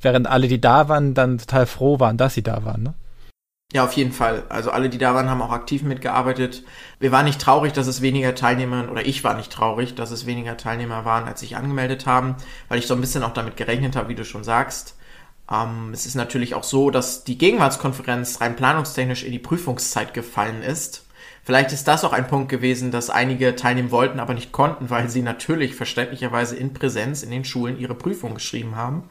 während 0.00 0.26
alle, 0.26 0.48
die 0.48 0.60
da 0.60 0.88
waren, 0.88 1.14
dann 1.14 1.38
total 1.38 1.66
froh 1.66 2.00
waren, 2.00 2.16
dass 2.16 2.34
sie 2.34 2.42
da 2.42 2.64
waren. 2.64 2.82
Ne? 2.82 2.94
Ja, 3.72 3.82
auf 3.84 3.94
jeden 3.94 4.12
Fall. 4.12 4.44
Also 4.50 4.70
alle, 4.70 4.88
die 4.88 4.98
da 4.98 5.14
waren, 5.14 5.28
haben 5.28 5.42
auch 5.42 5.50
aktiv 5.50 5.82
mitgearbeitet. 5.82 6.62
Wir 7.00 7.10
waren 7.10 7.24
nicht 7.24 7.40
traurig, 7.40 7.72
dass 7.72 7.88
es 7.88 8.02
weniger 8.02 8.34
Teilnehmer, 8.36 8.88
oder 8.90 9.04
ich 9.04 9.24
war 9.24 9.34
nicht 9.34 9.52
traurig, 9.52 9.96
dass 9.96 10.12
es 10.12 10.26
weniger 10.26 10.56
Teilnehmer 10.56 11.04
waren, 11.04 11.24
als 11.26 11.40
sich 11.40 11.56
angemeldet 11.56 12.06
haben, 12.06 12.36
weil 12.68 12.78
ich 12.78 12.86
so 12.86 12.94
ein 12.94 13.00
bisschen 13.00 13.24
auch 13.24 13.32
damit 13.32 13.56
gerechnet 13.56 13.96
habe, 13.96 14.08
wie 14.10 14.14
du 14.14 14.24
schon 14.24 14.44
sagst. 14.44 14.96
Ähm, 15.50 15.90
es 15.92 16.06
ist 16.06 16.14
natürlich 16.14 16.54
auch 16.54 16.62
so, 16.62 16.90
dass 16.90 17.24
die 17.24 17.36
Gegenwartskonferenz 17.36 18.40
rein 18.40 18.54
planungstechnisch 18.54 19.24
in 19.24 19.32
die 19.32 19.38
Prüfungszeit 19.40 20.14
gefallen 20.14 20.62
ist. 20.62 21.06
Vielleicht 21.42 21.72
ist 21.72 21.88
das 21.88 22.04
auch 22.04 22.12
ein 22.12 22.28
Punkt 22.28 22.48
gewesen, 22.48 22.90
dass 22.90 23.10
einige 23.10 23.56
teilnehmen 23.56 23.90
wollten, 23.90 24.20
aber 24.20 24.34
nicht 24.34 24.52
konnten, 24.52 24.88
weil 24.88 25.10
sie 25.10 25.20
natürlich 25.20 25.74
verständlicherweise 25.74 26.56
in 26.56 26.72
Präsenz 26.72 27.22
in 27.22 27.30
den 27.30 27.44
Schulen 27.44 27.78
ihre 27.78 27.94
Prüfung 27.94 28.34
geschrieben 28.34 28.76
haben. 28.76 29.10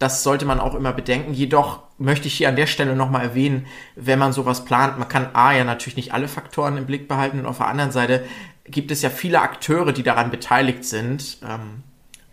Das 0.00 0.22
sollte 0.22 0.46
man 0.46 0.58
auch 0.60 0.74
immer 0.74 0.92
bedenken. 0.92 1.34
Jedoch 1.34 1.82
möchte 1.98 2.26
ich 2.26 2.34
hier 2.34 2.48
an 2.48 2.56
der 2.56 2.66
Stelle 2.66 2.96
nochmal 2.96 3.22
erwähnen, 3.22 3.66
wenn 3.96 4.18
man 4.18 4.32
sowas 4.32 4.64
plant, 4.64 4.98
man 4.98 5.08
kann 5.08 5.28
A 5.34 5.52
ja 5.52 5.62
natürlich 5.62 5.96
nicht 5.96 6.14
alle 6.14 6.26
Faktoren 6.26 6.78
im 6.78 6.86
Blick 6.86 7.06
behalten 7.06 7.38
und 7.38 7.46
auf 7.46 7.58
der 7.58 7.68
anderen 7.68 7.92
Seite 7.92 8.24
gibt 8.64 8.90
es 8.90 9.02
ja 9.02 9.10
viele 9.10 9.42
Akteure, 9.42 9.92
die 9.92 10.02
daran 10.02 10.30
beteiligt 10.30 10.84
sind. 10.84 11.38
Ähm, 11.46 11.82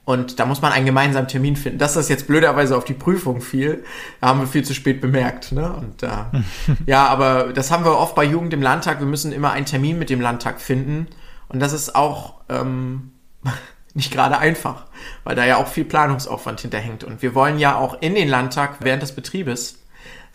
und 0.06 0.40
da 0.40 0.46
muss 0.46 0.62
man 0.62 0.72
einen 0.72 0.86
gemeinsamen 0.86 1.28
Termin 1.28 1.58
finden. 1.58 1.80
Dass 1.80 1.96
das 1.96 2.08
jetzt 2.08 2.28
blöderweise 2.28 2.78
auf 2.78 2.86
die 2.86 2.94
Prüfung 2.94 3.42
fiel, 3.42 3.84
haben 4.22 4.40
wir 4.40 4.48
viel 4.48 4.64
zu 4.64 4.74
spät 4.74 5.02
bemerkt. 5.02 5.52
Ne? 5.52 5.70
Und 5.70 6.02
äh, 6.04 6.10
ja, 6.86 7.06
aber 7.08 7.52
das 7.52 7.72
haben 7.72 7.84
wir 7.84 7.98
oft 7.98 8.16
bei 8.16 8.24
Jugend 8.24 8.54
im 8.54 8.62
Landtag. 8.62 9.00
Wir 9.00 9.08
müssen 9.08 9.34
immer 9.34 9.52
einen 9.52 9.66
Termin 9.66 10.00
mit 10.00 10.10
dem 10.10 10.22
Landtag 10.22 10.62
finden. 10.62 11.08
Und 11.50 11.60
das 11.60 11.74
ist 11.74 11.96
auch 11.96 12.36
ähm, 12.48 13.12
nicht 13.98 14.14
gerade 14.14 14.38
einfach, 14.38 14.86
weil 15.26 15.36
da 15.36 15.46
ja 15.46 15.58
auch 15.58 15.68
viel 15.68 15.86
Planungsaufwand 15.86 16.62
hinterhängt. 16.62 17.04
Und 17.04 17.22
wir 17.22 17.36
wollen 17.36 17.60
ja 17.60 17.76
auch 17.76 18.02
in 18.02 18.16
den 18.16 18.30
Landtag 18.30 18.78
während 18.80 19.04
des 19.04 19.14
Betriebes 19.14 19.80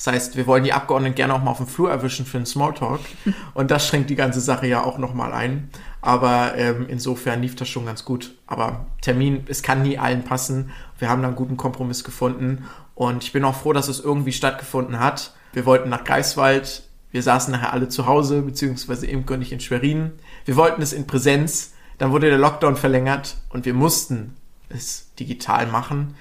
das 0.05 0.13
heißt, 0.13 0.37
wir 0.37 0.49
wollen 0.49 0.65
die 0.65 0.73
Abgeordneten 0.73 1.15
gerne 1.15 1.33
auch 1.33 1.43
mal 1.45 1.53
auf 1.53 1.59
dem 1.59 1.69
Flur 1.69 1.89
erwischen 1.89 2.27
für 2.27 2.37
einen 2.37 2.47
Smalltalk. 2.47 3.01
Und 3.55 3.71
das 3.71 3.87
schränkt 3.87 4.11
die 4.11 4.17
ganze 4.17 4.41
Sache 4.41 4.67
ja 4.67 4.83
auch 4.83 4.99
nochmal 4.99 5.33
ein. 5.33 5.71
Aber 6.01 6.55
ähm, 6.57 6.87
insofern 6.89 7.41
lief 7.41 7.55
das 7.55 7.69
schon 7.69 7.87
ganz 7.87 8.05
gut. 8.05 8.35
Aber 8.49 8.87
Termin, 9.01 9.45
es 9.47 9.63
kann 9.63 9.83
nie 9.83 9.99
allen 9.99 10.25
passen. 10.25 10.73
Wir 10.99 11.09
haben 11.09 11.23
da 11.23 11.29
einen 11.29 11.37
guten 11.37 11.57
Kompromiss 11.57 12.03
gefunden. 12.03 12.69
Und 12.97 13.23
ich 13.23 13.33
bin 13.33 13.45
auch 13.45 13.55
froh, 13.55 13.73
dass 13.73 13.87
es 13.87 14.01
irgendwie 14.01 14.33
stattgefunden 14.33 14.99
hat. 14.99 15.35
Wir 15.53 15.67
wollten 15.67 15.89
nach 15.89 16.03
Greifswald. 16.03 16.83
Wir 17.13 17.23
saßen 17.23 17.53
nachher 17.53 17.73
alle 17.73 17.89
zu 17.89 18.07
Hause, 18.07 18.43
beziehungsweise 18.43 19.07
eben 19.07 19.25
König 19.25 19.53
in 19.53 19.61
Schwerin. 19.61 20.13
Wir 20.47 20.57
wollten 20.57 20.83
es 20.83 20.93
in 20.93 21.07
Präsenz. 21.07 21.72
Dann 21.99 22.13
wurde 22.13 22.29
der 22.29 22.39
Lockdown 22.39 22.77
verlängert 22.77 23.37
und 23.51 23.65
wir 23.65 23.75
mussten 23.75 24.37
es 24.69 25.13
digital 25.19 25.67
machen. 25.67 26.15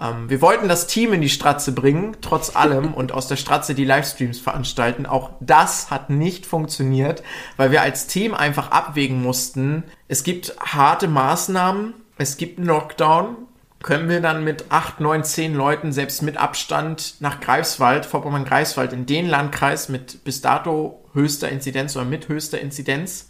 Ähm, 0.00 0.28
wir 0.28 0.40
wollten 0.40 0.68
das 0.68 0.86
Team 0.86 1.12
in 1.12 1.20
die 1.20 1.28
Stratze 1.28 1.72
bringen, 1.72 2.16
trotz 2.20 2.54
allem, 2.54 2.94
und 2.94 3.12
aus 3.12 3.28
der 3.28 3.36
Stratze 3.36 3.74
die 3.74 3.84
Livestreams 3.84 4.38
veranstalten. 4.38 5.06
Auch 5.06 5.30
das 5.40 5.90
hat 5.90 6.10
nicht 6.10 6.46
funktioniert, 6.46 7.22
weil 7.56 7.70
wir 7.70 7.82
als 7.82 8.06
Team 8.06 8.34
einfach 8.34 8.70
abwägen 8.70 9.22
mussten. 9.22 9.84
Es 10.08 10.22
gibt 10.22 10.54
harte 10.60 11.08
Maßnahmen, 11.08 11.94
es 12.18 12.36
gibt 12.36 12.58
einen 12.58 12.68
Lockdown. 12.68 13.36
Können 13.82 14.08
wir 14.08 14.20
dann 14.20 14.42
mit 14.42 14.64
acht, 14.70 15.00
neun, 15.00 15.22
zehn 15.22 15.54
Leuten, 15.54 15.92
selbst 15.92 16.22
mit 16.22 16.38
Abstand, 16.38 17.16
nach 17.20 17.40
Greifswald, 17.40 18.04
Vorpommern-Greifswald, 18.06 18.92
in 18.92 19.06
den 19.06 19.28
Landkreis 19.28 19.88
mit 19.88 20.24
bis 20.24 20.40
dato 20.40 21.04
höchster 21.12 21.50
Inzidenz 21.50 21.94
oder 21.94 22.06
mit 22.06 22.28
höchster 22.28 22.58
Inzidenz? 22.58 23.28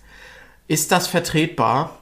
Ist 0.69 0.93
das 0.93 1.07
vertretbar? 1.07 1.99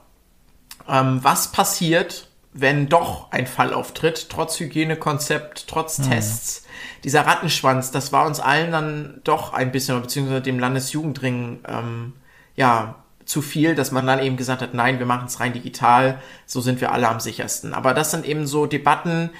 Ähm, 0.88 1.20
was 1.22 1.52
passiert, 1.52 2.28
wenn 2.52 2.88
doch 2.88 3.32
ein 3.32 3.46
Fall 3.46 3.74
auftritt, 3.74 4.28
trotz 4.30 4.58
Hygienekonzept, 4.60 5.66
trotz 5.66 5.98
mhm. 5.98 6.10
Tests, 6.10 6.64
dieser 7.02 7.26
Rattenschwanz, 7.26 7.90
das 7.90 8.12
war 8.12 8.26
uns 8.26 8.40
allen 8.40 8.70
dann 8.70 9.20
doch 9.24 9.52
ein 9.52 9.72
bisschen, 9.72 10.00
beziehungsweise 10.00 10.42
dem 10.42 10.58
Landesjugendring, 10.58 11.60
ähm, 11.66 12.12
ja, 12.56 12.96
zu 13.24 13.40
viel, 13.40 13.74
dass 13.74 13.90
man 13.90 14.06
dann 14.06 14.22
eben 14.22 14.36
gesagt 14.36 14.60
hat, 14.60 14.74
nein, 14.74 14.98
wir 14.98 15.06
machen 15.06 15.26
es 15.26 15.40
rein 15.40 15.54
digital, 15.54 16.20
so 16.46 16.60
sind 16.60 16.80
wir 16.82 16.92
alle 16.92 17.08
am 17.08 17.20
sichersten. 17.20 17.72
Aber 17.72 17.94
das 17.94 18.10
sind 18.10 18.26
eben 18.26 18.46
so 18.46 18.66
Debatten, 18.66 19.30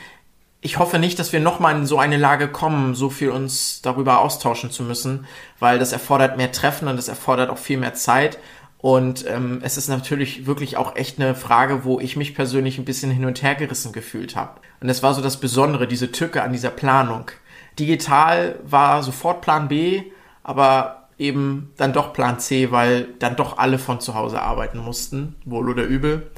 ich 0.65 0.79
hoffe 0.79 0.99
nicht, 0.99 1.19
dass 1.19 1.35
wir 1.35 1.41
nochmal 1.41 1.77
in 1.77 1.87
so 1.87 1.99
eine 1.99 2.17
Lage 2.17 2.49
kommen, 2.49 2.95
so 2.95 3.11
viel 3.11 3.29
uns 3.29 3.83
darüber 3.83 4.21
austauschen 4.21 4.71
zu 4.71 4.83
müssen, 4.83 5.27
weil 5.59 5.79
das 5.79 5.93
erfordert 5.93 6.39
mehr 6.39 6.53
Treffen 6.53 6.89
und 6.89 6.97
das 6.97 7.09
erfordert 7.09 7.51
auch 7.51 7.59
viel 7.59 7.77
mehr 7.77 7.93
Zeit. 7.93 8.39
Und 8.85 9.25
ähm, 9.27 9.61
es 9.63 9.79
ist 9.79 9.89
natürlich 9.89 10.45
wirklich 10.45 10.77
auch 10.77 10.95
echt 10.95 11.19
eine 11.19 11.35
Frage, 11.35 11.85
wo 11.85 12.01
ich 12.01 12.17
mich 12.17 12.35
persönlich 12.35 12.77
ein 12.77 12.85
bisschen 12.85 13.11
hin 13.11 13.25
und 13.25 13.43
her 13.43 13.55
gerissen 13.55 13.93
gefühlt 13.93 14.37
habe. 14.37 14.61
Und 14.83 14.89
das 14.89 15.03
war 15.03 15.15
so 15.15 15.23
das 15.23 15.41
Besondere, 15.41 15.89
diese 15.89 16.13
Tücke 16.13 16.43
an 16.43 16.53
dieser 16.53 16.69
Planung. 16.69 17.31
Digital 17.79 18.59
war 18.63 19.03
sofort 19.03 19.41
Plan 19.41 19.69
B, 19.69 20.03
aber 20.43 21.09
eben 21.17 21.73
dann 21.79 21.95
doch 21.95 22.13
Plan 22.13 22.39
C, 22.39 22.73
weil 22.73 23.09
dann 23.21 23.37
doch 23.37 23.57
alle 23.57 23.79
von 23.79 24.01
zu 24.01 24.15
Hause 24.15 24.43
arbeiten 24.43 24.81
mussten, 24.81 25.35
wohl 25.47 25.71
oder 25.71 25.85
übel. 25.85 26.31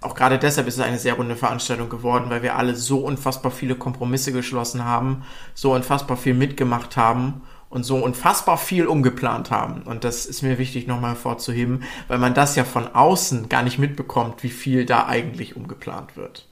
Auch 0.00 0.16
gerade 0.16 0.40
deshalb 0.40 0.66
ist 0.66 0.78
es 0.78 0.84
eine 0.84 0.98
sehr 0.98 1.14
runde 1.14 1.36
Veranstaltung 1.36 1.88
geworden, 1.88 2.30
weil 2.30 2.42
wir 2.42 2.56
alle 2.56 2.74
so 2.74 2.98
unfassbar 2.98 3.52
viele 3.52 3.76
Kompromisse 3.76 4.32
geschlossen 4.32 4.84
haben, 4.84 5.22
so 5.54 5.72
unfassbar 5.72 6.16
viel 6.16 6.34
mitgemacht 6.34 6.96
haben 6.96 7.42
und 7.72 7.84
so 7.84 7.96
unfassbar 7.96 8.58
viel 8.58 8.86
umgeplant 8.86 9.50
haben. 9.50 9.82
Und 9.82 10.04
das 10.04 10.26
ist 10.26 10.42
mir 10.42 10.58
wichtig 10.58 10.86
nochmal 10.86 11.12
hervorzuheben, 11.12 11.84
weil 12.06 12.18
man 12.18 12.34
das 12.34 12.54
ja 12.54 12.64
von 12.64 12.86
außen 12.86 13.48
gar 13.48 13.62
nicht 13.62 13.78
mitbekommt, 13.78 14.42
wie 14.42 14.50
viel 14.50 14.84
da 14.84 15.06
eigentlich 15.06 15.56
umgeplant 15.56 16.16
wird. 16.16 16.48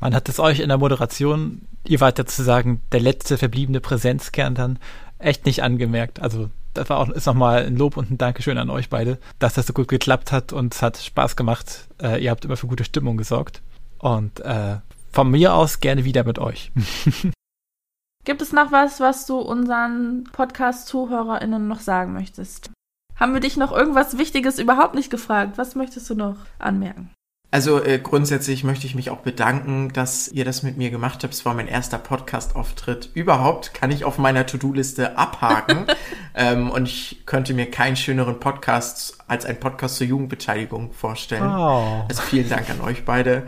Man 0.00 0.14
hat 0.14 0.28
es 0.28 0.38
euch 0.38 0.60
in 0.60 0.68
der 0.68 0.78
Moderation, 0.78 1.62
ihr 1.86 2.00
wart 2.00 2.18
ja 2.18 2.26
zu 2.26 2.44
sagen, 2.44 2.80
der 2.92 3.00
letzte 3.00 3.36
verbliebene 3.36 3.80
Präsenzkern 3.80 4.54
dann 4.54 4.78
echt 5.18 5.44
nicht 5.44 5.62
angemerkt. 5.62 6.20
Also 6.20 6.50
das 6.72 6.88
war 6.88 6.98
auch, 6.98 7.08
ist 7.08 7.26
nochmal 7.26 7.66
ein 7.66 7.76
Lob 7.76 7.96
und 7.96 8.10
ein 8.10 8.18
Dankeschön 8.18 8.58
an 8.58 8.70
euch 8.70 8.88
beide, 8.88 9.18
dass 9.40 9.54
das 9.54 9.66
so 9.66 9.72
gut 9.72 9.88
geklappt 9.88 10.30
hat 10.30 10.52
und 10.52 10.74
es 10.74 10.82
hat 10.82 10.98
Spaß 10.98 11.34
gemacht. 11.34 11.88
Äh, 12.00 12.22
ihr 12.22 12.30
habt 12.30 12.44
immer 12.44 12.56
für 12.56 12.68
gute 12.68 12.84
Stimmung 12.84 13.16
gesorgt. 13.16 13.60
Und 13.98 14.40
äh, 14.40 14.76
von 15.10 15.30
mir 15.30 15.54
aus 15.54 15.80
gerne 15.80 16.04
wieder 16.04 16.22
mit 16.24 16.38
euch. 16.38 16.70
Gibt 18.24 18.40
es 18.40 18.52
noch 18.52 18.72
was, 18.72 19.00
was 19.00 19.26
du 19.26 19.38
unseren 19.38 20.24
Podcast-ZuhörerInnen 20.32 21.68
noch 21.68 21.80
sagen 21.80 22.14
möchtest? 22.14 22.70
Haben 23.16 23.34
wir 23.34 23.40
dich 23.40 23.58
noch 23.58 23.70
irgendwas 23.70 24.16
Wichtiges 24.16 24.58
überhaupt 24.58 24.94
nicht 24.94 25.10
gefragt? 25.10 25.58
Was 25.58 25.74
möchtest 25.74 26.08
du 26.08 26.14
noch 26.14 26.36
anmerken? 26.58 27.10
Also 27.50 27.80
äh, 27.84 28.00
grundsätzlich 28.00 28.64
möchte 28.64 28.86
ich 28.86 28.96
mich 28.96 29.10
auch 29.10 29.18
bedanken, 29.18 29.92
dass 29.92 30.26
ihr 30.26 30.44
das 30.44 30.64
mit 30.64 30.76
mir 30.76 30.90
gemacht 30.90 31.22
habt. 31.22 31.34
Es 31.34 31.44
war 31.44 31.54
mein 31.54 31.68
erster 31.68 31.98
Podcast-Auftritt 31.98 33.10
überhaupt. 33.14 33.74
Kann 33.74 33.92
ich 33.92 34.04
auf 34.04 34.18
meiner 34.18 34.46
To-Do-Liste 34.46 35.16
abhaken. 35.16 35.86
ähm, 36.34 36.70
und 36.70 36.88
ich 36.88 37.22
könnte 37.26 37.54
mir 37.54 37.70
keinen 37.70 37.94
schöneren 37.94 38.40
Podcast 38.40 39.18
als 39.28 39.44
ein 39.44 39.60
Podcast 39.60 39.96
zur 39.96 40.06
Jugendbeteiligung 40.06 40.92
vorstellen. 40.92 41.48
Oh. 41.48 42.04
Also 42.08 42.22
vielen 42.22 42.48
Dank 42.48 42.70
an 42.70 42.80
euch 42.80 43.04
beide 43.04 43.46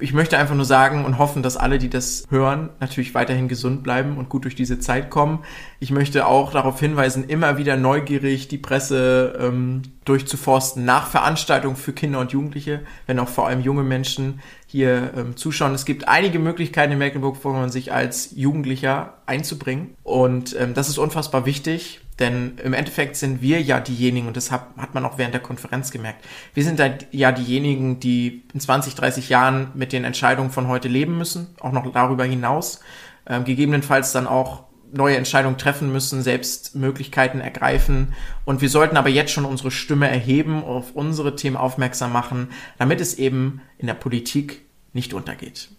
ich 0.00 0.12
möchte 0.12 0.38
einfach 0.38 0.54
nur 0.54 0.64
sagen 0.64 1.04
und 1.04 1.18
hoffen, 1.18 1.42
dass 1.42 1.56
alle, 1.56 1.78
die 1.78 1.90
das 1.90 2.24
hören, 2.30 2.70
natürlich 2.80 3.14
weiterhin 3.14 3.48
gesund 3.48 3.82
bleiben 3.82 4.16
und 4.16 4.28
gut 4.28 4.44
durch 4.44 4.54
diese 4.54 4.78
Zeit 4.78 5.10
kommen. 5.10 5.40
Ich 5.78 5.90
möchte 5.90 6.26
auch 6.26 6.52
darauf 6.52 6.80
hinweisen, 6.80 7.24
immer 7.24 7.58
wieder 7.58 7.76
neugierig 7.76 8.48
die 8.48 8.58
Presse 8.58 9.38
ähm, 9.40 9.82
durchzuforsten 10.04 10.84
nach 10.84 11.06
Veranstaltungen 11.06 11.76
für 11.76 11.92
Kinder 11.92 12.20
und 12.20 12.32
Jugendliche, 12.32 12.80
wenn 13.06 13.18
auch 13.18 13.28
vor 13.28 13.46
allem 13.46 13.60
junge 13.60 13.82
Menschen 13.82 14.40
hier 14.66 15.12
ähm, 15.16 15.36
zuschauen. 15.36 15.74
Es 15.74 15.84
gibt 15.84 16.08
einige 16.08 16.38
Möglichkeiten 16.38 16.92
in 16.92 16.98
Mecklenburg-Vorpommern, 16.98 17.70
sich 17.70 17.92
als 17.92 18.30
Jugendlicher 18.34 19.14
einzubringen. 19.26 19.94
Und 20.02 20.56
ähm, 20.58 20.74
das 20.74 20.88
ist 20.88 20.98
unfassbar 20.98 21.46
wichtig. 21.46 22.00
Denn 22.20 22.58
im 22.62 22.74
Endeffekt 22.74 23.16
sind 23.16 23.40
wir 23.40 23.62
ja 23.62 23.80
diejenigen, 23.80 24.28
und 24.28 24.36
das 24.36 24.50
hat, 24.50 24.66
hat 24.76 24.94
man 24.94 25.06
auch 25.06 25.16
während 25.16 25.32
der 25.32 25.40
Konferenz 25.40 25.90
gemerkt, 25.90 26.24
wir 26.52 26.62
sind 26.62 26.78
ja 27.12 27.32
diejenigen, 27.32 27.98
die 27.98 28.44
in 28.52 28.60
20, 28.60 28.94
30 28.94 29.30
Jahren 29.30 29.72
mit 29.74 29.92
den 29.92 30.04
Entscheidungen 30.04 30.50
von 30.50 30.68
heute 30.68 30.88
leben 30.88 31.16
müssen, 31.16 31.48
auch 31.60 31.72
noch 31.72 31.90
darüber 31.90 32.24
hinaus, 32.24 32.80
äh, 33.24 33.40
gegebenenfalls 33.40 34.12
dann 34.12 34.26
auch 34.26 34.64
neue 34.92 35.16
Entscheidungen 35.16 35.56
treffen 35.56 35.90
müssen, 35.92 36.22
selbst 36.22 36.74
Möglichkeiten 36.74 37.40
ergreifen. 37.40 38.14
Und 38.44 38.60
wir 38.60 38.68
sollten 38.68 38.96
aber 38.96 39.08
jetzt 39.08 39.32
schon 39.32 39.44
unsere 39.44 39.70
Stimme 39.70 40.08
erheben, 40.08 40.62
auf 40.62 40.92
unsere 40.92 41.36
Themen 41.36 41.56
aufmerksam 41.56 42.12
machen, 42.12 42.48
damit 42.78 43.00
es 43.00 43.14
eben 43.14 43.62
in 43.78 43.86
der 43.86 43.94
Politik 43.94 44.62
nicht 44.92 45.14
untergeht. 45.14 45.70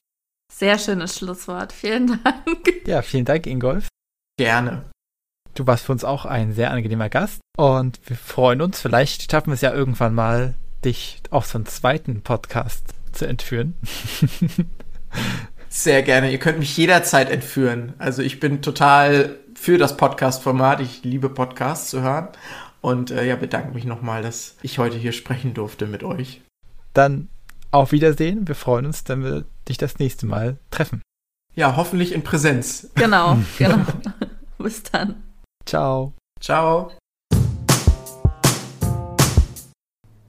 Sehr 0.51 0.79
schönes 0.79 1.17
Schlusswort. 1.17 1.71
Vielen 1.73 2.19
Dank. 2.23 2.87
Ja, 2.87 3.01
vielen 3.01 3.25
Dank, 3.25 3.45
Ingolf. 3.47 3.87
Gerne. 4.37 4.85
Du 5.53 5.67
warst 5.67 5.85
für 5.85 5.91
uns 5.91 6.03
auch 6.03 6.25
ein 6.25 6.53
sehr 6.53 6.71
angenehmer 6.71 7.09
Gast 7.09 7.41
und 7.57 7.99
wir 8.05 8.15
freuen 8.15 8.61
uns, 8.61 8.79
vielleicht 8.79 9.29
schaffen 9.29 9.47
wir 9.47 9.55
es 9.55 9.61
ja 9.61 9.73
irgendwann 9.73 10.13
mal, 10.13 10.55
dich 10.85 11.21
auf 11.29 11.45
so 11.45 11.57
einen 11.57 11.65
zweiten 11.65 12.21
Podcast 12.21 12.93
zu 13.11 13.25
entführen. 13.25 13.75
Sehr 15.69 16.03
gerne. 16.03 16.31
Ihr 16.31 16.37
könnt 16.37 16.59
mich 16.59 16.75
jederzeit 16.75 17.29
entführen. 17.29 17.93
Also 17.97 18.21
ich 18.21 18.41
bin 18.41 18.61
total 18.61 19.37
für 19.55 19.77
das 19.77 19.95
Podcast-Format. 19.95 20.81
Ich 20.81 21.03
liebe 21.03 21.29
Podcasts 21.29 21.89
zu 21.89 22.01
hören. 22.01 22.27
Und 22.81 23.11
äh, 23.11 23.25
ja, 23.25 23.37
bedanke 23.37 23.73
mich 23.73 23.85
nochmal, 23.85 24.21
dass 24.21 24.57
ich 24.61 24.79
heute 24.79 24.97
hier 24.97 25.13
sprechen 25.13 25.53
durfte 25.53 25.87
mit 25.87 26.03
euch. 26.03 26.41
Dann 26.93 27.29
auf 27.71 27.93
Wiedersehen. 27.93 28.49
Wir 28.49 28.55
freuen 28.55 28.85
uns, 28.85 29.03
wenn 29.07 29.23
wir 29.23 29.45
dich 29.69 29.77
das 29.77 29.97
nächste 29.97 30.25
Mal 30.25 30.57
treffen. 30.71 31.01
Ja, 31.55 31.77
hoffentlich 31.77 32.11
in 32.11 32.23
Präsenz. 32.23 32.89
Genau, 32.95 33.37
genau. 33.57 33.79
Bis 34.57 34.83
dann. 34.83 35.23
Ciao. 35.71 36.11
Ciao. 36.41 36.91